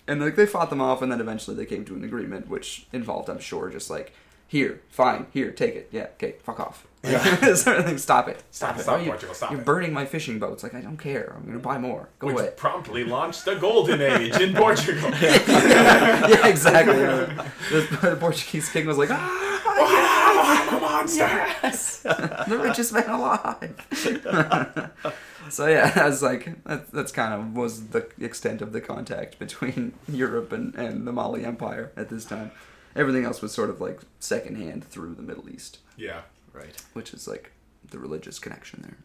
And 0.08 0.20
like 0.22 0.36
they 0.36 0.46
fought 0.46 0.70
them 0.70 0.82
off, 0.82 1.02
and 1.02 1.12
then 1.12 1.22
eventually 1.22 1.56
they 1.56 1.66
came 1.66 1.86
to 1.86 1.96
an 1.96 2.04
agreement, 2.04 2.50
which 2.50 2.88
involved, 2.92 3.30
I'm 3.30 3.40
sure, 3.40 3.70
just 3.70 3.90
like 3.90 4.14
here, 4.48 4.82
fine, 4.90 5.28
here, 5.32 5.52
take 5.52 5.76
it, 5.76 5.90
yeah, 5.92 6.08
okay, 6.16 6.36
fuck 6.44 6.60
off, 6.60 6.86
sort 7.04 7.78
of 7.78 7.86
thing. 7.86 7.98
Stop 7.98 8.28
it, 8.28 8.44
stop, 8.52 8.78
Stop, 8.78 8.80
it. 8.80 8.84
stop, 8.84 9.00
Oh, 9.00 9.06
Portugal, 9.06 9.34
stop 9.36 9.52
You're 9.52 9.62
it. 9.62 9.66
burning 9.66 9.94
my 9.94 10.06
fishing 10.06 10.40
boats. 10.40 10.62
Like 10.62 10.74
I 10.74 10.82
don't 10.82 10.98
care. 10.98 11.34
I'm 11.36 11.46
gonna 11.46 11.60
buy 11.60 11.78
more. 11.78 12.10
Go 12.20 12.28
Which 12.28 12.36
away. 12.38 12.52
promptly 12.58 13.04
launched 13.06 13.46
the 13.46 13.56
golden 13.56 14.02
age 14.02 14.36
in 14.40 14.54
Portugal. 14.64 15.10
yeah, 15.22 16.48
exactly. 16.48 16.98
yeah. 17.00 17.48
The, 17.72 17.98
the 18.10 18.16
Portuguese 18.20 18.70
king 18.70 18.86
was 18.86 18.98
like, 18.98 19.10
ah, 19.12 19.53
I'm 19.76 20.78
a 20.78 20.80
monster. 20.80 21.20
yes, 21.24 22.00
the 22.02 22.60
richest 22.62 22.94
man 22.94 23.10
alive. 23.10 23.88
so 25.50 25.68
yeah, 25.68 25.92
I 25.96 26.06
was 26.08 26.22
like, 26.24 26.64
that, 26.66 26.92
that's 26.92 27.12
kind 27.12 27.34
of 27.34 27.56
was 27.56 27.88
the 27.90 28.08
extent 28.20 28.62
of 28.62 28.74
the 28.74 28.82
contact 28.82 29.40
between 29.40 29.94
Europe 30.08 30.52
and, 30.52 30.74
and 30.76 31.06
the 31.08 31.12
Mali 31.12 31.46
Empire 31.46 31.92
at 31.96 32.10
this 32.10 32.26
time. 32.26 32.52
Everything 32.96 33.26
else 33.26 33.42
was 33.42 33.52
sort 33.54 33.70
of 33.70 33.82
like 33.82 34.02
secondhand 34.20 34.86
through 34.86 35.16
the 35.16 35.24
Middle 35.24 35.50
East, 35.50 35.80
Yeah, 35.98 36.22
Right. 36.54 36.76
which 36.94 37.14
is 37.14 37.28
like 37.28 37.52
the 37.90 37.98
religious 38.00 38.38
connection 38.40 38.82
there. 38.84 38.98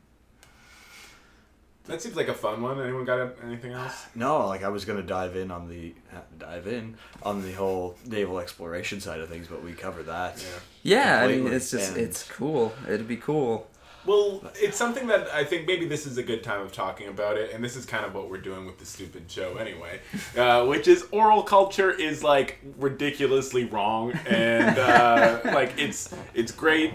That 1.89 2.01
seems 2.01 2.15
like 2.17 2.29
a 2.29 2.35
fun 2.35 2.63
one. 2.63 2.81
Anyone 2.81 3.05
got 3.05 3.35
anything 3.45 3.73
else? 3.73 4.07
No, 4.15 4.47
like 4.47 4.63
I 4.63 4.69
was 4.69 4.85
gonna 4.85 5.03
dive 5.03 5.37
in 5.37 5.51
on 5.51 5.69
the 5.69 5.95
uh, 6.15 6.21
dive 6.39 6.67
in 6.67 6.97
on 7.23 7.43
the 7.43 7.53
whole 7.53 7.97
naval 8.07 8.39
exploration 8.39 9.01
side 9.01 9.21
of 9.21 9.29
things, 9.29 9.49
but 9.49 9.63
we 9.63 9.73
covered 9.73 10.07
that. 10.07 10.39
Yeah. 10.85 11.19
Yeah, 11.19 11.25
I 11.25 11.29
mean, 11.29 11.47
it's 11.53 11.71
just 11.71 11.93
And- 11.97 12.01
it's 12.07 12.23
cool. 12.31 12.73
It'd 12.87 13.09
be 13.09 13.17
cool. 13.17 13.67
Well, 14.07 14.43
it's 14.55 14.79
something 14.79 15.07
that 15.09 15.29
I 15.35 15.45
think 15.45 15.67
maybe 15.67 15.85
this 15.87 16.07
is 16.07 16.17
a 16.17 16.23
good 16.23 16.43
time 16.43 16.63
of 16.63 16.73
talking 16.73 17.09
about 17.09 17.37
it, 17.37 17.53
and 17.53 17.63
this 17.63 17.77
is 17.77 17.85
kind 17.85 18.07
of 18.07 18.15
what 18.15 18.31
we're 18.31 18.39
doing 18.41 18.65
with 18.65 18.79
the 18.79 18.87
stupid 18.87 19.31
show 19.31 19.57
anyway, 19.59 20.01
uh, 20.39 20.65
which 20.65 20.89
is 20.89 21.05
oral 21.11 21.43
culture 21.43 21.91
is 21.91 22.23
like 22.25 22.59
ridiculously 22.79 23.65
wrong, 23.67 24.13
and 24.27 24.79
uh, 24.79 25.41
like 25.53 25.75
it's 25.79 26.15
it's 26.33 26.53
great 26.53 26.95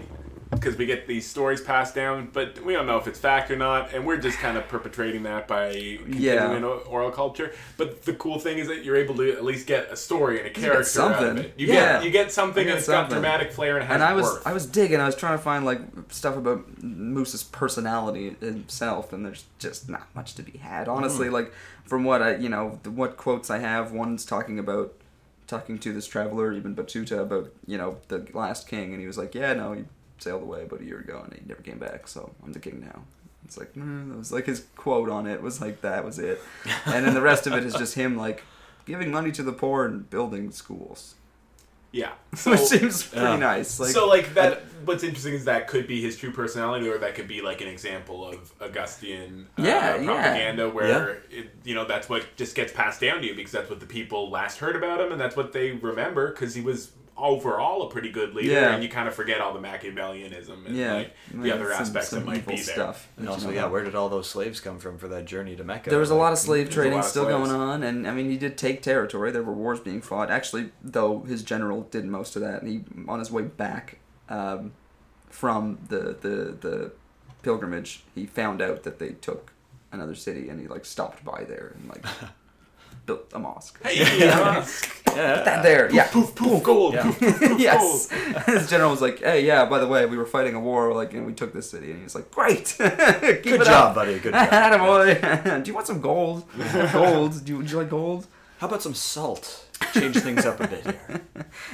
because 0.54 0.76
we 0.76 0.86
get 0.86 1.06
these 1.06 1.26
stories 1.28 1.60
passed 1.60 1.94
down, 1.94 2.30
but 2.32 2.62
we 2.64 2.72
don't 2.72 2.86
know 2.86 2.96
if 2.96 3.06
it's 3.06 3.18
fact 3.18 3.50
or 3.50 3.56
not, 3.56 3.92
and 3.92 4.06
we're 4.06 4.16
just 4.16 4.38
kind 4.38 4.56
of 4.56 4.66
perpetrating 4.68 5.22
that 5.24 5.46
by 5.48 5.72
continuing 5.72 6.62
Yeah. 6.62 6.68
oral 6.86 7.10
culture. 7.10 7.52
But 7.76 8.02
the 8.02 8.14
cool 8.14 8.38
thing 8.38 8.58
is 8.58 8.68
that 8.68 8.84
you're 8.84 8.96
able 8.96 9.16
to 9.16 9.32
at 9.32 9.44
least 9.44 9.66
get 9.66 9.90
a 9.90 9.96
story 9.96 10.38
and 10.38 10.46
a 10.46 10.50
character 10.50 10.72
out 10.74 10.80
of 10.80 10.86
something. 10.86 11.38
it. 11.38 11.54
You 11.56 11.66
Yeah. 11.68 11.94
get 11.94 12.04
you 12.04 12.10
get 12.10 12.32
something, 12.32 12.64
get 12.64 12.70
and 12.70 12.78
it's 12.78 12.88
got 12.88 13.10
dramatic 13.10 13.52
flair 13.52 13.76
and 13.76 13.86
has 13.86 13.94
and 13.94 14.02
I 14.02 14.12
was 14.12 14.24
worth. 14.24 14.46
I 14.46 14.52
was 14.52 14.66
digging. 14.66 15.00
I 15.00 15.06
was 15.06 15.16
trying 15.16 15.36
to 15.36 15.42
find 15.42 15.64
like 15.64 15.80
stuff 16.10 16.36
about 16.36 16.82
Musa's 16.82 17.42
personality 17.42 18.36
himself, 18.40 19.12
and 19.12 19.24
there's 19.24 19.44
just 19.58 19.88
not 19.88 20.06
much 20.14 20.34
to 20.34 20.42
be 20.42 20.58
had. 20.58 20.88
Honestly, 20.88 21.28
mm. 21.28 21.32
like 21.32 21.52
from 21.84 22.04
what 22.04 22.22
I 22.22 22.36
you 22.36 22.48
know 22.48 22.78
the, 22.82 22.90
what 22.90 23.16
quotes 23.16 23.50
I 23.50 23.58
have, 23.58 23.92
one's 23.92 24.24
talking 24.24 24.58
about 24.58 24.94
talking 25.46 25.78
to 25.78 25.92
this 25.92 26.06
traveler, 26.06 26.52
Ibn 26.52 26.74
Battuta, 26.74 27.20
about 27.20 27.52
you 27.66 27.76
know 27.78 27.98
the 28.08 28.26
last 28.32 28.68
king, 28.68 28.92
and 28.92 29.00
he 29.00 29.06
was 29.06 29.18
like, 29.18 29.34
yeah, 29.34 29.52
no, 29.52 29.72
he 29.72 29.84
sailed 30.24 30.42
away 30.42 30.62
about 30.62 30.80
a 30.80 30.84
year 30.84 30.98
ago, 30.98 31.20
and 31.24 31.32
he 31.34 31.40
never 31.46 31.62
came 31.62 31.78
back, 31.78 32.08
so 32.08 32.34
I'm 32.44 32.52
the 32.52 32.58
king 32.58 32.80
now. 32.80 33.02
It's 33.44 33.58
like 33.58 33.74
mm, 33.74 34.08
that 34.08 34.16
was 34.18 34.32
like 34.32 34.46
his 34.46 34.64
quote 34.74 35.10
on 35.10 35.26
it 35.26 35.42
was 35.42 35.60
like 35.60 35.82
that 35.82 36.04
was 36.04 36.18
it, 36.18 36.40
and 36.86 37.06
then 37.06 37.14
the 37.14 37.20
rest 37.20 37.46
of 37.46 37.52
it 37.52 37.64
is 37.64 37.74
just 37.74 37.94
him 37.94 38.16
like 38.16 38.42
giving 38.86 39.10
money 39.12 39.30
to 39.32 39.42
the 39.42 39.52
poor 39.52 39.84
and 39.84 40.08
building 40.08 40.50
schools, 40.50 41.14
yeah, 41.92 42.12
which 42.46 42.60
seems 42.60 43.02
pretty 43.06 43.24
Yeah. 43.24 43.36
nice. 43.36 43.78
Like, 43.78 43.90
so 43.90 44.08
like 44.08 44.32
that 44.34 44.62
what's 44.86 45.02
interesting 45.04 45.34
is 45.34 45.44
that 45.44 45.68
could 45.68 45.86
be 45.86 46.00
his 46.02 46.16
true 46.16 46.30
personality 46.32 46.88
or 46.88 46.96
that 46.98 47.14
could 47.14 47.28
be 47.28 47.40
like 47.42 47.60
an 47.60 47.68
example 47.68 48.26
of 48.28 48.52
Augustan 48.60 49.46
uh, 49.58 49.62
Yeah, 49.62 49.96
yeah. 49.96 50.04
propaganda 50.06 50.68
where 50.70 51.22
it, 51.30 51.50
you 51.64 51.74
know 51.74 51.84
that's 51.84 52.08
what 52.08 52.24
just 52.36 52.54
gets 52.54 52.72
passed 52.72 53.00
down 53.00 53.20
to 53.20 53.26
you 53.26 53.34
because 53.34 53.52
that's 53.52 53.68
what 53.70 53.80
the 53.80 53.86
people 53.86 54.30
last 54.30 54.58
heard 54.58 54.76
about 54.76 55.00
him 55.00 55.12
and 55.12 55.20
that's 55.20 55.36
what 55.36 55.52
they 55.52 55.70
remember 55.72 56.30
because 56.30 56.54
he 56.54 56.60
was 56.62 56.92
overall 57.16 57.82
a 57.82 57.90
pretty 57.90 58.10
good 58.10 58.34
leader 58.34 58.52
Yeah. 58.52 58.74
and 58.74 58.82
you 58.82 58.88
kind 58.88 59.06
of 59.06 59.14
forget 59.14 59.40
all 59.40 59.52
the 59.54 59.60
Machiavellianism 59.60 60.66
and 60.66 60.76
yeah, 60.76 60.94
like 60.94 61.12
the 61.32 61.48
yeah, 61.48 61.54
other 61.54 61.70
some- 61.72 61.80
aspects 61.82 62.08
some 62.08 62.20
that 62.20 62.26
might 62.26 62.46
be 62.46 62.56
there. 62.56 62.64
stuff. 62.64 63.08
And 63.16 63.28
also, 63.28 63.50
yeah, 63.50 63.66
where 63.66 63.84
did 63.84 63.94
all 63.94 64.08
those 64.08 64.28
slaves 64.28 64.60
come 64.60 64.78
from 64.78 64.98
for 64.98 65.06
that 65.08 65.24
journey 65.24 65.54
to 65.56 65.62
Mecca? 65.64 65.90
There 65.90 65.98
was 66.00 66.10
a 66.10 66.14
lot 66.16 66.32
of 66.32 66.38
slave 66.38 66.70
trading 66.70 66.98
of 66.98 67.04
still 67.04 67.24
slaves. 67.26 67.48
going 67.48 67.60
on, 67.60 67.82
and 67.84 68.06
I 68.08 68.12
mean, 68.12 68.30
he 68.30 68.36
did 68.36 68.58
take 68.58 68.82
territory. 68.82 69.30
There 69.30 69.42
were 69.44 69.52
wars 69.52 69.78
being 69.80 70.00
fought. 70.00 70.30
Actually, 70.30 70.70
though, 70.82 71.20
his 71.20 71.42
general 71.44 71.82
did 71.82 72.04
most 72.04 72.34
of 72.36 72.42
that, 72.42 72.62
and 72.62 72.68
he 72.70 72.84
on 73.08 73.20
his 73.20 73.30
way 73.30 73.42
back 73.42 73.98
um, 74.28 74.72
from 75.30 75.78
the, 75.88 76.16
the 76.20 76.56
the 76.60 76.92
pilgrimage, 77.42 78.02
he 78.14 78.26
found 78.26 78.60
out 78.60 78.82
that 78.82 78.98
they 78.98 79.10
took 79.10 79.52
another 79.92 80.14
city, 80.16 80.48
and 80.48 80.60
he 80.60 80.66
like 80.66 80.84
stopped 80.84 81.24
by 81.24 81.44
there 81.44 81.74
and 81.78 81.88
like 81.88 82.04
built 83.06 83.32
a 83.32 83.38
mosque. 83.38 83.82
Hey, 83.82 83.98
yeah. 84.18 84.66
That 85.14 85.62
there, 85.62 85.92
yeah. 85.92 86.08
poof, 86.10 86.34
poof, 86.34 86.62
gold. 86.62 86.94
Yeah. 86.94 87.02
Poof, 87.04 87.18
poof, 87.20 87.38
poof, 87.38 87.60
yes. 87.60 88.08
gold. 88.08 88.42
His 88.46 88.68
general 88.68 88.90
was 88.90 89.00
like, 89.00 89.20
"Hey, 89.20 89.46
yeah. 89.46 89.64
By 89.64 89.78
the 89.78 89.86
way, 89.86 90.06
we 90.06 90.16
were 90.16 90.26
fighting 90.26 90.54
a 90.54 90.60
war, 90.60 90.92
like, 90.92 91.14
and 91.14 91.24
we 91.24 91.32
took 91.32 91.52
this 91.52 91.70
city." 91.70 91.90
And 91.90 91.98
he 91.98 92.04
was 92.04 92.14
like, 92.14 92.30
"Great, 92.30 92.74
Good 92.78 93.44
job, 93.64 93.68
up. 93.90 93.94
buddy. 93.94 94.18
Good 94.18 94.32
job. 94.32 94.48
Attaboy. 94.50 95.62
Do 95.64 95.70
you 95.70 95.74
want 95.74 95.86
some 95.86 96.00
gold? 96.00 96.44
gold? 96.92 97.44
Do 97.44 97.52
you, 97.52 97.58
would 97.58 97.70
you 97.70 97.78
like 97.78 97.90
gold?" 97.90 98.26
How 98.58 98.68
about 98.68 98.82
some 98.82 98.94
salt? 98.94 99.66
Change 99.92 100.16
things 100.18 100.46
up 100.46 100.60
a 100.60 100.68
bit 100.68 100.84
here. 100.84 101.20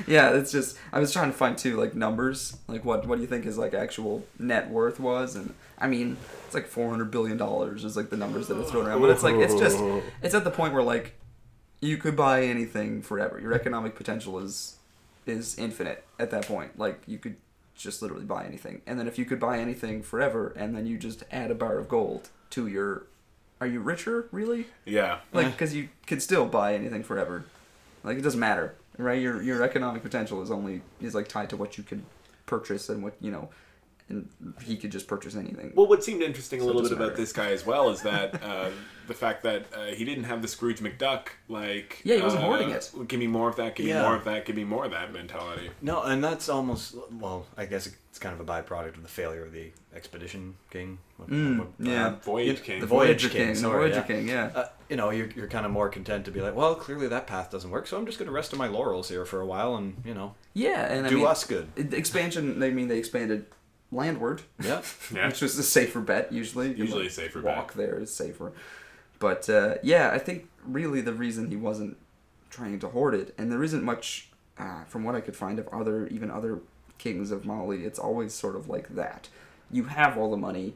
Yeah, 0.07 0.31
it's 0.35 0.51
just 0.51 0.77
I 0.93 0.99
was 0.99 1.13
trying 1.13 1.31
to 1.31 1.37
find 1.37 1.57
too 1.57 1.77
like 1.77 1.95
numbers, 1.95 2.57
like 2.67 2.85
what 2.85 3.07
what 3.07 3.17
do 3.17 3.23
you 3.23 3.29
think 3.29 3.45
his 3.45 3.57
like 3.59 3.75
actual 3.75 4.25
net 4.39 4.71
worth 4.71 4.99
was, 4.99 5.37
and 5.37 5.55
I 5.79 5.87
mean 5.87 6.17
it's 6.47 6.55
like 6.55 6.67
four 6.67 6.91
hundred 6.91 7.11
billion 7.11 7.37
dollars 7.37 7.85
is 7.85 7.97
like 7.97 8.11
the 8.11 8.17
numbers 8.17 8.49
that 8.49 8.59
are 8.59 8.65
thrown 8.65 8.87
around, 8.87 9.01
but 9.01 9.11
it's 9.11 9.23
like 9.23 9.37
it's 9.37 9.55
just 9.55 9.79
it's 10.23 10.35
at 10.35 10.45
the 10.45 10.51
point 10.51 10.73
where 10.73 10.83
like 10.83 11.13
you 11.81 11.97
could 11.97 12.17
buy 12.17 12.43
anything 12.45 13.03
forever. 13.03 13.39
Your 13.41 13.53
economic 13.53 13.95
potential 13.95 14.39
is 14.39 14.77
is 15.27 15.59
infinite 15.59 16.05
at 16.19 16.31
that 16.31 16.47
point. 16.47 16.79
Like 16.79 17.03
you 17.07 17.19
could 17.19 17.37
just 17.75 18.03
literally 18.03 18.25
buy 18.25 18.45
anything, 18.45 18.83
and 18.87 18.99
then 18.99 19.09
if 19.09 19.19
you 19.19 19.25
could 19.25 19.41
buy 19.41 19.59
anything 19.59 20.03
forever, 20.03 20.53
and 20.57 20.77
then 20.77 20.87
you 20.87 20.99
just 20.99 21.25
add 21.31 21.51
a 21.51 21.55
bar 21.55 21.79
of 21.79 21.89
gold 21.89 22.29
to 22.51 22.67
your, 22.67 23.07
are 23.61 23.67
you 23.67 23.81
richer 23.81 24.29
really? 24.33 24.67
Yeah. 24.85 25.21
like 25.33 25.53
because 25.53 25.75
you 25.75 25.89
could 26.07 26.21
still 26.23 26.47
buy 26.47 26.75
anything 26.75 27.03
forever 27.03 27.45
like 28.03 28.19
it 28.19 28.23
doesn't 28.23 28.41
matter 28.41 28.75
right 28.99 29.21
your 29.21 29.41
your 29.43 29.63
economic 29.63 30.03
potential 30.03 30.43
is 30.43 30.51
only 30.51 30.83
is 31.01 31.15
like 31.15 31.29
tied 31.29 31.49
to 31.51 31.57
what 31.57 31.79
you 31.79 31.85
could 31.85 32.03
purchase 32.47 32.89
and 32.89 33.03
what 33.03 33.15
you 33.21 33.31
know 33.31 33.49
and 34.11 34.29
he 34.63 34.77
could 34.77 34.91
just 34.93 35.07
purchase 35.09 35.37
anything 35.37 35.73
Well, 35.75 35.87
what 35.87 36.05
seemed 36.05 36.23
interesting 36.23 36.61
a 36.61 36.65
So 36.65 36.71
it 36.71 36.75
little 36.75 36.83
bit 36.83 36.91
doesn't 36.91 37.05
about 37.07 37.17
this 37.17 37.33
guy 37.33 37.53
as 37.53 37.65
well 37.65 37.91
is 37.91 38.03
that 38.03 38.43
uh, 38.43 38.71
the 39.07 39.15
fact 39.15 39.43
that 39.45 39.67
uh, 39.75 39.87
he 39.87 40.05
didn't 40.05 40.25
have 40.25 40.43
the 40.43 40.49
Scrooge 40.49 40.81
McDuck 40.81 41.29
like 41.49 42.01
Yeah, 42.05 42.17
he 42.17 42.23
wasn't 42.23 42.43
uh, 42.45 42.47
hoarding 42.47 42.71
it. 42.71 42.91
Give 43.09 43.19
me 43.19 43.27
more 43.27 43.49
of 43.49 43.57
that. 43.57 43.75
Give 43.77 43.87
me 43.87 43.93
more 43.95 44.15
of 44.17 44.25
that. 44.25 44.45
Give 44.45 44.55
me 44.57 44.65
more 44.65 44.85
of 44.85 44.91
that 44.93 45.13
mentality. 45.13 45.71
No, 45.83 46.03
and 46.03 46.23
that's 46.23 46.49
almost 46.49 46.95
well. 47.11 47.47
I 47.57 47.65
guess 47.67 47.87
it's 48.11 48.19
kind 48.21 48.39
of 48.39 48.41
a 48.41 48.45
byproduct 48.45 48.95
of 48.97 49.03
the 49.03 49.09
failure 49.09 49.45
of 49.45 49.53
the 49.53 49.71
expedition 49.97 50.55
king. 50.71 50.99
What- 51.17 51.29
Mm, 51.31 51.59
what- 51.59 51.69
yeah. 51.81 52.07
uh, 52.07 52.11
Voyage 52.23 52.59
you- 52.59 52.65
King. 52.65 52.81
The 52.81 52.87
the 52.87 52.91
voyage, 52.91 53.23
voyager 53.23 53.29
king. 53.31 53.39
king, 53.47 53.55
the 53.55 53.61
sorry, 53.61 53.79
voyager 53.91 53.97
yeah. 54.01 54.03
king 54.07 54.29
yeah 54.29 54.51
Uh, 54.55 54.69
you 54.89 54.97
know, 54.97 55.11
you're, 55.11 55.29
you're 55.37 55.49
kind 55.49 55.65
of 55.67 55.73
more 55.73 55.89
content 55.89 56.25
to 56.25 56.31
be 56.33 56.41
like, 56.41 56.55
well, 56.57 56.75
clearly 56.75 57.07
that 57.09 57.27
path 57.27 57.51
doesn't 57.51 57.71
work, 57.71 57.87
so 57.87 57.97
I'm 57.97 58.07
just 58.07 58.19
going 58.19 58.27
to 58.27 58.33
rest 58.33 58.53
on 58.53 58.59
my 58.59 58.67
laurels 58.69 59.09
here 59.09 59.25
for 59.25 59.41
a 59.41 59.47
while 59.47 59.77
and, 59.77 59.97
you 60.05 60.15
know, 60.15 60.35
yeah 60.55 60.85
and 60.93 61.07
I 61.07 61.09
do 61.11 61.17
mean, 61.19 61.27
us 61.27 61.45
good. 61.45 61.69
it- 61.77 61.93
expansion 61.95 62.59
they 62.61 62.71
mean 62.71 62.87
they 62.89 62.99
expanded 62.99 63.47
landward. 63.93 64.43
Yeah. 64.63 64.83
Yeah. 65.15 65.27
which 65.29 65.41
was 65.43 65.59
a 65.59 65.63
safer 65.63 66.01
bet 66.01 66.33
usually. 66.33 66.73
Usually 66.75 67.03
know, 67.03 67.07
a 67.09 67.11
safer 67.11 67.41
walk 67.41 67.75
there 67.75 67.99
is 67.99 68.13
safer. 68.13 68.53
But 69.19 69.49
uh, 69.51 69.75
yeah 69.83 70.11
i 70.13 70.19
think 70.19 70.49
really 70.67 71.01
the 71.03 71.13
reason 71.13 71.51
he 71.51 71.57
wasn't 71.57 71.97
trying 72.49 72.79
to 72.81 72.89
hoard 72.89 73.15
it 73.15 73.35
and 73.37 73.51
there 73.53 73.63
isn't 73.63 73.83
much 73.85 74.29
uh, 74.59 74.85
from 74.85 75.05
what 75.05 75.15
i 75.15 75.21
could 75.21 75.37
find 75.37 75.59
of 75.59 75.69
other 75.69 76.07
even 76.09 76.31
other 76.31 76.61
kings 76.99 77.31
of 77.31 77.45
mali 77.45 77.85
it's 77.85 77.99
always 77.99 78.33
sort 78.33 78.57
of 78.57 78.69
like 78.69 78.89
that. 78.95 79.29
You 79.71 79.85
have 79.85 80.17
all 80.19 80.31
the 80.31 80.37
money 80.37 80.75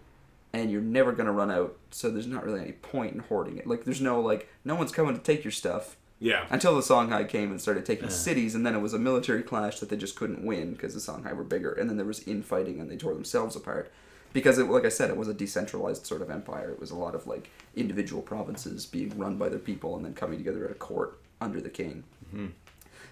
and 0.52 0.70
you're 0.70 0.80
never 0.80 1.12
going 1.12 1.26
to 1.26 1.32
run 1.32 1.50
out 1.50 1.76
so 1.90 2.10
there's 2.10 2.26
not 2.26 2.44
really 2.44 2.60
any 2.60 2.72
point 2.72 3.12
in 3.14 3.20
hoarding 3.20 3.56
it. 3.58 3.66
Like 3.66 3.84
there's 3.84 4.00
no 4.00 4.20
like 4.20 4.48
no 4.64 4.74
one's 4.74 4.92
coming 4.92 5.14
to 5.14 5.20
take 5.22 5.42
your 5.44 5.50
stuff 5.52 5.96
Yeah. 6.20 6.46
until 6.50 6.74
the 6.76 6.80
Songhai 6.82 7.28
came 7.28 7.50
and 7.50 7.60
started 7.60 7.84
taking 7.84 8.04
Yeah. 8.04 8.10
cities, 8.10 8.54
and 8.54 8.64
then 8.64 8.74
it 8.74 8.80
was 8.80 8.94
a 8.94 8.98
military 8.98 9.42
clash 9.42 9.80
that 9.80 9.88
they 9.88 9.96
just 9.96 10.16
couldn't 10.16 10.44
win 10.44 10.72
because 10.72 10.94
the 10.94 11.00
Songhai 11.00 11.36
were 11.36 11.44
bigger, 11.44 11.72
and 11.72 11.88
then 11.90 11.96
there 11.96 12.06
was 12.06 12.20
infighting 12.26 12.80
and 12.80 12.90
they 12.90 12.96
tore 12.96 13.14
themselves 13.14 13.56
apart. 13.56 13.90
Because, 14.32 14.58
it, 14.58 14.64
like 14.68 14.84
I 14.84 14.88
said, 14.88 15.10
it 15.10 15.16
was 15.16 15.28
a 15.28 15.34
decentralized 15.34 16.06
sort 16.06 16.20
of 16.20 16.28
empire. 16.30 16.70
It 16.70 16.80
was 16.80 16.90
a 16.90 16.96
lot 16.96 17.14
of 17.14 17.26
like 17.26 17.50
individual 17.76 18.20
provinces 18.20 18.84
being 18.84 19.16
run 19.16 19.36
by 19.36 19.48
their 19.48 19.60
people 19.60 19.94
and 19.96 20.04
then 20.04 20.14
coming 20.14 20.38
together 20.38 20.64
at 20.64 20.72
a 20.72 20.74
court 20.74 21.20
under 21.40 21.60
the 21.60 21.70
king. 21.70 22.02
Mm-hmm. 22.26 22.46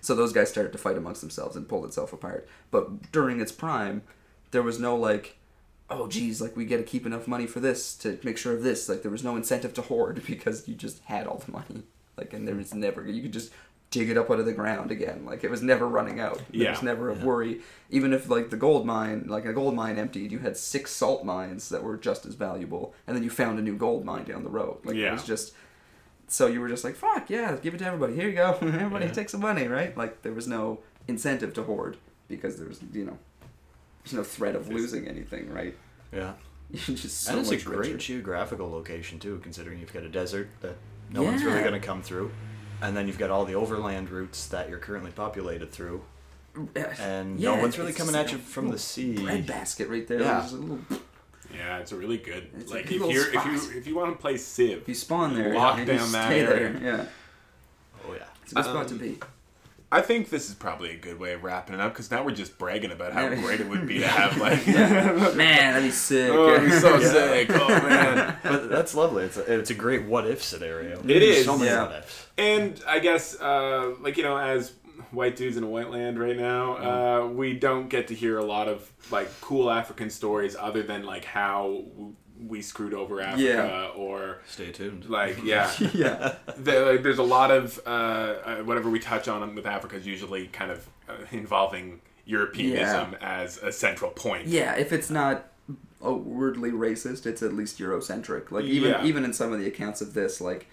So 0.00 0.16
those 0.16 0.32
guys 0.32 0.50
started 0.50 0.72
to 0.72 0.78
fight 0.78 0.96
amongst 0.96 1.20
themselves 1.20 1.54
and 1.54 1.68
pulled 1.68 1.84
itself 1.84 2.12
apart. 2.12 2.48
But 2.72 3.12
during 3.12 3.40
its 3.40 3.52
prime, 3.52 4.02
there 4.50 4.62
was 4.64 4.80
no 4.80 4.96
like, 4.96 5.36
oh 5.88 6.08
geez, 6.08 6.40
like 6.40 6.56
we 6.56 6.64
got 6.64 6.78
to 6.78 6.82
keep 6.82 7.06
enough 7.06 7.28
money 7.28 7.46
for 7.46 7.60
this 7.60 7.94
to 7.98 8.18
make 8.24 8.36
sure 8.36 8.54
of 8.54 8.64
this. 8.64 8.88
Like 8.88 9.02
there 9.02 9.10
was 9.12 9.22
no 9.22 9.36
incentive 9.36 9.74
to 9.74 9.82
hoard 9.82 10.22
because 10.26 10.66
you 10.66 10.74
just 10.74 11.04
had 11.04 11.28
all 11.28 11.38
the 11.38 11.52
money. 11.52 11.84
Like 12.16 12.32
and 12.32 12.46
there 12.46 12.54
was 12.54 12.74
never 12.74 13.06
you 13.06 13.22
could 13.22 13.32
just 13.32 13.52
dig 13.90 14.08
it 14.08 14.16
up 14.16 14.30
out 14.30 14.40
of 14.40 14.46
the 14.46 14.52
ground 14.52 14.90
again. 14.90 15.24
Like 15.26 15.44
it 15.44 15.50
was 15.50 15.62
never 15.62 15.86
running 15.86 16.18
out. 16.18 16.36
There 16.50 16.62
Yeah. 16.62 16.70
was 16.70 16.82
never 16.82 17.10
a 17.10 17.14
worry. 17.14 17.60
Even 17.90 18.12
if 18.14 18.28
like 18.28 18.48
the 18.50 18.56
gold 18.56 18.86
mine, 18.86 19.26
like 19.28 19.44
a 19.44 19.52
gold 19.52 19.74
mine 19.74 19.98
emptied, 19.98 20.32
you 20.32 20.38
had 20.38 20.56
six 20.56 20.90
salt 20.92 21.24
mines 21.24 21.68
that 21.68 21.82
were 21.82 21.96
just 21.96 22.24
as 22.24 22.34
valuable, 22.34 22.94
and 23.06 23.14
then 23.16 23.22
you 23.22 23.30
found 23.30 23.58
a 23.58 23.62
new 23.62 23.76
gold 23.76 24.04
mine 24.04 24.24
down 24.24 24.44
the 24.44 24.50
road. 24.50 24.78
Like 24.84 24.96
it 24.96 25.12
was 25.12 25.24
just 25.24 25.52
so 26.28 26.46
you 26.46 26.60
were 26.60 26.68
just 26.68 26.84
like, 26.84 26.94
fuck 26.96 27.28
yeah, 27.28 27.54
give 27.62 27.74
it 27.74 27.78
to 27.78 27.86
everybody. 27.86 28.14
Here 28.14 28.28
you 28.28 28.34
go. 28.36 28.56
everybody 28.62 29.04
Yeah. 29.06 29.12
take 29.12 29.28
some 29.28 29.40
money, 29.42 29.66
right? 29.68 29.94
Like 29.96 30.22
there 30.22 30.32
was 30.32 30.46
no 30.48 30.80
incentive 31.08 31.52
to 31.54 31.62
hoard 31.64 31.96
because 32.28 32.56
there 32.56 32.68
was 32.68 32.80
you 32.92 33.04
know 33.04 33.18
there's 34.04 34.14
no 34.14 34.22
threat 34.24 34.54
of 34.56 34.68
losing 34.68 35.06
anything, 35.06 35.52
right? 35.52 35.76
Yeah. 36.12 36.32
You're 36.70 36.96
just 36.96 37.20
so 37.22 37.32
and 37.32 37.40
it's 37.40 37.50
a 37.50 37.54
much 37.54 37.64
great 37.66 37.98
geographical 37.98 38.70
location 38.70 39.18
too, 39.18 39.38
considering 39.42 39.78
you've 39.80 39.92
got 39.92 40.04
a 40.04 40.08
desert 40.08 40.48
that 40.62 40.76
no 41.12 41.22
one's 41.22 41.44
really 41.44 41.60
going 41.60 41.72
to 41.80 41.80
come 41.86 42.02
through, 42.02 42.30
and 42.80 42.96
then 42.96 43.06
you've 43.06 43.18
got 43.18 43.30
all 43.30 43.44
the 43.44 43.54
overland 43.54 44.10
routes 44.10 44.46
that 44.48 44.68
you're 44.68 44.78
currently 44.78 45.10
populated 45.10 45.70
through, 45.72 46.02
and 47.00 47.38
Yeah, 47.40 47.54
no 47.54 47.60
one's 47.62 47.78
really 47.78 47.92
coming 47.92 48.14
at 48.14 48.32
you 48.32 48.38
from 48.38 48.68
the 48.68 48.78
sea. 48.78 49.14
bread 49.22 49.46
basket 49.46 49.88
right 49.88 50.06
there. 50.06 50.20
Yeah. 50.20 50.40
There's 50.40 50.52
a 50.52 50.56
little, 50.56 50.78
Yeah, 51.54 51.78
it's 51.78 51.92
a 51.92 51.96
really 51.96 52.18
good. 52.18 52.48
It's 52.58 52.70
like 52.72 52.84
if 52.90 52.92
you're 52.92 53.28
if 53.34 53.44
you 53.46 53.78
if 53.78 53.86
you 53.86 53.94
want 53.94 54.12
to 54.14 54.18
play 54.20 54.36
Civ, 54.36 54.78
if 54.82 54.88
you 54.88 54.94
spawn 54.94 55.34
there, 55.34 55.54
Lock 55.54 55.78
and 55.78 55.86
you 55.88 55.94
down 55.98 56.12
that 56.12 56.26
stay 56.28 56.40
area. 56.40 56.72
there. 56.72 56.82
Yeah, 56.96 57.04
Oh 58.08 58.12
yeah. 58.14 58.24
it's 58.42 58.52
a 58.52 58.54
good 58.56 58.64
spot 58.64 58.76
Um, 58.76 58.86
to 58.88 58.94
be. 58.94 59.18
I 59.92 60.00
think 60.00 60.30
this 60.30 60.48
is 60.48 60.54
probably 60.54 60.90
a 60.90 60.96
good 60.96 61.20
way 61.20 61.34
of 61.34 61.44
wrapping 61.44 61.74
it 61.74 61.80
up 61.80 61.92
because 61.92 62.10
now 62.10 62.24
we're 62.24 62.30
just 62.32 62.56
bragging 62.58 62.90
about 62.92 63.12
how 63.12 63.28
great 63.34 63.60
it 63.60 63.68
would 63.68 63.86
be 63.86 63.98
to 63.98 64.08
have 64.08 64.38
like. 64.38 64.66
Man, 64.66 65.36
that'd 65.36 65.82
be 65.82 65.90
sick. 65.90 66.30
oh, 66.32 66.54
it'd 66.54 66.70
be 66.70 66.76
so 66.78 66.98
Yeah. 66.98 67.12
sick! 67.12 67.50
Oh 67.50 67.68
man. 67.68 68.36
but 68.42 68.70
that's 68.70 68.94
lovely. 68.94 69.24
It's 69.24 69.36
a, 69.36 69.58
it's 69.58 69.70
a 69.70 69.74
great 69.74 70.04
what 70.06 70.26
if 70.26 70.42
scenario. 70.42 70.98
It 71.00 71.06
There's 71.06 71.22
is, 71.38 71.44
So 71.44 71.56
many 71.58 71.70
yeah. 71.70 71.82
what 71.82 71.96
ifs. 71.98 72.26
And 72.38 72.82
I 72.88 72.98
guess, 73.00 73.38
uh, 73.40 73.94
like 74.00 74.16
you 74.16 74.22
know, 74.22 74.36
as 74.38 74.72
white 75.10 75.36
dudes 75.36 75.56
in 75.58 75.62
a 75.64 75.68
white 75.68 75.90
land 75.90 76.18
right 76.18 76.36
now, 76.38 76.76
uh, 77.24 77.26
we 77.26 77.52
don't 77.58 77.88
get 77.88 78.08
to 78.08 78.14
hear 78.14 78.38
a 78.38 78.44
lot 78.44 78.68
of 78.68 78.90
like 79.10 79.28
cool 79.42 79.70
African 79.70 80.08
stories 80.08 80.56
other 80.58 80.82
than 80.82 81.02
like 81.04 81.24
how 81.26 81.84
we 82.48 82.62
screwed 82.62 82.94
over 82.94 83.20
Africa 83.20 83.42
Yeah. 83.42 83.90
or 83.96 84.38
Stay 84.46 84.70
tuned. 84.72 85.08
like 85.08 85.38
yeah. 85.44 85.70
yeah, 85.94 86.34
there, 86.56 86.92
like, 86.92 87.02
there's 87.02 87.18
a 87.18 87.22
lot 87.22 87.50
of 87.50 87.80
uh, 87.86 87.90
uh, 87.90 88.56
whatever 88.64 88.90
we 88.90 88.98
touch 88.98 89.28
on 89.28 89.54
with 89.54 89.66
Africa 89.66 89.96
is 89.96 90.06
usually 90.06 90.46
kind 90.48 90.70
of 90.70 90.86
uh, 91.08 91.14
involving 91.30 92.00
Europeanism 92.24 93.16
as 93.20 93.58
a 93.58 93.72
central 93.72 94.10
point. 94.10 94.46
yeah. 94.48 94.74
If 94.76 94.92
it's 94.92 95.10
not 95.10 95.48
outwardly 96.04 96.70
racist, 96.72 97.26
it's 97.26 97.42
at 97.42 97.52
least 97.52 97.78
Eurocentric. 97.78 98.50
Like 98.50 98.64
even 98.64 98.90
Yeah. 98.90 99.04
even 99.04 99.24
in 99.24 99.32
some 99.32 99.52
of 99.52 99.60
the 99.60 99.66
accounts 99.66 100.00
of 100.00 100.14
this, 100.14 100.40
like 100.40 100.66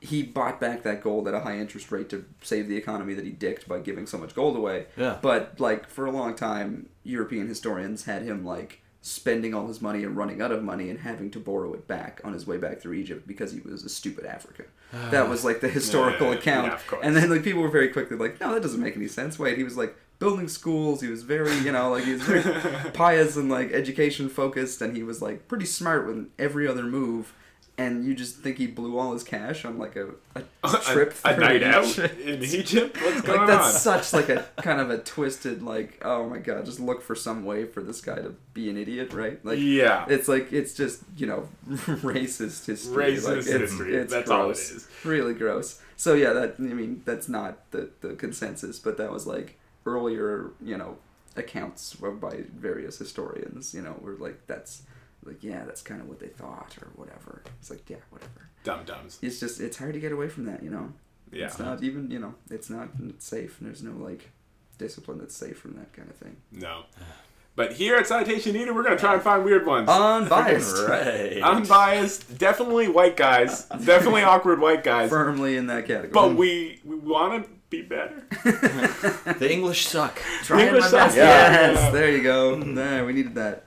he 0.00 0.22
bought 0.22 0.60
back 0.60 0.82
that 0.82 1.02
gold 1.02 1.26
at 1.28 1.34
a 1.34 1.40
high 1.40 1.58
interest 1.58 1.90
rate 1.90 2.10
to 2.10 2.24
save 2.42 2.68
the 2.68 2.76
economy 2.76 3.14
that 3.14 3.24
he 3.24 3.30
dicked 3.30 3.66
by 3.66 3.78
giving 3.78 4.06
so 4.06 4.18
much 4.18 4.34
gold 4.34 4.56
away. 4.56 4.86
Yeah. 4.96 5.18
But 5.22 5.58
like 5.60 5.88
for 5.88 6.04
a 6.06 6.10
long 6.10 6.34
time, 6.34 6.88
European 7.04 7.48
historians 7.48 8.04
had 8.04 8.22
him 8.22 8.44
like 8.44 8.80
spending 9.06 9.52
all 9.52 9.66
his 9.68 9.82
money 9.82 10.02
and 10.02 10.16
running 10.16 10.40
out 10.40 10.50
of 10.50 10.62
money 10.62 10.88
and 10.88 11.00
having 11.00 11.30
to 11.30 11.38
borrow 11.38 11.74
it 11.74 11.86
back 11.86 12.22
on 12.24 12.32
his 12.32 12.46
way 12.46 12.56
back 12.56 12.80
through 12.80 12.94
Egypt 12.94 13.26
because 13.28 13.52
he 13.52 13.60
was 13.60 13.84
a 13.84 13.88
stupid 13.90 14.24
African. 14.24 14.64
that 15.10 15.28
was 15.28 15.44
like 15.44 15.60
the 15.60 15.68
historical 15.68 16.28
Yeah, 16.28 16.38
account. 16.38 16.80
yeah, 16.90 16.98
and 17.02 17.14
then 17.14 17.28
like 17.28 17.42
people 17.42 17.60
were 17.60 17.68
very 17.68 17.88
quickly 17.90 18.16
like, 18.16 18.40
no, 18.40 18.54
that 18.54 18.62
doesn't 18.62 18.80
make 18.80 18.96
any 18.96 19.06
sense. 19.08 19.38
Wait, 19.38 19.58
he 19.58 19.62
was 19.62 19.76
like 19.76 19.94
building 20.18 20.48
schools. 20.48 21.02
He 21.02 21.08
was 21.08 21.22
very, 21.22 21.54
you 21.58 21.70
know, 21.72 21.90
like 21.90 22.04
he 22.04 22.14
was 22.14 22.22
very 22.22 22.42
pious 22.94 23.36
and 23.36 23.50
like 23.50 23.72
education 23.72 24.30
focused, 24.30 24.80
and 24.80 24.96
he 24.96 25.02
was 25.02 25.20
like 25.20 25.48
pretty 25.48 25.66
smart 25.66 26.06
with 26.06 26.30
every 26.38 26.66
other 26.66 26.84
move. 26.84 27.34
And 27.76 28.04
you 28.04 28.14
just 28.14 28.36
think 28.36 28.58
he 28.58 28.68
blew 28.68 28.98
all 28.98 29.12
his 29.14 29.24
cash 29.24 29.64
on 29.64 29.78
like 29.78 29.96
a, 29.96 30.10
a 30.36 30.42
trip 30.84 31.12
a, 31.24 31.34
a 31.34 31.36
night 31.36 31.62
out 31.64 31.84
Egypt. 31.86 32.20
in 32.24 32.42
Egypt. 32.44 32.96
What's 33.02 33.20
going 33.22 33.38
Like 33.38 33.48
that's 33.48 33.74
on? 33.86 34.02
such 34.02 34.12
like 34.12 34.28
a 34.28 34.46
kind 34.62 34.80
of 34.80 34.90
a 34.90 34.98
twisted 34.98 35.60
like 35.60 36.00
oh 36.04 36.28
my 36.28 36.38
god 36.38 36.64
just 36.66 36.78
look 36.78 37.02
for 37.02 37.16
some 37.16 37.44
way 37.44 37.64
for 37.64 37.82
this 37.82 38.00
guy 38.00 38.14
to 38.14 38.36
be 38.52 38.70
an 38.70 38.76
idiot 38.76 39.12
right 39.12 39.44
like 39.44 39.58
yeah, 39.60 40.06
it's 40.08 40.28
like 40.28 40.52
it's 40.52 40.74
just 40.74 41.02
you 41.16 41.26
know 41.26 41.48
racist 41.68 42.66
history 42.66 42.94
Racist 43.16 43.28
like, 43.28 43.36
it's, 43.38 43.48
history. 43.48 43.94
it's 43.96 44.12
That's 44.12 44.30
all 44.30 44.42
it 44.42 44.54
gross. 44.54 44.70
is. 44.70 44.88
really 45.04 45.34
gross 45.34 45.80
so 45.96 46.14
yeah 46.14 46.32
that 46.32 46.54
I 46.58 46.62
mean 46.62 47.02
that's 47.04 47.28
not 47.28 47.70
the 47.72 47.90
the 48.02 48.14
consensus 48.14 48.78
but 48.78 48.96
that 48.98 49.10
was 49.10 49.26
like 49.26 49.58
earlier 49.86 50.50
you 50.62 50.76
know 50.76 50.96
accounts 51.36 51.94
by 51.96 52.44
various 52.56 52.98
historians 52.98 53.74
you 53.74 53.82
know 53.82 53.96
were 54.00 54.14
like 54.14 54.46
that's 54.46 54.82
like 55.24 55.42
yeah 55.42 55.64
that's 55.64 55.82
kind 55.82 56.00
of 56.00 56.08
what 56.08 56.18
they 56.20 56.28
thought 56.28 56.74
or 56.80 56.88
whatever 56.96 57.42
it's 57.60 57.70
like 57.70 57.88
yeah 57.88 57.96
whatever 58.10 58.48
dumb 58.64 58.80
dumbs 58.84 59.18
it's 59.22 59.40
just 59.40 59.60
it's 59.60 59.76
hard 59.76 59.94
to 59.94 60.00
get 60.00 60.12
away 60.12 60.28
from 60.28 60.44
that 60.44 60.62
you 60.62 60.70
know 60.70 60.92
Yeah. 61.32 61.46
it's 61.46 61.58
not 61.58 61.82
even 61.82 62.10
you 62.10 62.18
know 62.18 62.34
it's 62.50 62.70
not 62.70 62.88
safe 63.18 63.58
and 63.60 63.68
there's 63.68 63.82
no 63.82 63.92
like 63.92 64.30
discipline 64.78 65.18
that's 65.18 65.36
safe 65.36 65.58
from 65.58 65.74
that 65.76 65.92
kind 65.92 66.08
of 66.10 66.16
thing 66.16 66.36
No. 66.52 66.84
But 67.56 67.74
here 67.74 67.94
at 67.94 68.08
Citation 68.08 68.54
Needed, 68.54 68.74
we're 68.74 68.82
gonna 68.82 68.96
try 68.98 69.14
and 69.14 69.22
find 69.22 69.44
weird 69.44 69.64
ones. 69.64 69.88
unbiased 69.88 70.76
Right. 70.88 71.40
Unbiased, 71.40 72.36
definitely 72.36 72.88
white 72.88 73.16
guys, 73.16 73.64
definitely 73.84 74.22
awkward 74.24 74.58
white 74.60 74.82
guys. 74.82 75.08
firmly 75.08 75.56
in 75.56 75.68
that 75.68 75.86
category 75.86 76.08
But 76.12 76.34
we 76.34 76.80
we 76.84 76.96
want 76.96 77.44
to 77.44 77.50
be 77.76 77.82
better. 77.82 78.22
the 79.38 79.48
English 79.50 79.86
suck. 79.86 80.20
trying 80.42 80.58
my 80.60 80.66
English 80.66 80.82
best 80.82 80.90
sucks. 80.92 81.16
Yeah. 81.16 81.72
yes 81.72 81.92
there 81.92 82.10
you 82.10 82.22
go 82.22 82.56
there 82.62 83.04
we 83.04 83.12
needed 83.12 83.34
that 83.34 83.64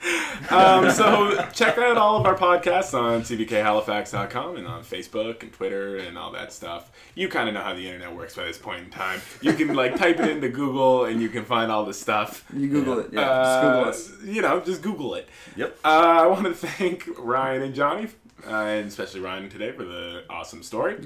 Um, 0.50 0.92
so 0.92 1.46
check 1.54 1.78
out 1.78 1.98
all 1.98 2.16
of 2.20 2.26
our 2.26 2.36
podcasts 2.38 2.94
on 2.94 3.22
cbkhalifax.com 3.24 4.56
and 4.58 4.68
on 4.68 4.84
Facebook 4.84 5.42
and 5.44 5.52
Twitter 5.52 5.98
and 5.98 6.18
all 6.18 6.32
that 6.32 6.54
stuff. 6.54 6.92
You 7.16 7.28
kind 7.28 7.48
of 7.50 7.54
know 7.56 7.62
how 7.62 7.74
the 7.74 7.86
internet 7.88 8.16
works 8.16 8.36
by 8.36 8.46
this 8.46 8.58
point 8.58 8.84
in 8.86 8.90
time. 8.90 9.20
You 9.42 9.54
can 9.54 9.74
like 9.74 9.96
type 9.98 10.20
it 10.20 10.30
into 10.30 10.50
Google 10.50 11.06
and 11.06 11.22
you 11.22 11.30
can 11.30 11.44
find 11.46 11.72
all 11.72 11.86
the 11.86 11.94
stuff. 11.94 12.46
you 12.56 12.68
google 12.70 13.00
it 13.00 13.10
yeah 13.12 13.22
Uh, 13.22 13.44
just 13.44 13.62
google 13.62 13.90
us 13.90 14.24
You 14.36 14.42
know, 14.42 14.60
just 14.62 14.82
Google 14.82 15.16
it. 15.16 15.28
Yep. 15.56 15.78
Uh, 15.84 15.88
I 16.24 16.28
want 16.28 16.46
to 16.46 16.54
thank 16.54 17.08
Ryan 17.18 17.62
and 17.64 17.74
Johnny, 17.76 18.08
uh, 18.48 18.52
and 18.52 18.88
especially 18.88 19.20
Ryan 19.22 19.50
today 19.50 19.72
for 19.72 19.84
the 19.86 20.24
awesome 20.30 20.62
story. 20.64 20.98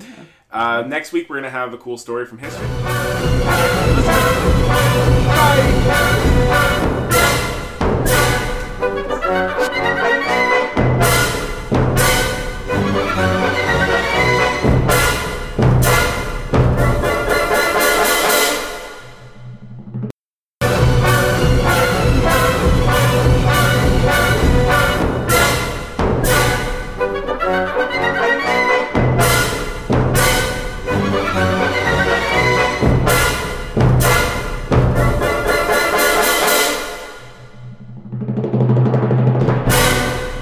Uh, 0.52 0.84
next 0.86 1.12
week, 1.12 1.30
we're 1.30 1.38
going 1.38 1.44
to 1.44 1.50
have 1.50 1.74
a 1.74 1.78
cool 1.78 1.98
story 1.98 2.26
from 2.26 2.38
history. 2.38 2.68